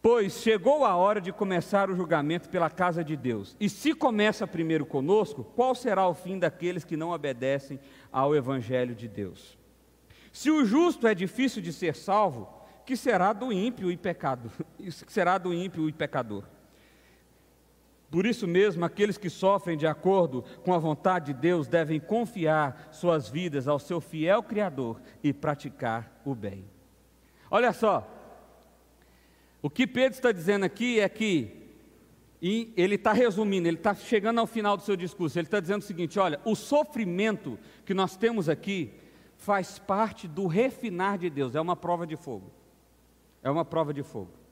Pois 0.00 0.34
chegou 0.34 0.84
a 0.84 0.94
hora 0.94 1.20
de 1.20 1.32
começar 1.32 1.90
o 1.90 1.96
julgamento 1.96 2.48
pela 2.48 2.70
casa 2.70 3.02
de 3.02 3.16
Deus. 3.16 3.56
E 3.58 3.68
se 3.68 3.92
começa 3.92 4.46
primeiro 4.46 4.86
conosco, 4.86 5.42
qual 5.56 5.74
será 5.74 6.06
o 6.06 6.14
fim 6.14 6.38
daqueles 6.38 6.84
que 6.84 6.96
não 6.96 7.10
obedecem 7.10 7.80
ao 8.12 8.32
Evangelho 8.32 8.94
de 8.94 9.08
Deus? 9.08 9.58
Se 10.32 10.52
o 10.52 10.64
justo 10.64 11.08
é 11.08 11.16
difícil 11.16 11.60
de 11.60 11.72
ser 11.72 11.96
salvo, 11.96 12.48
que 12.86 12.96
será 12.96 13.32
do 13.32 13.52
ímpio 13.52 13.90
e 13.90 13.96
pecado? 13.96 14.52
Que 14.78 15.12
será 15.12 15.36
do 15.36 15.52
ímpio 15.52 15.88
e 15.88 15.92
pecador? 15.92 16.44
Por 18.10 18.26
isso 18.26 18.46
mesmo, 18.46 18.84
aqueles 18.84 19.18
que 19.18 19.28
sofrem 19.28 19.76
de 19.76 19.86
acordo 19.86 20.44
com 20.62 20.72
a 20.72 20.78
vontade 20.78 21.32
de 21.32 21.40
Deus 21.40 21.66
devem 21.66 21.98
confiar 21.98 22.88
suas 22.92 23.28
vidas 23.28 23.66
ao 23.66 23.78
seu 23.78 24.00
fiel 24.00 24.42
Criador 24.42 25.00
e 25.22 25.32
praticar 25.32 26.20
o 26.24 26.34
bem. 26.34 26.64
Olha 27.50 27.72
só, 27.72 28.08
o 29.60 29.70
que 29.70 29.86
Pedro 29.86 30.14
está 30.14 30.30
dizendo 30.30 30.64
aqui 30.64 31.00
é 31.00 31.08
que, 31.08 31.50
e 32.40 32.72
ele 32.76 32.96
está 32.96 33.12
resumindo, 33.12 33.66
ele 33.66 33.78
está 33.78 33.94
chegando 33.94 34.38
ao 34.38 34.46
final 34.46 34.76
do 34.76 34.82
seu 34.82 34.94
discurso, 34.94 35.38
ele 35.38 35.46
está 35.46 35.58
dizendo 35.58 35.80
o 35.80 35.84
seguinte: 35.84 36.18
olha, 36.18 36.40
o 36.44 36.54
sofrimento 36.54 37.58
que 37.84 37.94
nós 37.94 38.16
temos 38.16 38.48
aqui 38.48 38.92
faz 39.36 39.78
parte 39.78 40.28
do 40.28 40.46
refinar 40.46 41.18
de 41.18 41.30
Deus, 41.30 41.54
é 41.54 41.60
uma 41.60 41.74
prova 41.76 42.06
de 42.06 42.16
fogo. 42.16 42.52
É 43.42 43.50
uma 43.50 43.64
prova 43.64 43.92
de 43.92 44.02
fogo. 44.02 44.43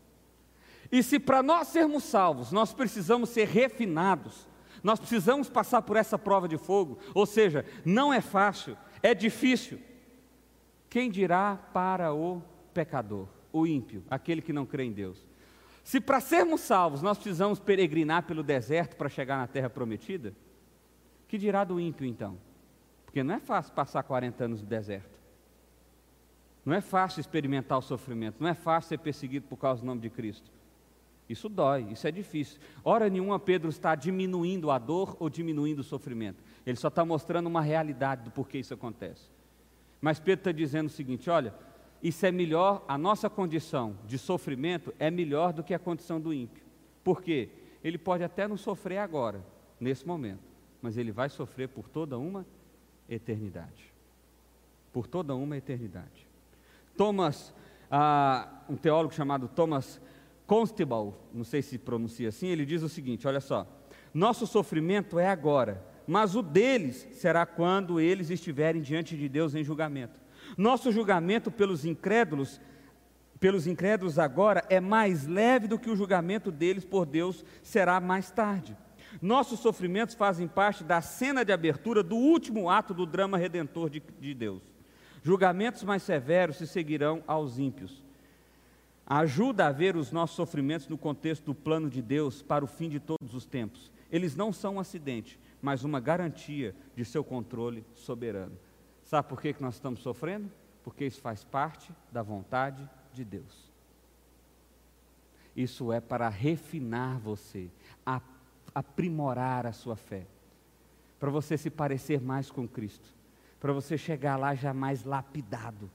E 0.93 1.03
se 1.03 1.19
para 1.19 1.43
nós 1.43 1.69
sermos 1.69 2.05
salvos, 2.05 2.53
nós 2.53 2.75
precisamos 2.75 3.31
ser 3.31 3.49
refinados, 3.49 4.47
nós 4.83 5.01
precisamos 5.01 5.49
passar 5.49 5.81
por 5.81 5.97
essa 5.97 6.19
prova 6.19 6.47
de 6.47 6.59
fogo, 6.59 6.99
ou 7.15 7.25
seja, 7.25 7.65
não 7.83 8.13
é 8.13 8.21
fácil, 8.21 8.77
é 9.03 9.15
difícil. 9.15 9.81
Quem 10.91 11.11
dirá 11.11 11.57
para 11.73 12.13
o 12.13 12.43
pecador, 12.75 13.27
o 13.51 13.67
ímpio, 13.67 14.05
aquele 14.11 14.43
que 14.43 14.53
não 14.53 14.67
crê 14.67 14.85
em 14.85 14.93
Deus? 14.93 15.27
Se 15.83 15.99
para 15.99 16.21
sermos 16.21 16.61
salvos 16.61 17.01
nós 17.01 17.17
precisamos 17.17 17.59
peregrinar 17.59 18.25
pelo 18.25 18.43
deserto 18.43 18.95
para 18.95 19.09
chegar 19.09 19.39
na 19.39 19.47
terra 19.47 19.71
prometida, 19.71 20.35
que 21.27 21.39
dirá 21.39 21.65
do 21.65 21.81
ímpio 21.81 22.07
então? 22.07 22.37
Porque 23.07 23.23
não 23.23 23.35
é 23.35 23.41
fácil 23.41 23.73
passar 23.73 24.03
40 24.03 24.45
anos 24.45 24.61
no 24.61 24.69
deserto. 24.69 25.19
Não 26.67 26.75
é 26.75 26.83
fácil 26.83 27.21
experimentar 27.21 27.79
o 27.79 27.83
sofrimento, 27.83 28.37
não 28.41 28.49
é 28.49 28.55
fácil 28.55 28.91
ser 28.91 28.99
perseguido 28.99 29.47
por 29.49 29.57
causa 29.57 29.81
do 29.81 29.87
nome 29.87 30.03
de 30.03 30.11
Cristo. 30.11 30.51
Isso 31.29 31.49
dói, 31.49 31.87
isso 31.91 32.07
é 32.07 32.11
difícil. 32.11 32.61
Hora 32.85 33.09
nenhuma 33.09 33.39
Pedro 33.39 33.71
está 33.71 33.95
diminuindo 33.95 34.71
a 34.71 34.79
dor 34.79 35.17
ou 35.19 35.31
diminuindo 35.31 35.81
o 35.81 35.85
sofrimento. 35.85 36.43
Ele 36.67 36.77
só 36.77 36.89
está 36.89 37.05
mostrando 37.05 37.47
uma 37.47 37.63
realidade 37.63 38.25
do 38.25 38.31
porquê 38.31 38.59
isso 38.59 38.75
acontece. 38.75 39.31
Mas 40.01 40.19
Pedro 40.19 40.41
está 40.41 40.53
dizendo 40.53 40.87
o 40.87 40.91
seguinte: 40.91 41.31
olha, 41.31 41.55
isso 42.03 42.27
é 42.27 42.33
melhor, 42.33 42.85
a 42.89 42.99
nossa 42.99 43.31
condição 43.31 43.97
de 44.07 44.19
sofrimento 44.19 44.93
é 44.99 45.11
melhor 45.11 45.53
do 45.53 45.63
que 45.63 45.73
a 45.73 45.79
condição 45.79 46.21
do 46.21 46.33
ímpio. 46.33 46.63
Por 47.05 47.23
quê? 47.23 47.49
Ele 47.83 47.97
pode 47.97 48.25
até 48.25 48.47
não 48.47 48.57
sofrer 48.57 48.99
agora, 48.99 49.45
nesse 49.79 50.07
momento, 50.07 50.43
mas 50.81 50.97
ele 50.97 51.13
vai 51.13 51.29
sofrer 51.29 51.69
por 51.69 51.89
toda 51.89 52.19
uma 52.19 52.45
eternidade. 53.09 53.93
Por 54.93 55.07
toda 55.07 55.35
uma 55.35 55.57
eternidade. 55.57 56.27
Thomas, 56.97 57.55
ah, 57.91 58.63
um 58.69 58.77
teólogo 58.77 59.15
chamado 59.15 59.49
Thomas 59.49 60.01
Constable, 60.53 61.15
não 61.33 61.45
sei 61.45 61.63
se 61.63 61.79
pronuncia 61.79 62.29
assim, 62.29 62.49
ele 62.49 62.67
diz 62.67 62.83
o 62.83 62.89
seguinte: 62.91 63.27
olha 63.27 63.41
só, 63.41 63.67
nosso 64.13 64.47
sofrimento 64.47 65.19
é 65.19 65.27
agora, 65.27 65.83
mas 66.07 66.37
o 66.37 66.43
deles 66.43 67.09
será 67.13 67.47
quando 67.47 67.99
eles 67.99 68.29
estiverem 68.29 68.83
diante 68.83 69.17
de 69.17 69.31
Deus 69.31 69.55
em 69.55 69.65
julgamento. 69.65 70.21
Nosso 70.59 70.93
julgamento 70.93 71.51
pelos 71.51 71.87
incrédulos, 71.87 72.61
pelos 73.41 73.67
incrédulos 73.67 74.19
agora 74.19 74.63
é 74.69 74.79
mais 74.79 75.27
leve 75.27 75.67
do 75.67 75.79
que 75.79 75.89
o 75.89 75.97
julgamento 75.97 76.53
deles 76.53 76.85
por 76.85 77.07
Deus 77.07 77.43
será 77.63 77.99
mais 77.99 78.31
tarde. 78.31 78.77
Nossos 79.23 79.59
sofrimentos 79.59 80.15
fazem 80.15 80.47
parte 80.47 80.85
da 80.85 81.01
cena 81.01 81.47
de 81.47 81.53
abertura 81.55 82.03
do 82.03 82.17
último 82.17 82.69
ato 82.69 82.93
do 82.93 83.07
drama 83.07 83.39
redentor 83.39 83.89
de, 83.89 84.03
de 84.21 84.35
Deus. 84.35 84.61
Julgamentos 85.23 85.83
mais 85.83 86.03
severos 86.03 86.57
se 86.57 86.67
seguirão 86.67 87.25
aos 87.27 87.59
ímpios 87.59 88.02
ajuda 89.07 89.67
a 89.67 89.73
ver 89.73 89.97
os 89.97 90.11
nossos 90.11 90.37
sofrimentos 90.37 90.89
no 90.89 90.97
contexto 90.97 91.47
do 91.47 91.55
plano 91.55 91.91
de 91.91 92.01
Deus 92.01 92.43
para 92.43 92.65
o 92.65 92.69
fim 92.69 92.89
de 92.89 93.01
todos 93.01 93.35
os 93.35 93.45
tempos. 93.45 93.91
Eles 94.11 94.37
não 94.37 94.53
são 94.53 94.77
um 94.77 94.81
acidente, 94.81 95.39
mas 95.61 95.85
uma 95.85 96.01
garantia 96.01 96.75
de 96.95 97.05
seu 97.05 97.25
controle 97.25 97.85
soberano. 97.95 98.57
Sabe 99.05 99.29
por 99.29 99.41
que, 99.41 99.53
que 99.53 99.63
nós 99.63 99.75
estamos 99.75 100.01
sofrendo? 100.01 100.51
Porque 100.85 101.05
isso 101.05 101.21
faz 101.21 101.45
parte 101.45 101.93
da 102.11 102.23
vontade 102.23 102.89
de 103.13 103.25
Deus. 103.25 103.71
Isso 105.55 105.93
é 105.93 106.01
para 106.01 106.29
refinar 106.29 107.19
você, 107.19 107.71
aprimorar 108.75 109.67
a 109.67 109.73
sua 109.73 109.97
fé, 109.97 110.27
para 111.21 111.31
você 111.31 111.59
se 111.59 111.69
parecer 111.69 112.21
mais 112.21 112.51
com 112.51 112.67
Cristo, 112.67 113.15
para 113.61 113.73
você 113.73 113.99
chegar 113.99 114.37
lá 114.37 114.55
já 114.55 114.73
mais 114.73 115.05
lapidado 115.05 115.91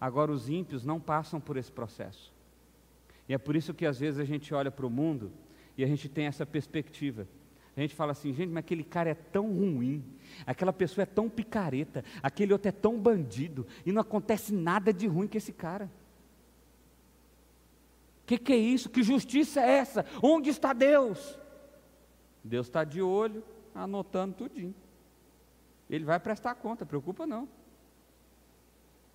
Agora, 0.00 0.30
os 0.30 0.48
ímpios 0.48 0.84
não 0.84 1.00
passam 1.00 1.40
por 1.40 1.56
esse 1.56 1.72
processo. 1.72 2.32
E 3.28 3.34
é 3.34 3.38
por 3.38 3.56
isso 3.56 3.74
que 3.74 3.86
às 3.86 3.98
vezes 3.98 4.20
a 4.20 4.24
gente 4.24 4.52
olha 4.54 4.70
para 4.70 4.86
o 4.86 4.90
mundo 4.90 5.32
e 5.76 5.84
a 5.84 5.86
gente 5.86 6.08
tem 6.08 6.26
essa 6.26 6.46
perspectiva 6.46 7.26
A 7.76 7.80
gente 7.80 7.94
fala 7.94 8.12
assim, 8.12 8.32
gente, 8.32 8.48
mas 8.48 8.60
aquele 8.60 8.82
cara 8.82 9.10
é 9.10 9.14
tão 9.14 9.52
ruim, 9.52 10.02
aquela 10.46 10.72
pessoa 10.72 11.02
é 11.02 11.06
tão 11.06 11.28
picareta, 11.28 12.02
aquele 12.22 12.52
outro 12.52 12.68
é 12.68 12.72
tão 12.72 12.98
bandido, 12.98 13.66
e 13.84 13.92
não 13.92 14.00
acontece 14.00 14.54
nada 14.54 14.94
de 14.94 15.06
ruim 15.06 15.28
com 15.28 15.36
esse 15.36 15.52
cara. 15.52 15.90
O 18.22 18.26
que, 18.26 18.38
que 18.38 18.52
é 18.52 18.56
isso? 18.56 18.88
Que 18.88 19.02
justiça 19.02 19.60
é 19.60 19.72
essa? 19.78 20.06
Onde 20.22 20.48
está 20.48 20.72
Deus? 20.72 21.38
Deus 22.42 22.66
está 22.66 22.82
de 22.82 23.02
olho, 23.02 23.44
anotando 23.74 24.34
tudinho. 24.34 24.74
Ele 25.88 26.04
vai 26.04 26.18
prestar 26.18 26.54
conta, 26.54 26.86
preocupa 26.86 27.26
não. 27.26 27.46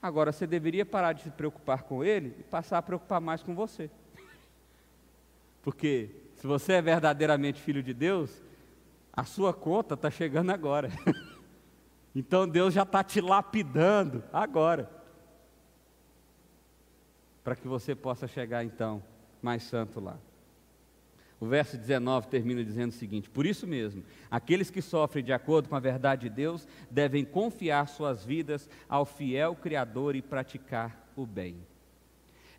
Agora 0.02 0.32
você 0.32 0.48
deveria 0.48 0.86
parar 0.86 1.14
de 1.14 1.22
se 1.22 1.30
preocupar 1.30 1.84
com 1.84 2.04
ele 2.04 2.36
e 2.40 2.44
passar 2.44 2.80
a 2.80 2.82
preocupar 2.82 3.22
mais 3.22 3.44
com 3.44 3.54
você. 3.54 3.90
Porque 5.62 6.10
se 6.36 6.48
você 6.48 6.74
é 6.74 6.82
verdadeiramente 6.82 7.62
filho 7.62 7.84
de 7.84 7.94
Deus, 7.94 8.42
a 9.14 9.24
sua 9.24 9.54
conta 9.54 9.94
está 9.94 10.10
chegando 10.10 10.50
agora. 10.50 10.90
então 12.16 12.48
Deus 12.48 12.74
já 12.74 12.82
está 12.82 13.04
te 13.04 13.22
lapidando 13.22 14.24
agora. 14.34 14.90
Para 17.44 17.56
que 17.56 17.68
você 17.68 17.94
possa 17.94 18.28
chegar 18.28 18.64
então 18.64 19.04
mais 19.40 19.62
santo 19.64 20.00
lá. 20.00 20.18
O 21.42 21.48
verso 21.48 21.76
19 21.76 22.28
termina 22.28 22.64
dizendo 22.64 22.92
o 22.92 22.96
seguinte: 22.96 23.28
Por 23.28 23.48
isso 23.48 23.66
mesmo, 23.66 24.04
aqueles 24.30 24.70
que 24.70 24.80
sofrem 24.80 25.24
de 25.24 25.34
acordo 25.34 25.68
com 25.68 25.76
a 25.76 25.80
verdade 25.80 26.30
de 26.30 26.36
Deus 26.36 26.68
devem 26.90 27.26
confiar 27.26 27.88
suas 27.88 28.24
vidas 28.24 28.70
ao 28.88 29.06
fiel 29.06 29.56
Criador 29.56 30.16
e 30.16 30.22
praticar 30.22 31.12
o 31.16 31.26
bem. 31.26 31.58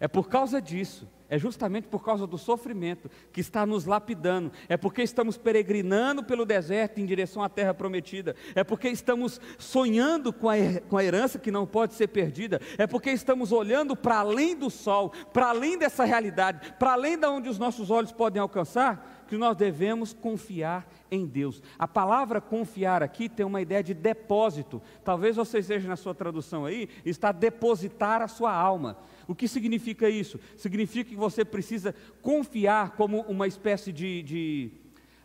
É 0.00 0.08
por 0.08 0.28
causa 0.28 0.60
disso 0.60 1.08
é 1.32 1.38
justamente 1.38 1.88
por 1.88 2.04
causa 2.04 2.26
do 2.26 2.36
sofrimento 2.36 3.10
que 3.32 3.40
está 3.40 3.64
nos 3.64 3.86
lapidando, 3.86 4.52
é 4.68 4.76
porque 4.76 5.02
estamos 5.02 5.38
peregrinando 5.38 6.22
pelo 6.22 6.44
deserto 6.44 7.00
em 7.00 7.06
direção 7.06 7.42
à 7.42 7.48
terra 7.48 7.72
prometida, 7.72 8.36
é 8.54 8.62
porque 8.62 8.90
estamos 8.90 9.40
sonhando 9.58 10.30
com 10.30 10.50
a, 10.50 10.56
com 10.90 10.98
a 10.98 11.02
herança 11.02 11.38
que 11.38 11.50
não 11.50 11.66
pode 11.66 11.94
ser 11.94 12.08
perdida, 12.08 12.60
é 12.76 12.86
porque 12.86 13.10
estamos 13.10 13.50
olhando 13.50 13.96
para 13.96 14.18
além 14.18 14.54
do 14.54 14.68
sol, 14.68 15.10
para 15.32 15.48
além 15.48 15.78
dessa 15.78 16.04
realidade, 16.04 16.74
para 16.78 16.92
além 16.92 17.16
de 17.16 17.26
onde 17.26 17.48
os 17.48 17.58
nossos 17.58 17.90
olhos 17.90 18.12
podem 18.12 18.38
alcançar, 18.42 19.21
que 19.32 19.38
nós 19.38 19.56
devemos 19.56 20.12
confiar 20.12 20.86
em 21.10 21.24
Deus. 21.24 21.62
A 21.78 21.88
palavra 21.88 22.38
confiar 22.38 23.02
aqui 23.02 23.30
tem 23.30 23.46
uma 23.46 23.62
ideia 23.62 23.82
de 23.82 23.94
depósito. 23.94 24.82
Talvez 25.02 25.36
você 25.36 25.60
esteja 25.60 25.88
na 25.88 25.96
sua 25.96 26.14
tradução 26.14 26.66
aí, 26.66 26.86
está 27.02 27.32
depositar 27.32 28.20
a 28.20 28.28
sua 28.28 28.52
alma. 28.52 28.98
O 29.26 29.34
que 29.34 29.48
significa 29.48 30.06
isso? 30.06 30.38
Significa 30.54 31.08
que 31.08 31.16
você 31.16 31.46
precisa 31.46 31.94
confiar 32.20 32.90
como 32.90 33.22
uma 33.22 33.46
espécie 33.46 33.90
de, 33.90 34.22
de. 34.22 34.70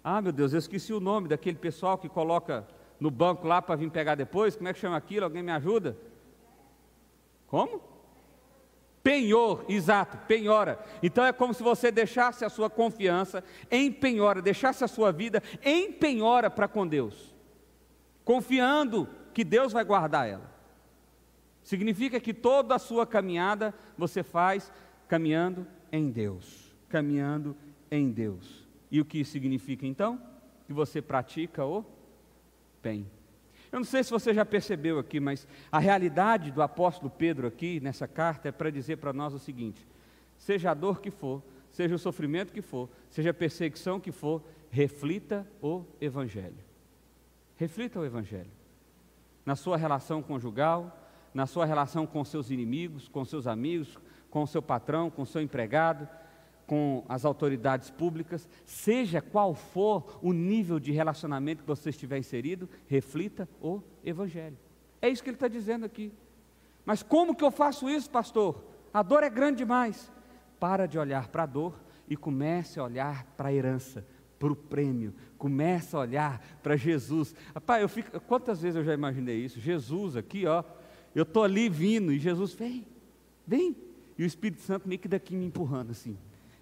Ah, 0.02 0.22
meu 0.22 0.32
Deus, 0.32 0.54
eu 0.54 0.60
esqueci 0.60 0.94
o 0.94 1.02
nome 1.02 1.28
daquele 1.28 1.58
pessoal 1.58 1.98
que 1.98 2.08
coloca 2.08 2.66
no 2.98 3.12
banco 3.12 3.46
lá 3.46 3.62
para 3.62 3.76
vir 3.76 3.92
pegar 3.92 4.16
depois. 4.16 4.56
Como 4.56 4.70
é 4.70 4.74
que 4.74 4.80
chama 4.80 4.96
aquilo? 4.96 5.26
Alguém 5.26 5.44
me 5.44 5.52
ajuda? 5.52 5.98
Como? 7.46 7.82
Penhor, 9.08 9.64
exato, 9.70 10.18
penhora. 10.28 10.84
Então 11.02 11.24
é 11.24 11.32
como 11.32 11.54
se 11.54 11.64
você 11.64 11.90
deixasse 11.90 12.44
a 12.44 12.50
sua 12.50 12.70
confiança 12.70 13.42
em 13.72 13.90
penhora, 13.90 14.42
deixasse 14.42 14.84
a 14.84 14.88
sua 14.88 15.14
vida 15.14 15.42
em 15.64 15.94
penhora 15.94 16.50
para 16.50 16.68
com 16.68 16.86
Deus, 16.86 17.34
confiando 18.26 19.08
que 19.34 19.46
Deus 19.46 19.72
vai 19.72 19.86
guardar 19.86 20.28
ela. 20.28 20.52
Significa 21.64 22.20
que 22.20 22.34
toda 22.34 22.76
a 22.76 22.80
sua 22.80 23.08
caminhada 23.08 23.74
você 23.98 24.24
faz 24.24 24.70
caminhando 25.08 25.66
em 25.90 26.12
Deus. 26.12 26.76
Caminhando 26.90 27.56
em 27.90 28.12
Deus. 28.12 28.68
E 28.92 29.00
o 29.00 29.06
que 29.06 29.24
significa 29.24 29.88
então? 29.88 30.22
Que 30.66 30.74
você 30.74 31.02
pratica 31.02 31.64
o 31.66 31.86
bem. 32.84 33.10
Eu 33.78 33.82
não 33.82 33.86
sei 33.86 34.04
se 34.04 34.10
você 34.10 34.34
já 34.34 34.44
percebeu 34.44 34.98
aqui, 34.98 35.20
mas 35.20 35.48
a 35.72 35.78
realidade 35.78 36.50
do 36.50 36.64
apóstolo 36.64 37.12
Pedro 37.12 37.46
aqui 37.46 37.80
nessa 37.80 38.08
carta 38.08 38.50
é 38.50 38.52
para 38.52 38.72
dizer 38.72 38.98
para 38.98 39.14
nós 39.14 39.36
o 39.36 39.40
seguinte: 39.40 39.88
seja 40.36 40.72
a 40.72 40.74
dor 40.74 41.00
que 41.00 41.12
for, 41.12 41.44
seja 41.70 41.94
o 41.94 42.00
sofrimento 42.00 42.52
que 42.52 42.64
for, 42.64 42.90
seja 43.12 43.30
a 43.30 43.34
perseguição 43.36 44.00
que 44.00 44.12
for, 44.12 44.42
reflita 44.72 45.46
o 45.62 45.84
Evangelho. 46.02 46.58
Reflita 47.56 48.00
o 48.00 48.06
Evangelho. 48.06 48.50
Na 49.46 49.56
sua 49.56 49.78
relação 49.78 50.24
conjugal, 50.24 51.00
na 51.32 51.46
sua 51.46 51.64
relação 51.64 52.08
com 52.08 52.26
seus 52.26 52.50
inimigos, 52.50 53.08
com 53.08 53.24
seus 53.24 53.46
amigos, 53.46 53.96
com 54.32 54.42
o 54.42 54.48
seu 54.48 54.60
patrão, 54.64 55.12
com 55.12 55.24
seu 55.24 55.40
empregado, 55.40 56.10
com 56.68 57.06
as 57.08 57.24
autoridades 57.24 57.90
públicas, 57.90 58.48
seja 58.66 59.22
qual 59.22 59.56
for 59.56 60.20
o 60.22 60.34
nível 60.34 60.80
de 60.80 60.92
relacionamento 60.92 61.64
que 61.64 61.68
você 61.68 61.90
estiver 61.90 62.18
inserido, 62.18 62.70
reflita 62.88 63.48
o 63.62 63.82
Evangelho. 64.04 64.58
É 65.02 65.08
isso 65.08 65.24
que 65.24 65.30
ele 65.30 65.38
está 65.38 65.48
dizendo 65.48 65.86
aqui. 65.86 66.12
Mas 66.86 67.02
como 67.02 67.34
que 67.34 67.44
eu 67.44 67.52
faço 67.52 67.90
isso, 67.90 68.10
pastor? 68.10 68.62
A 68.94 69.02
dor 69.02 69.24
é 69.24 69.30
grande 69.30 69.60
demais. 69.60 70.12
Para 70.60 70.86
de 70.86 71.00
olhar 71.00 71.30
para 71.30 71.44
a 71.44 71.46
dor 71.46 71.74
e 72.10 72.18
comece 72.18 72.80
a 72.80 72.84
olhar 72.84 73.24
para 73.38 73.50
a 73.50 73.54
herança, 73.54 74.06
para 74.38 74.52
o 74.52 74.56
prêmio. 74.56 75.14
Comece 75.38 75.96
a 75.96 76.00
olhar 76.00 76.42
para 76.62 76.76
Jesus. 76.76 77.34
Rapaz, 77.54 77.82
eu 77.82 77.88
fico, 77.88 78.20
quantas 78.22 78.62
vezes 78.62 78.76
eu 78.76 78.84
já 78.84 78.94
imaginei 78.94 79.38
isso? 79.38 79.60
Jesus 79.60 80.18
aqui, 80.18 80.46
ó, 80.46 80.64
eu 81.16 81.24
estou 81.24 81.44
ali 81.44 81.70
vindo 81.70 82.12
e 82.12 82.20
Jesus, 82.20 82.54
vem, 82.54 82.86
vem. 83.46 83.76
E 84.18 84.24
o 84.24 84.26
Espírito 84.26 84.62
Santo 84.62 84.88
meio 84.88 85.00
que 85.00 85.08
daqui 85.08 85.36
me 85.36 85.46
empurrando 85.46 85.92
assim. 85.92 86.18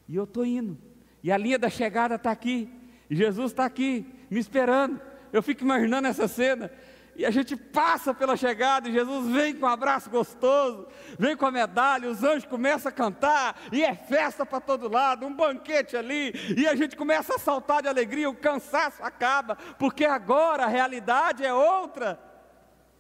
E 0.08 0.16
eu 0.16 0.26
estou 0.26 0.45
indo. 0.45 0.78
E 1.24 1.32
a 1.32 1.38
linha 1.38 1.58
da 1.58 1.70
chegada 1.70 2.16
está 2.16 2.32
aqui. 2.32 2.70
E 3.10 3.16
Jesus 3.16 3.51
está 3.51 3.66
aqui, 3.66 4.06
me 4.30 4.39
esperando. 4.39 5.01
Eu 5.32 5.41
fico 5.41 5.64
imaginando 5.64 6.08
essa 6.08 6.28
cena. 6.28 6.72
E 7.16 7.26
a 7.26 7.32
gente 7.32 7.56
passa 7.56 8.14
pela 8.14 8.36
chegada 8.36 8.89
e 8.89 8.91
Jesus 8.91 9.34
vem 9.34 9.56
com 9.56 9.66
um 9.66 9.70
abraço 9.70 10.10
gostoso, 10.10 10.86
vem 11.18 11.36
com 11.36 11.45
a 11.45 11.51
medalha, 11.51 12.10
os 12.10 12.24
anjos 12.24 12.45
começam 12.45 12.89
a 12.89 12.91
cantar, 12.91 13.58
e 13.72 13.84
é 13.86 13.95
festa 13.95 14.45
para 14.45 14.60
todo 14.60 14.91
lado, 14.91 15.26
um 15.26 15.34
banquete 15.34 15.95
ali, 15.95 16.34
e 16.58 16.68
a 16.68 16.76
gente 16.76 16.97
começa 16.97 17.36
a 17.36 17.39
saltar 17.39 17.82
de 17.82 17.88
alegria, 17.88 18.30
o 18.30 18.36
cansaço 18.36 19.01
acaba, 19.01 19.56
porque 19.80 20.03
agora 20.03 20.66
a 20.66 20.68
realidade 20.68 21.45
é 21.45 21.53
outra. 21.53 22.20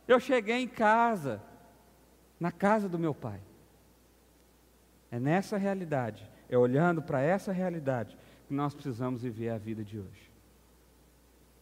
Eu 0.07 0.17
cheguei 0.17 0.61
em 0.61 0.67
casa, 0.67 1.41
na 2.39 2.53
casa 2.53 2.87
do 2.87 2.97
meu 2.97 3.13
pai. 3.13 3.41
É 5.11 5.19
nessa 5.19 5.57
realidade, 5.57 6.29
é 6.55 6.57
olhando 6.57 7.01
para 7.01 7.21
essa 7.21 7.51
realidade 7.51 8.17
que 8.47 8.53
nós 8.53 8.73
precisamos 8.73 9.21
viver 9.21 9.49
a 9.49 9.57
vida 9.57 9.83
de 9.83 9.99
hoje. 9.99 10.31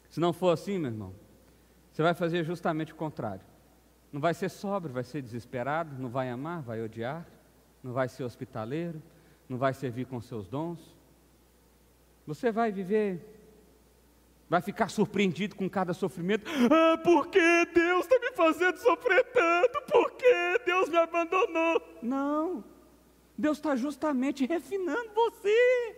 Se 0.10 0.20
não 0.20 0.32
for 0.32 0.52
assim, 0.52 0.78
meu 0.78 0.92
irmão, 0.92 1.14
você 1.92 2.02
vai 2.02 2.14
fazer 2.14 2.44
justamente 2.44 2.94
o 2.94 2.96
contrário. 2.96 3.42
Não 4.12 4.22
vai 4.22 4.34
ser 4.34 4.50
sóbrio, 4.50 4.94
vai 4.94 5.04
ser 5.04 5.22
desesperado, 5.22 5.96
não 6.00 6.10
vai 6.10 6.30
amar, 6.30 6.62
vai 6.62 6.82
odiar, 6.82 7.26
não 7.84 7.94
vai 7.94 8.08
ser 8.08 8.24
hospitaleiro, 8.24 9.02
não 9.50 9.58
vai 9.58 9.74
servir 9.74 10.06
com 10.06 10.22
seus 10.22 10.48
dons. 10.48 10.96
Você 12.26 12.52
vai 12.52 12.72
viver 12.72 13.34
vai 14.50 14.62
ficar 14.62 14.88
surpreendido 14.88 15.56
com 15.56 15.68
cada 15.68 15.96
sofrimento. 15.96 16.46
Ah, 16.72 16.96
por 16.98 17.28
que 17.28 17.66
Deus 17.74 18.06
está 18.06 18.20
me 18.20 18.32
fazendo 18.36 18.78
sofrer 18.78 19.24
tanto? 19.32 19.82
Por 19.92 20.12
que 20.12 20.60
Deus 20.64 20.90
me 20.90 20.98
abandonou? 20.98 21.82
Não, 22.04 22.64
Deus 23.38 23.58
está 23.58 23.76
justamente 23.76 24.46
refinando 24.46 25.12
você. 25.14 25.96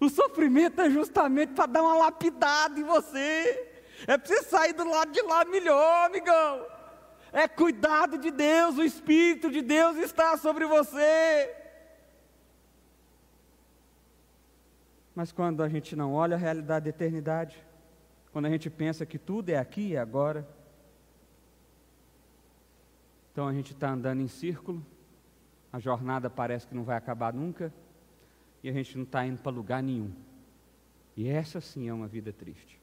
O 0.00 0.08
sofrimento 0.08 0.80
é 0.80 0.90
justamente 0.90 1.52
para 1.54 1.66
dar 1.66 1.82
uma 1.82 1.96
lapidada 1.96 2.78
em 2.78 2.84
você. 2.84 3.68
É 4.06 4.16
para 4.16 4.26
você 4.26 4.42
sair 4.44 4.72
do 4.72 4.88
lado 4.88 5.10
de 5.10 5.20
lá 5.22 5.44
melhor, 5.44 6.06
amigão. 6.06 6.66
É 7.32 7.48
cuidado 7.48 8.16
de 8.16 8.30
Deus, 8.30 8.78
o 8.78 8.84
Espírito 8.84 9.50
de 9.50 9.60
Deus 9.60 9.96
está 9.96 10.36
sobre 10.36 10.66
você. 10.66 11.54
Mas 15.14 15.32
quando 15.32 15.62
a 15.62 15.68
gente 15.68 15.96
não 15.96 16.14
olha 16.14 16.36
a 16.36 16.38
realidade 16.38 16.84
da 16.84 16.90
eternidade, 16.90 17.60
quando 18.32 18.46
a 18.46 18.50
gente 18.50 18.70
pensa 18.70 19.04
que 19.04 19.18
tudo 19.18 19.50
é 19.50 19.56
aqui 19.56 19.88
e 19.88 19.96
agora. 19.96 20.48
Então 23.32 23.48
a 23.48 23.52
gente 23.52 23.72
está 23.72 23.90
andando 23.90 24.20
em 24.20 24.28
círculo, 24.28 24.84
a 25.72 25.78
jornada 25.78 26.30
parece 26.30 26.66
que 26.66 26.74
não 26.74 26.84
vai 26.84 26.96
acabar 26.96 27.32
nunca, 27.32 27.72
e 28.62 28.68
a 28.68 28.72
gente 28.72 28.96
não 28.96 29.04
está 29.04 29.24
indo 29.26 29.38
para 29.38 29.52
lugar 29.52 29.82
nenhum. 29.82 30.12
E 31.16 31.28
essa 31.28 31.60
sim 31.60 31.88
é 31.88 31.92
uma 31.92 32.06
vida 32.06 32.32
triste. 32.32 32.80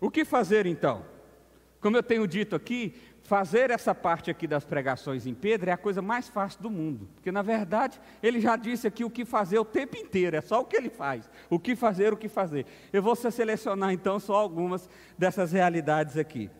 O 0.00 0.10
que 0.10 0.24
fazer 0.24 0.66
então? 0.66 1.04
Como 1.80 1.96
eu 1.96 2.02
tenho 2.02 2.26
dito 2.26 2.56
aqui, 2.56 2.94
fazer 3.22 3.70
essa 3.70 3.94
parte 3.94 4.30
aqui 4.30 4.46
das 4.46 4.64
pregações 4.64 5.26
em 5.26 5.34
Pedro 5.34 5.70
é 5.70 5.72
a 5.72 5.76
coisa 5.76 6.00
mais 6.00 6.28
fácil 6.28 6.62
do 6.62 6.70
mundo, 6.70 7.08
porque 7.14 7.30
na 7.30 7.42
verdade 7.42 8.00
ele 8.22 8.40
já 8.40 8.56
disse 8.56 8.86
aqui 8.86 9.04
o 9.04 9.10
que 9.10 9.24
fazer 9.24 9.58
o 9.58 9.64
tempo 9.64 9.96
inteiro, 9.96 10.36
é 10.36 10.40
só 10.40 10.60
o 10.60 10.64
que 10.64 10.76
ele 10.76 10.88
faz, 10.88 11.28
o 11.50 11.58
que 11.58 11.76
fazer, 11.76 12.12
o 12.12 12.16
que 12.16 12.28
fazer. 12.28 12.66
Eu 12.92 13.02
vou 13.02 13.14
selecionar 13.14 13.92
então 13.92 14.18
só 14.18 14.34
algumas 14.34 14.88
dessas 15.16 15.52
realidades 15.52 16.16
aqui. 16.16 16.50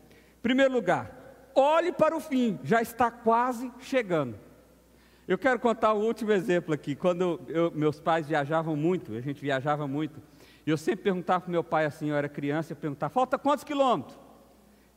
Primeiro 0.43 0.72
lugar, 0.72 1.51
olhe 1.55 1.93
para 1.93 2.16
o 2.16 2.20
fim, 2.20 2.59
já 2.62 2.81
está 2.81 3.11
quase 3.11 3.72
chegando. 3.81 4.45
Eu 5.29 5.37
quero 5.37 5.59
contar 5.59 5.93
o 5.93 6.01
último 6.01 6.31
exemplo 6.33 6.72
aqui. 6.72 6.95
Quando 6.95 7.41
eu, 7.49 7.72
meus 7.72 7.99
pais 7.99 8.29
viajavam 8.29 8.77
muito, 8.77 9.14
a 9.14 9.20
gente 9.20 9.41
viajava 9.41 9.87
muito, 9.87 10.20
E 10.66 10.70
eu 10.70 10.77
sempre 10.77 11.05
perguntava 11.05 11.43
para 11.43 11.51
meu 11.51 11.62
pai 11.62 11.85
assim, 11.85 12.11
eu 12.11 12.16
era 12.16 12.29
criança, 12.29 12.72
eu 12.72 12.77
perguntava, 12.77 13.09
falta 13.09 13.39
quantos 13.39 13.62
quilômetros? 13.62 14.18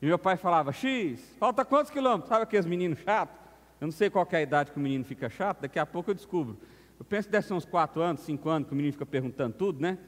E 0.02 0.06
meu 0.08 0.18
pai 0.18 0.36
falava, 0.36 0.72
X, 0.74 1.22
falta 1.38 1.64
quantos 1.64 1.92
quilômetros? 1.92 2.28
Sabe 2.28 2.44
aqueles 2.44 2.66
meninos 2.66 2.98
chatos? 3.00 3.38
Eu 3.80 3.86
não 3.86 3.92
sei 3.92 4.10
qual 4.10 4.28
é 4.32 4.38
a 4.38 4.42
idade 4.42 4.72
que 4.72 4.78
o 4.78 4.82
menino 4.82 5.06
fica 5.06 5.30
chato, 5.30 5.62
daqui 5.62 5.78
a 5.78 5.86
pouco 5.86 6.10
eu 6.10 6.16
descubro. 6.16 6.58
Eu 6.98 7.06
penso 7.06 7.28
que 7.28 7.32
deve 7.32 7.46
ser 7.46 7.54
uns 7.54 7.66
4 7.66 8.02
anos, 8.02 8.22
5 8.22 8.50
anos, 8.50 8.68
que 8.68 8.74
o 8.74 8.76
menino 8.76 8.94
fica 8.94 9.06
perguntando 9.06 9.54
tudo, 9.54 9.80
né? 9.80 10.00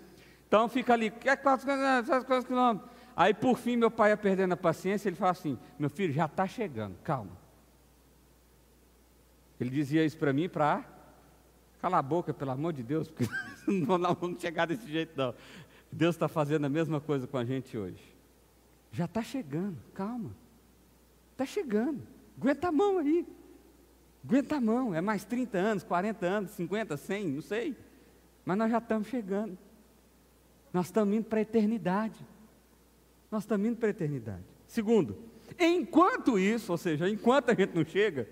Então 0.48 0.68
fica 0.68 0.94
ali, 0.94 1.12
quer 1.12 1.38
quantos 1.38 1.64
quilômetros? 1.64 2.90
Aí 3.16 3.34
por 3.34 3.58
fim 3.58 3.78
meu 3.78 3.92
pai 3.92 4.12
ia 4.12 4.18
perdendo 4.18 4.54
a 4.54 4.58
paciência, 4.58 5.10
ele 5.10 5.16
fala 5.16 5.32
assim, 5.32 5.60
meu 5.78 5.90
filho, 5.90 6.12
já 6.12 6.26
está 6.26 6.48
chegando, 6.48 6.96
calma. 7.04 7.32
Ele 9.62 9.70
dizia 9.70 10.04
isso 10.04 10.18
para 10.18 10.34
mim 10.34 10.50
para 10.50 10.84
calar 11.80 12.00
a 12.00 12.04
boca, 12.04 12.34
pelo 12.34 12.50
amor 12.50 12.74
de 12.74 12.82
Deus, 12.82 13.08
porque 13.08 13.32
não 13.70 14.16
vamos 14.16 14.42
chegar 14.42 14.66
desse 14.66 14.90
jeito 14.90 15.14
não. 15.16 15.36
Deus 15.92 16.16
está 16.16 16.28
fazendo 16.28 16.66
a 16.66 16.70
mesma 16.70 17.00
coisa 17.00 17.28
com 17.28 17.38
a 17.38 17.46
gente 17.46 17.78
hoje. 17.78 18.02
Já 18.92 19.06
está 19.06 19.22
chegando, 19.22 19.78
calma. 19.94 20.32
Está 21.34 21.46
chegando. 21.46 22.02
Aguenta 22.40 22.70
a 22.70 22.72
mão 22.72 22.98
aí. 22.98 23.26
Aguenta 24.26 24.56
a 24.56 24.62
mão. 24.62 24.96
É 24.96 25.02
mais 25.02 25.24
30 25.24 25.58
anos, 25.60 25.84
40 25.84 26.26
anos, 26.26 26.52
50, 26.52 26.98
100, 26.98 27.28
não 27.28 27.42
sei. 27.42 27.76
Mas 28.44 28.58
nós 28.58 28.72
já 28.72 28.80
estamos 28.80 29.08
chegando. 29.10 29.58
Nós 30.74 30.88
estamos 30.88 31.16
indo 31.16 31.26
para 31.26 31.38
a 31.38 31.42
eternidade. 31.44 32.20
Nós 33.30 33.44
estamos 33.44 33.68
indo 33.68 33.78
para 33.78 33.90
a 33.90 33.92
eternidade. 33.92 34.44
Segundo, 34.68 35.18
enquanto 35.60 36.40
isso, 36.40 36.72
ou 36.72 36.78
seja, 36.78 37.08
enquanto 37.08 37.52
a 37.52 37.54
gente 37.54 37.76
não 37.76 37.86
chega, 37.86 38.28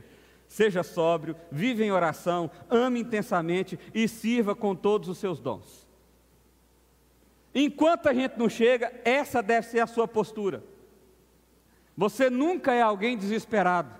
seja 0.49 0.81
sóbrio, 0.81 1.35
vive 1.51 1.83
em 1.83 1.91
oração, 1.91 2.49
ame 2.69 2.99
intensamente 2.99 3.79
e 3.93 4.07
sirva 4.07 4.55
com 4.55 4.75
todos 4.75 5.07
os 5.07 5.19
seus 5.19 5.39
dons. 5.39 5.87
Enquanto 7.53 8.09
a 8.09 8.13
gente 8.13 8.37
não 8.37 8.49
chega, 8.49 8.91
essa 9.05 9.41
deve 9.43 9.67
ser 9.67 9.79
a 9.79 9.87
sua 9.87 10.07
postura. 10.07 10.63
Você 11.95 12.29
nunca 12.29 12.73
é 12.73 12.81
alguém 12.81 13.15
desesperado. 13.15 13.99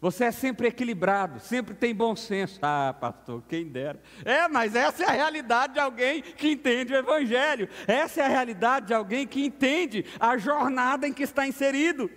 Você 0.00 0.24
é 0.24 0.32
sempre 0.32 0.68
equilibrado, 0.68 1.38
sempre 1.38 1.74
tem 1.74 1.94
bom 1.94 2.14
senso. 2.16 2.58
Ah, 2.62 2.94
pastor, 2.98 3.42
quem 3.48 3.64
dera. 3.64 4.00
É, 4.24 4.48
mas 4.48 4.74
essa 4.74 5.04
é 5.04 5.06
a 5.06 5.12
realidade 5.12 5.74
de 5.74 5.80
alguém 5.80 6.22
que 6.22 6.50
entende 6.50 6.92
o 6.92 6.96
Evangelho. 6.96 7.68
Essa 7.86 8.22
é 8.22 8.24
a 8.24 8.28
realidade 8.28 8.86
de 8.86 8.94
alguém 8.94 9.26
que 9.26 9.44
entende 9.44 10.04
a 10.18 10.36
jornada 10.36 11.06
em 11.06 11.12
que 11.12 11.22
está 11.22 11.46
inserido. 11.46 12.10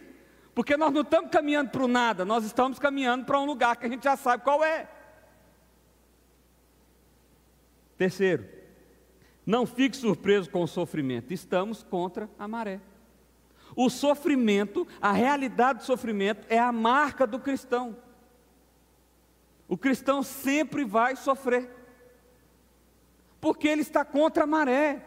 Porque 0.56 0.78
nós 0.78 0.93
não 0.93 1.01
estamos 1.01 1.30
caminhando 1.30 1.70
para 1.70 1.84
o 1.84 1.88
nada, 1.88 2.24
nós 2.24 2.45
estamos 2.45 2.80
caminhando 2.80 3.26
para 3.26 3.38
um 3.38 3.45
lugar 3.45 3.76
que 3.76 3.86
a 3.86 3.89
gente 3.89 4.06
já 4.06 4.16
sabe 4.16 4.41
qual 4.41 4.64
é. 4.64 4.89
Terceiro, 7.97 8.47
não 9.45 9.66
fique 9.66 9.97
surpreso 9.97 10.49
com 10.49 10.64
o 10.64 10.68
sofrimento, 10.68 11.34
estamos 11.34 11.84
contra 11.84 12.30
a 12.39 12.47
maré. 12.47 12.80
O 13.76 13.89
sofrimento, 13.89 14.88
a 15.01 15.12
realidade 15.12 15.80
do 15.80 15.86
sofrimento 15.86 16.45
é 16.49 16.58
a 16.58 16.72
marca 16.72 17.28
do 17.28 17.38
cristão. 17.38 17.97
O 19.68 19.78
cristão 19.78 20.24
sempre 20.24 20.86
vai 20.86 21.18
sofrer, 21.18 21.70
porque 23.41 23.68
ele 23.68 23.82
está 23.82 24.06
contra 24.06 24.45
a 24.45 24.47
maré. 24.47 25.03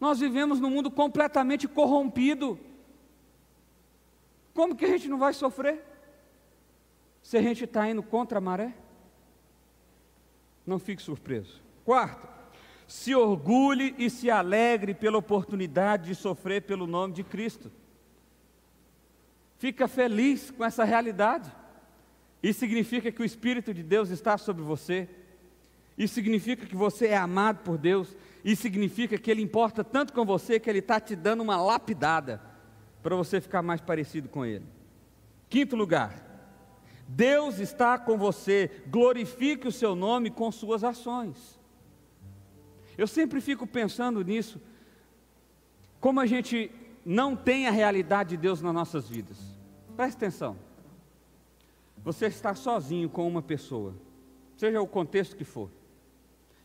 Nós 0.00 0.18
vivemos 0.18 0.58
num 0.58 0.70
mundo 0.70 0.90
completamente 0.90 1.68
corrompido. 1.68 2.58
Como 4.54 4.74
que 4.74 4.86
a 4.86 4.88
gente 4.88 5.08
não 5.08 5.18
vai 5.18 5.34
sofrer? 5.34 5.84
Se 7.22 7.36
a 7.36 7.42
gente 7.42 7.64
está 7.64 7.88
indo 7.88 8.02
contra 8.02 8.38
a 8.38 8.40
maré? 8.40 8.74
Não 10.66 10.78
fique 10.78 11.02
surpreso. 11.02 11.62
Quarto, 11.84 12.26
se 12.86 13.14
orgulhe 13.14 13.94
e 13.98 14.08
se 14.08 14.30
alegre 14.30 14.94
pela 14.94 15.18
oportunidade 15.18 16.06
de 16.06 16.14
sofrer 16.14 16.62
pelo 16.62 16.86
nome 16.86 17.12
de 17.12 17.22
Cristo. 17.22 17.70
Fica 19.58 19.86
feliz 19.86 20.50
com 20.50 20.64
essa 20.64 20.82
realidade. 20.82 21.52
Isso 22.42 22.60
significa 22.60 23.12
que 23.12 23.20
o 23.20 23.24
Espírito 23.24 23.74
de 23.74 23.82
Deus 23.82 24.08
está 24.08 24.38
sobre 24.38 24.62
você. 24.62 25.08
Isso 25.98 26.14
significa 26.14 26.64
que 26.64 26.74
você 26.74 27.08
é 27.08 27.16
amado 27.16 27.62
por 27.62 27.76
Deus. 27.76 28.16
Isso 28.44 28.62
significa 28.62 29.18
que 29.18 29.30
Ele 29.30 29.42
importa 29.42 29.84
tanto 29.84 30.12
com 30.12 30.24
você 30.24 30.58
que 30.58 30.68
Ele 30.68 30.78
está 30.78 30.98
te 30.98 31.14
dando 31.14 31.42
uma 31.42 31.60
lapidada 31.60 32.40
para 33.02 33.16
você 33.16 33.40
ficar 33.40 33.62
mais 33.62 33.80
parecido 33.80 34.28
com 34.28 34.44
Ele. 34.44 34.66
Quinto 35.48 35.76
lugar, 35.76 36.30
Deus 37.08 37.58
está 37.58 37.98
com 37.98 38.16
você, 38.16 38.70
glorifique 38.86 39.66
o 39.66 39.72
seu 39.72 39.96
nome 39.96 40.30
com 40.30 40.50
suas 40.52 40.84
ações. 40.84 41.58
Eu 42.96 43.06
sempre 43.06 43.40
fico 43.40 43.66
pensando 43.66 44.22
nisso, 44.22 44.60
como 45.98 46.20
a 46.20 46.26
gente 46.26 46.70
não 47.04 47.34
tem 47.34 47.66
a 47.66 47.70
realidade 47.70 48.30
de 48.30 48.36
Deus 48.36 48.62
nas 48.62 48.74
nossas 48.74 49.08
vidas. 49.08 49.38
Preste 49.96 50.16
atenção. 50.16 50.56
Você 52.04 52.26
está 52.26 52.54
sozinho 52.54 53.08
com 53.08 53.26
uma 53.26 53.42
pessoa, 53.42 53.94
seja 54.56 54.80
o 54.80 54.86
contexto 54.86 55.36
que 55.36 55.44
for, 55.44 55.70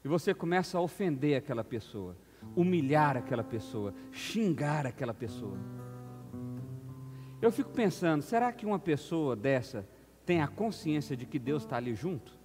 e 0.05 0.07
você 0.07 0.35
começa 0.35 0.77
a 0.77 0.81
ofender 0.81 1.35
aquela 1.35 1.63
pessoa, 1.63 2.15
humilhar 2.55 3.17
aquela 3.17 3.43
pessoa, 3.43 3.91
xingar 4.11 4.85
aquela 4.85 5.15
pessoa. 5.15 5.57
Eu 7.41 7.51
fico 7.51 7.71
pensando, 7.71 8.21
será 8.21 8.53
que 8.53 8.67
uma 8.67 8.77
pessoa 8.77 9.35
dessa 9.35 9.83
tem 10.23 10.43
a 10.43 10.47
consciência 10.47 11.17
de 11.17 11.25
que 11.25 11.39
Deus 11.39 11.63
está 11.63 11.77
ali 11.77 11.95
junto? 11.95 12.37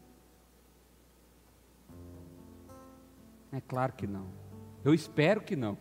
É 3.53 3.61
claro 3.61 3.93
que 3.93 4.07
não. 4.07 4.29
Eu 4.83 4.95
espero 4.95 5.43
que 5.43 5.55
não. 5.55 5.77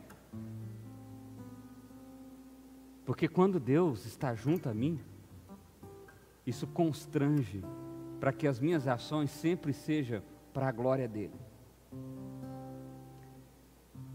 Porque 3.06 3.30
quando 3.30 3.58
Deus 3.58 4.06
está 4.06 4.36
junto 4.36 4.68
a 4.68 4.74
mim, 4.74 5.00
isso 6.46 6.68
constrange 6.68 7.64
para 8.20 8.34
que 8.34 8.48
as 8.48 8.60
minhas 8.60 8.86
ações 8.86 9.32
sempre 9.32 9.72
sejam 9.72 10.22
para 10.52 10.68
a 10.68 10.74
glória 10.74 11.08
dele. 11.08 11.48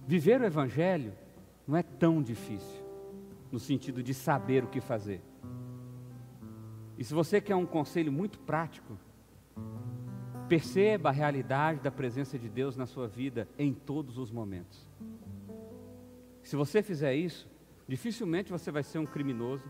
Viver 0.06 0.40
o 0.40 0.44
Evangelho 0.44 1.12
não 1.66 1.76
é 1.76 1.82
tão 1.82 2.22
difícil, 2.22 2.82
no 3.50 3.58
sentido 3.58 4.02
de 4.02 4.12
saber 4.12 4.64
o 4.64 4.68
que 4.68 4.80
fazer. 4.80 5.22
E 6.98 7.04
se 7.04 7.14
você 7.14 7.40
quer 7.40 7.56
um 7.56 7.66
conselho 7.66 8.12
muito 8.12 8.38
prático, 8.38 8.98
perceba 10.48 11.08
a 11.08 11.12
realidade 11.12 11.80
da 11.80 11.90
presença 11.90 12.38
de 12.38 12.48
Deus 12.48 12.76
na 12.76 12.86
sua 12.86 13.08
vida 13.08 13.48
em 13.58 13.72
todos 13.72 14.18
os 14.18 14.30
momentos. 14.30 14.88
Se 16.42 16.54
você 16.54 16.82
fizer 16.82 17.14
isso, 17.14 17.48
dificilmente 17.88 18.52
você 18.52 18.70
vai 18.70 18.82
ser 18.82 18.98
um 18.98 19.06
criminoso, 19.06 19.64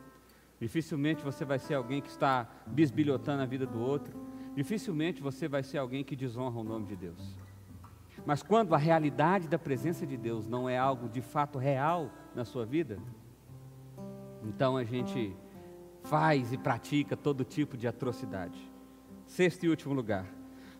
dificilmente 0.61 1.23
você 1.23 1.45
vai 1.45 1.59
ser 1.59 1.75
alguém 1.75 2.03
que 2.03 2.09
está 2.09 2.51
bisbilhotando 2.67 3.43
a 3.43 3.47
vida 3.47 3.65
do 3.65 3.79
outro, 3.79 4.19
dificilmente 4.57 5.23
você 5.23 5.47
vai 5.47 5.63
ser 5.63 5.79
alguém 5.79 6.03
que 6.03 6.17
desonra 6.17 6.59
o 6.59 6.65
nome 6.65 6.87
de 6.87 6.97
Deus. 6.97 7.44
Mas 8.25 8.43
quando 8.43 8.75
a 8.75 8.79
realidade 8.79 9.49
da 9.49 9.59
presença 9.59 10.07
de 10.07 10.17
Deus 10.17 10.49
não 10.49 10.69
é 10.69 10.79
algo 10.79 11.09
de 11.09 11.21
fato 11.21 11.59
real 11.59 12.11
na 12.35 12.45
sua 12.45 12.65
vida, 12.65 12.99
então 14.43 14.77
a 14.77 14.85
gente 14.85 15.37
faz 16.05 16.53
e 16.53 16.59
pratica 16.59 17.17
todo 17.17 17.45
tipo 17.45 17.77
de 17.77 17.87
atrocidade. 17.87 18.59
Sexto 19.27 19.65
e 19.65 19.69
último 19.69 19.95
lugar. 19.95 20.27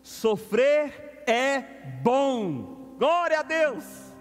Sofrer 0.01 1.23
é 1.27 1.61
bom. 2.01 2.95
Glória 2.97 3.39
a 3.39 3.43
Deus. 3.43 4.13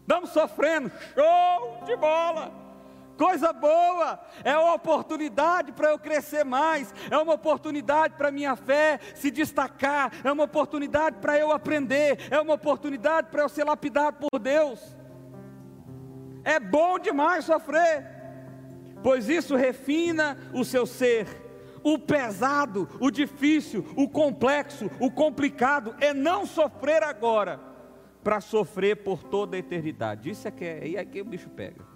Estamos 0.00 0.30
sofrendo. 0.30 0.90
Show 1.14 1.84
de 1.86 1.96
bola. 1.96 2.59
Coisa 3.20 3.52
boa, 3.52 4.18
é 4.42 4.56
uma 4.56 4.72
oportunidade 4.72 5.72
para 5.72 5.90
eu 5.90 5.98
crescer 5.98 6.42
mais, 6.42 6.94
é 7.10 7.18
uma 7.18 7.34
oportunidade 7.34 8.14
para 8.14 8.30
minha 8.30 8.56
fé 8.56 8.98
se 9.14 9.30
destacar, 9.30 10.10
é 10.24 10.32
uma 10.32 10.44
oportunidade 10.44 11.16
para 11.18 11.38
eu 11.38 11.52
aprender, 11.52 12.28
é 12.30 12.40
uma 12.40 12.54
oportunidade 12.54 13.28
para 13.30 13.42
eu 13.42 13.48
ser 13.50 13.64
lapidado 13.64 14.16
por 14.16 14.38
Deus. 14.38 14.96
É 16.42 16.58
bom 16.58 16.98
demais 16.98 17.44
sofrer 17.44 18.20
pois 19.02 19.28
isso 19.28 19.56
refina 19.56 20.36
o 20.52 20.64
seu 20.64 20.86
ser. 20.86 21.26
O 21.82 21.98
pesado, 21.98 22.88
o 23.00 23.10
difícil, 23.10 23.86
o 23.96 24.08
complexo, 24.08 24.90
o 25.00 25.10
complicado 25.10 25.94
é 25.98 26.12
não 26.12 26.44
sofrer 26.44 27.02
agora, 27.02 27.58
para 28.22 28.40
sofrer 28.40 28.96
por 28.96 29.22
toda 29.22 29.56
a 29.56 29.58
eternidade. 29.58 30.28
Isso 30.28 30.46
é 30.46 30.50
que 30.50 30.64
é, 30.64 30.80
aí 30.82 30.96
é 30.96 31.04
que 31.04 31.22
o 31.22 31.24
bicho 31.24 31.48
pega. 31.48 31.89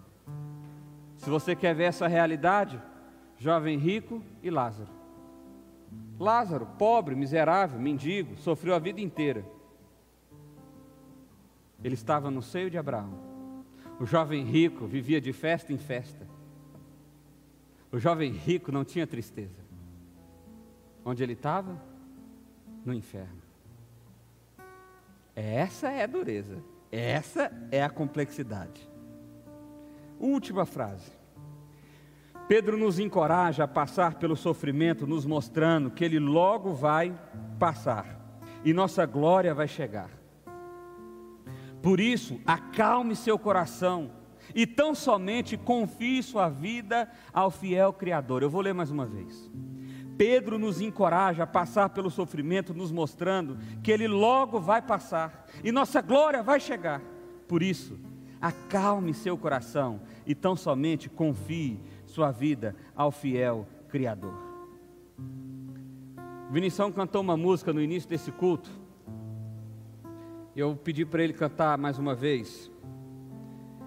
Se 1.25 1.31
você 1.31 1.57
quer 1.57 1.75
ver 1.75 1.85
essa 1.85 2.07
realidade, 2.07 2.79
jovem 3.39 3.79
rico 3.79 4.22
e 4.43 4.51
Lázaro. 4.51 4.91
Lázaro, 6.20 6.66
pobre, 6.79 7.14
miserável, 7.14 7.81
mendigo, 7.81 8.37
sofreu 8.37 8.75
a 8.75 8.79
vida 8.79 9.01
inteira. 9.01 9.43
Ele 11.83 11.95
estava 11.95 12.31
no 12.31 12.43
seio 12.43 12.68
de 12.68 12.77
Abraão. 12.77 13.18
O 13.99 14.05
jovem 14.05 14.45
rico 14.45 14.87
vivia 14.87 15.18
de 15.18 15.33
festa 15.33 15.72
em 15.72 15.79
festa. 15.79 16.29
O 17.91 17.99
jovem 17.99 18.31
rico 18.31 18.70
não 18.70 18.85
tinha 18.85 19.07
tristeza. 19.07 19.64
Onde 21.03 21.22
ele 21.22 21.33
estava? 21.33 21.81
No 22.85 22.93
inferno. 22.93 23.41
Essa 25.35 25.91
é 25.91 26.03
a 26.03 26.07
dureza. 26.07 26.62
Essa 26.93 27.51
é 27.70 27.83
a 27.83 27.89
complexidade. 27.89 28.93
Última 30.19 30.65
frase. 30.65 31.12
Pedro 32.47 32.77
nos 32.77 32.99
encoraja 32.99 33.65
a 33.65 33.69
passar 33.69 34.15
pelo 34.15 34.37
sofrimento, 34.37 35.07
nos 35.07 35.25
mostrando 35.25 35.91
que 35.91 36.05
ele 36.05 36.19
logo 36.19 36.75
vai 36.75 37.19
passar 37.59 38.21
e 38.65 38.73
nossa 38.73 39.07
glória 39.07 39.55
vai 39.55 39.67
chegar. 39.67 40.11
Por 41.83 42.01
isso, 42.01 42.41
acalme 42.47 43.15
seu 43.15 43.39
coração 43.39 44.11
e 44.55 44.67
tão 44.67 44.95
somente 44.95 45.57
confie 45.57 46.23
sua 46.23 46.49
vida 46.49 47.11
ao 47.33 47.51
fiel 47.51 47.93
Criador. 47.93 48.43
Eu 48.43 48.51
vou 48.51 48.61
ler 48.61 48.75
mais 48.75 48.91
uma 48.91 49.07
vez. 49.07 49.51
Pedro 50.17 50.59
nos 50.59 50.81
encoraja 50.81 51.43
a 51.43 51.47
passar 51.47 51.91
pelo 51.91 52.11
sofrimento, 52.11 52.73
nos 52.73 52.93
mostrando 52.93 53.59
que 53.83 53.91
ele 53.91 54.07
logo 54.07 54.61
vai 54.61 54.81
passar 54.81 55.47
e 55.62 55.73
nossa 55.73 56.01
glória 56.01 56.43
vai 56.43 56.61
chegar. 56.61 57.03
Por 57.49 57.62
isso, 57.62 57.99
acalme 58.45 59.15
seu 59.15 59.39
coração 59.39 60.03
e 60.27 60.35
tão 60.35 60.55
somente 60.55 61.09
confie 61.09 61.81
sua 62.05 62.31
vida 62.31 62.77
ao 62.95 63.11
fiel 63.11 63.67
Criador. 63.89 64.35
Vinição 66.51 66.93
cantou 66.93 67.23
uma 67.23 67.39
música 67.39 67.73
no 67.73 67.81
início 67.81 68.07
desse 68.07 68.31
culto. 68.31 68.69
Eu 70.55 70.77
pedi 70.77 71.07
para 71.07 71.25
ele 71.25 71.33
cantar 71.33 71.79
mais 71.79 71.99
uma 71.99 72.15
vez. 72.15 72.71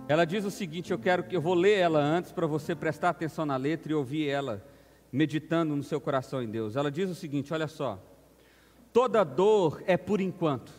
Ela 0.08 0.26
diz 0.26 0.44
o 0.44 0.50
seguinte: 0.50 0.92
eu 0.92 0.98
quero 0.98 1.26
que 1.26 1.38
eu 1.38 1.42
vou 1.42 1.54
ler 1.54 1.78
ela 1.78 2.00
antes 2.00 2.32
para 2.32 2.48
você 2.48 2.76
prestar 2.76 3.10
atenção 3.10 3.46
na 3.46 3.58
letra 3.58 3.92
e 3.92 3.96
ouvir 3.96 4.28
ela 4.28 4.66
meditando 5.12 5.76
no 5.76 5.84
seu 5.84 6.02
coração 6.02 6.42
em 6.42 6.50
Deus. 6.50 6.76
Ela 6.76 6.90
diz 6.90 7.12
o 7.12 7.16
seguinte: 7.16 7.54
olha 7.54 7.68
só. 7.68 8.04
Toda 8.92 9.24
dor 9.24 9.84
é 9.86 9.96
por 9.98 10.20
enquanto. 10.20 10.72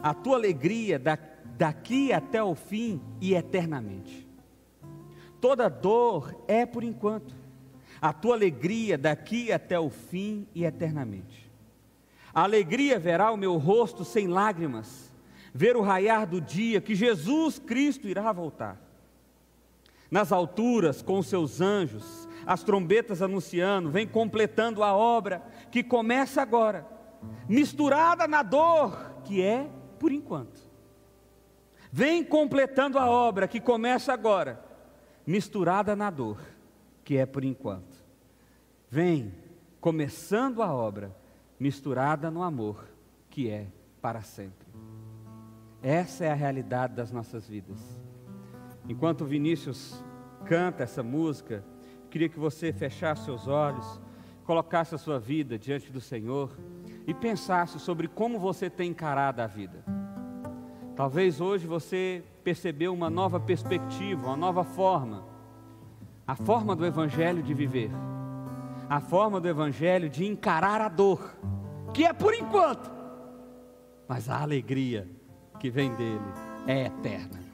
A 0.00 0.14
tua 0.14 0.36
alegria 0.36 0.98
da, 0.98 1.18
daqui 1.58 2.12
até 2.12 2.40
o 2.40 2.54
fim 2.54 3.00
e 3.20 3.34
eternamente. 3.34 4.26
Toda 5.40 5.68
dor 5.68 6.40
é 6.46 6.64
por 6.64 6.84
enquanto. 6.84 7.34
A 8.00 8.12
tua 8.12 8.36
alegria 8.36 8.96
daqui 8.96 9.50
até 9.50 9.78
o 9.78 9.90
fim 9.90 10.46
e 10.54 10.64
eternamente. 10.64 11.50
A 12.32 12.44
alegria 12.44 12.96
verá 12.96 13.32
o 13.32 13.36
meu 13.36 13.56
rosto 13.56 14.04
sem 14.04 14.28
lágrimas, 14.28 15.12
ver 15.52 15.76
o 15.76 15.82
raiar 15.82 16.28
do 16.28 16.40
dia 16.40 16.80
que 16.80 16.94
Jesus 16.94 17.58
Cristo 17.58 18.06
irá 18.06 18.30
voltar. 18.30 18.80
Nas 20.08 20.30
alturas, 20.30 21.02
com 21.02 21.20
seus 21.22 21.60
anjos, 21.60 22.28
as 22.46 22.62
trombetas 22.62 23.20
anunciando, 23.20 23.90
vem 23.90 24.06
completando 24.06 24.84
a 24.84 24.94
obra 24.94 25.42
que 25.72 25.82
começa 25.82 26.40
agora, 26.40 26.86
misturada 27.48 28.28
na 28.28 28.44
dor, 28.44 29.16
que 29.24 29.42
é 29.42 29.68
por 29.98 30.12
enquanto. 30.12 30.67
Vem 31.90 32.22
completando 32.24 32.98
a 32.98 33.08
obra 33.08 33.48
que 33.48 33.60
começa 33.60 34.12
agora, 34.12 34.62
misturada 35.26 35.96
na 35.96 36.10
dor, 36.10 36.38
que 37.04 37.16
é 37.16 37.26
por 37.26 37.44
enquanto. 37.44 37.96
Vem 38.90 39.34
começando 39.80 40.62
a 40.62 40.72
obra, 40.72 41.14
misturada 41.58 42.30
no 42.30 42.42
amor, 42.42 42.84
que 43.30 43.48
é 43.48 43.66
para 44.00 44.22
sempre. 44.22 44.68
Essa 45.82 46.24
é 46.24 46.30
a 46.30 46.34
realidade 46.34 46.94
das 46.94 47.10
nossas 47.10 47.48
vidas. 47.48 47.78
Enquanto 48.88 49.24
Vinícius 49.24 50.02
canta 50.44 50.82
essa 50.82 51.02
música, 51.02 51.64
Queria 52.10 52.28
que 52.28 52.38
você 52.38 52.72
fechasse 52.72 53.24
seus 53.24 53.46
olhos, 53.46 54.00
colocasse 54.44 54.94
a 54.94 54.98
sua 54.98 55.18
vida 55.18 55.58
diante 55.58 55.92
do 55.92 56.00
Senhor 56.00 56.56
e 57.06 57.12
pensasse 57.12 57.78
sobre 57.78 58.08
como 58.08 58.38
você 58.38 58.70
tem 58.70 58.90
encarado 58.90 59.42
a 59.42 59.46
vida. 59.46 59.84
Talvez 60.98 61.40
hoje 61.40 61.64
você 61.64 62.24
percebeu 62.42 62.92
uma 62.92 63.08
nova 63.08 63.38
perspectiva, 63.38 64.26
uma 64.26 64.36
nova 64.36 64.64
forma, 64.64 65.24
a 66.26 66.34
forma 66.34 66.74
do 66.74 66.84
Evangelho 66.84 67.40
de 67.40 67.54
viver, 67.54 67.88
a 68.90 68.98
forma 68.98 69.40
do 69.40 69.46
Evangelho 69.46 70.10
de 70.10 70.26
encarar 70.26 70.80
a 70.80 70.88
dor, 70.88 71.36
que 71.94 72.04
é 72.04 72.12
por 72.12 72.34
enquanto, 72.34 72.90
mas 74.08 74.28
a 74.28 74.42
alegria 74.42 75.08
que 75.60 75.70
vem 75.70 75.94
dele 75.94 76.18
é 76.66 76.86
eterna. 76.86 77.47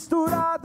Misturada 0.00 0.59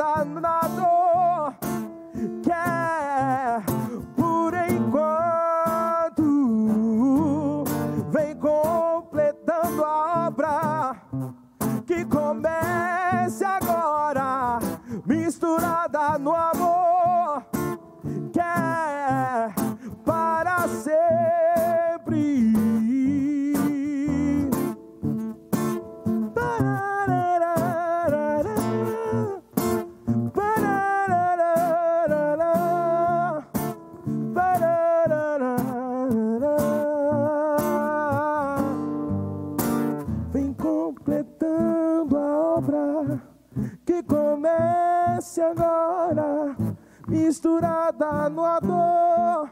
misturada 48.06 48.30
no 48.30 48.60
dor 48.60 49.49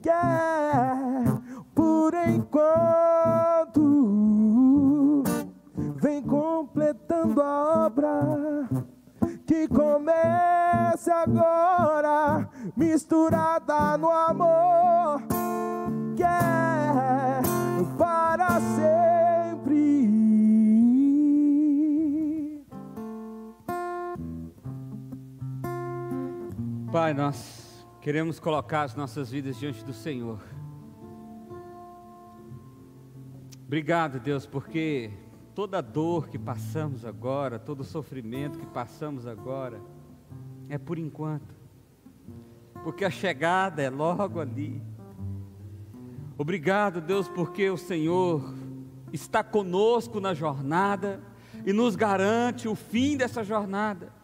que 0.00 0.10
é 0.10 1.24
por 1.74 2.14
enquanto. 2.14 3.82
Vem 5.96 6.22
completando 6.22 7.42
a 7.42 7.86
obra 7.86 8.68
que 9.46 9.66
comece 9.68 11.10
agora, 11.10 12.48
misturada 12.76 13.98
no 13.98 14.10
amor 14.10 15.22
que 16.16 16.22
é 16.22 17.40
para 17.96 18.60
sempre. 18.60 20.47
Pai, 26.90 27.12
nós 27.12 27.86
queremos 28.00 28.40
colocar 28.40 28.80
as 28.84 28.94
nossas 28.94 29.30
vidas 29.30 29.58
diante 29.58 29.84
do 29.84 29.92
Senhor. 29.92 30.40
Obrigado, 33.66 34.18
Deus, 34.18 34.46
porque 34.46 35.10
toda 35.54 35.82
dor 35.82 36.30
que 36.30 36.38
passamos 36.38 37.04
agora, 37.04 37.58
todo 37.58 37.84
sofrimento 37.84 38.58
que 38.58 38.64
passamos 38.64 39.26
agora, 39.26 39.78
é 40.70 40.78
por 40.78 40.98
enquanto, 40.98 41.54
porque 42.82 43.04
a 43.04 43.10
chegada 43.10 43.82
é 43.82 43.90
logo 43.90 44.40
ali. 44.40 44.82
Obrigado, 46.38 47.02
Deus, 47.02 47.28
porque 47.28 47.68
o 47.68 47.76
Senhor 47.76 48.54
está 49.12 49.44
conosco 49.44 50.20
na 50.20 50.32
jornada 50.32 51.22
e 51.66 51.72
nos 51.74 51.96
garante 51.96 52.66
o 52.66 52.74
fim 52.74 53.14
dessa 53.14 53.44
jornada. 53.44 54.16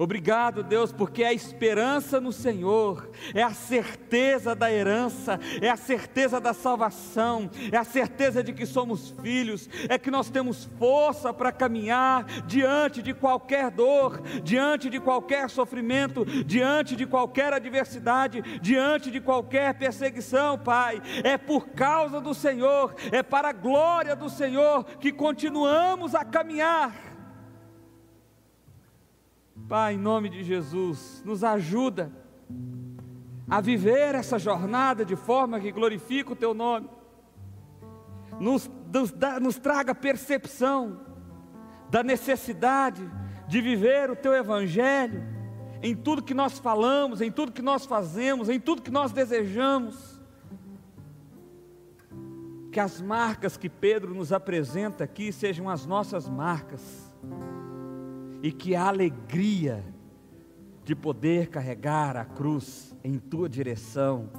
Obrigado, 0.00 0.62
Deus, 0.62 0.90
porque 0.92 1.22
a 1.22 1.30
esperança 1.30 2.18
no 2.22 2.32
Senhor 2.32 3.10
é 3.34 3.42
a 3.42 3.52
certeza 3.52 4.54
da 4.54 4.72
herança, 4.72 5.38
é 5.60 5.68
a 5.68 5.76
certeza 5.76 6.40
da 6.40 6.54
salvação, 6.54 7.50
é 7.70 7.76
a 7.76 7.84
certeza 7.84 8.42
de 8.42 8.54
que 8.54 8.64
somos 8.64 9.14
filhos, 9.22 9.68
é 9.90 9.98
que 9.98 10.10
nós 10.10 10.30
temos 10.30 10.64
força 10.78 11.34
para 11.34 11.52
caminhar 11.52 12.24
diante 12.46 13.02
de 13.02 13.12
qualquer 13.12 13.70
dor, 13.70 14.22
diante 14.42 14.88
de 14.88 14.98
qualquer 14.98 15.50
sofrimento, 15.50 16.24
diante 16.46 16.96
de 16.96 17.04
qualquer 17.04 17.52
adversidade, 17.52 18.40
diante 18.62 19.10
de 19.10 19.20
qualquer 19.20 19.74
perseguição, 19.74 20.56
Pai. 20.56 21.02
É 21.22 21.36
por 21.36 21.68
causa 21.72 22.22
do 22.22 22.32
Senhor, 22.32 22.94
é 23.12 23.22
para 23.22 23.50
a 23.50 23.52
glória 23.52 24.16
do 24.16 24.30
Senhor 24.30 24.82
que 24.98 25.12
continuamos 25.12 26.14
a 26.14 26.24
caminhar. 26.24 27.09
Pai, 29.70 29.94
em 29.94 29.98
nome 29.98 30.28
de 30.28 30.42
Jesus, 30.42 31.22
nos 31.24 31.44
ajuda 31.44 32.10
a 33.48 33.60
viver 33.60 34.16
essa 34.16 34.36
jornada 34.36 35.04
de 35.04 35.14
forma 35.14 35.60
que 35.60 35.70
glorifique 35.70 36.32
o 36.32 36.34
Teu 36.34 36.52
nome, 36.52 36.90
nos, 38.40 38.68
nos, 38.92 39.14
nos 39.40 39.58
traga 39.58 39.94
percepção 39.94 40.98
da 41.88 42.02
necessidade 42.02 43.08
de 43.46 43.60
viver 43.60 44.10
o 44.10 44.16
Teu 44.16 44.34
Evangelho 44.34 45.22
em 45.80 45.94
tudo 45.94 46.20
que 46.20 46.34
nós 46.34 46.58
falamos, 46.58 47.20
em 47.20 47.30
tudo 47.30 47.52
que 47.52 47.62
nós 47.62 47.86
fazemos, 47.86 48.48
em 48.48 48.58
tudo 48.58 48.82
que 48.82 48.90
nós 48.90 49.12
desejamos. 49.12 50.20
Que 52.72 52.80
as 52.80 53.00
marcas 53.00 53.56
que 53.56 53.68
Pedro 53.68 54.12
nos 54.16 54.32
apresenta 54.32 55.04
aqui 55.04 55.32
sejam 55.32 55.70
as 55.70 55.86
nossas 55.86 56.28
marcas 56.28 57.08
e 58.42 58.50
que 58.50 58.74
a 58.74 58.88
alegria 58.88 59.84
de 60.84 60.94
poder 60.94 61.48
carregar 61.48 62.16
a 62.16 62.24
cruz 62.24 62.96
em 63.04 63.18
tua 63.18 63.48
direção 63.48 64.30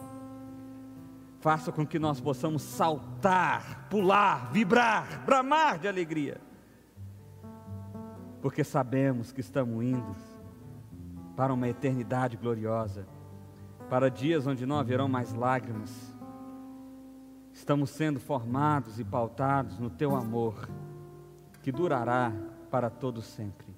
faça 1.40 1.72
com 1.72 1.86
que 1.86 1.98
nós 1.98 2.20
possamos 2.20 2.62
saltar, 2.62 3.88
pular, 3.90 4.52
vibrar, 4.52 5.24
bramar 5.26 5.80
de 5.80 5.88
alegria, 5.88 6.40
porque 8.42 8.64
sabemos 8.64 9.32
que 9.32 9.42
estamos 9.42 9.84
indo 9.84 10.16
para 11.36 11.54
uma 11.54 11.68
eternidade 11.68 12.38
gloriosa, 12.38 13.08
para 13.90 14.10
dias 14.10 14.46
onde 14.46 14.66
não 14.66 14.78
haverão 14.78 15.08
mais 15.08 15.34
lágrimas. 15.34 15.92
Estamos 17.52 17.90
sendo 17.90 18.20
formados 18.20 19.00
e 19.00 19.04
pautados 19.04 19.80
no 19.80 19.90
teu 19.90 20.16
amor, 20.16 20.70
que 21.62 21.72
durará 21.72 22.32
para 22.70 22.90
todo 22.90 23.22
sempre. 23.22 23.71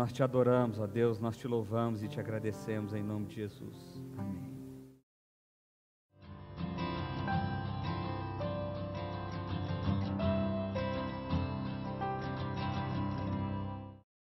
Nós 0.00 0.14
te 0.14 0.22
adoramos, 0.22 0.78
ó 0.78 0.86
Deus, 0.86 1.18
nós 1.18 1.36
te 1.36 1.46
louvamos 1.46 2.02
e 2.02 2.08
te 2.08 2.18
agradecemos 2.18 2.94
em 2.94 3.02
nome 3.02 3.26
de 3.26 3.34
Jesus. 3.34 4.00
Amém. 4.16 4.49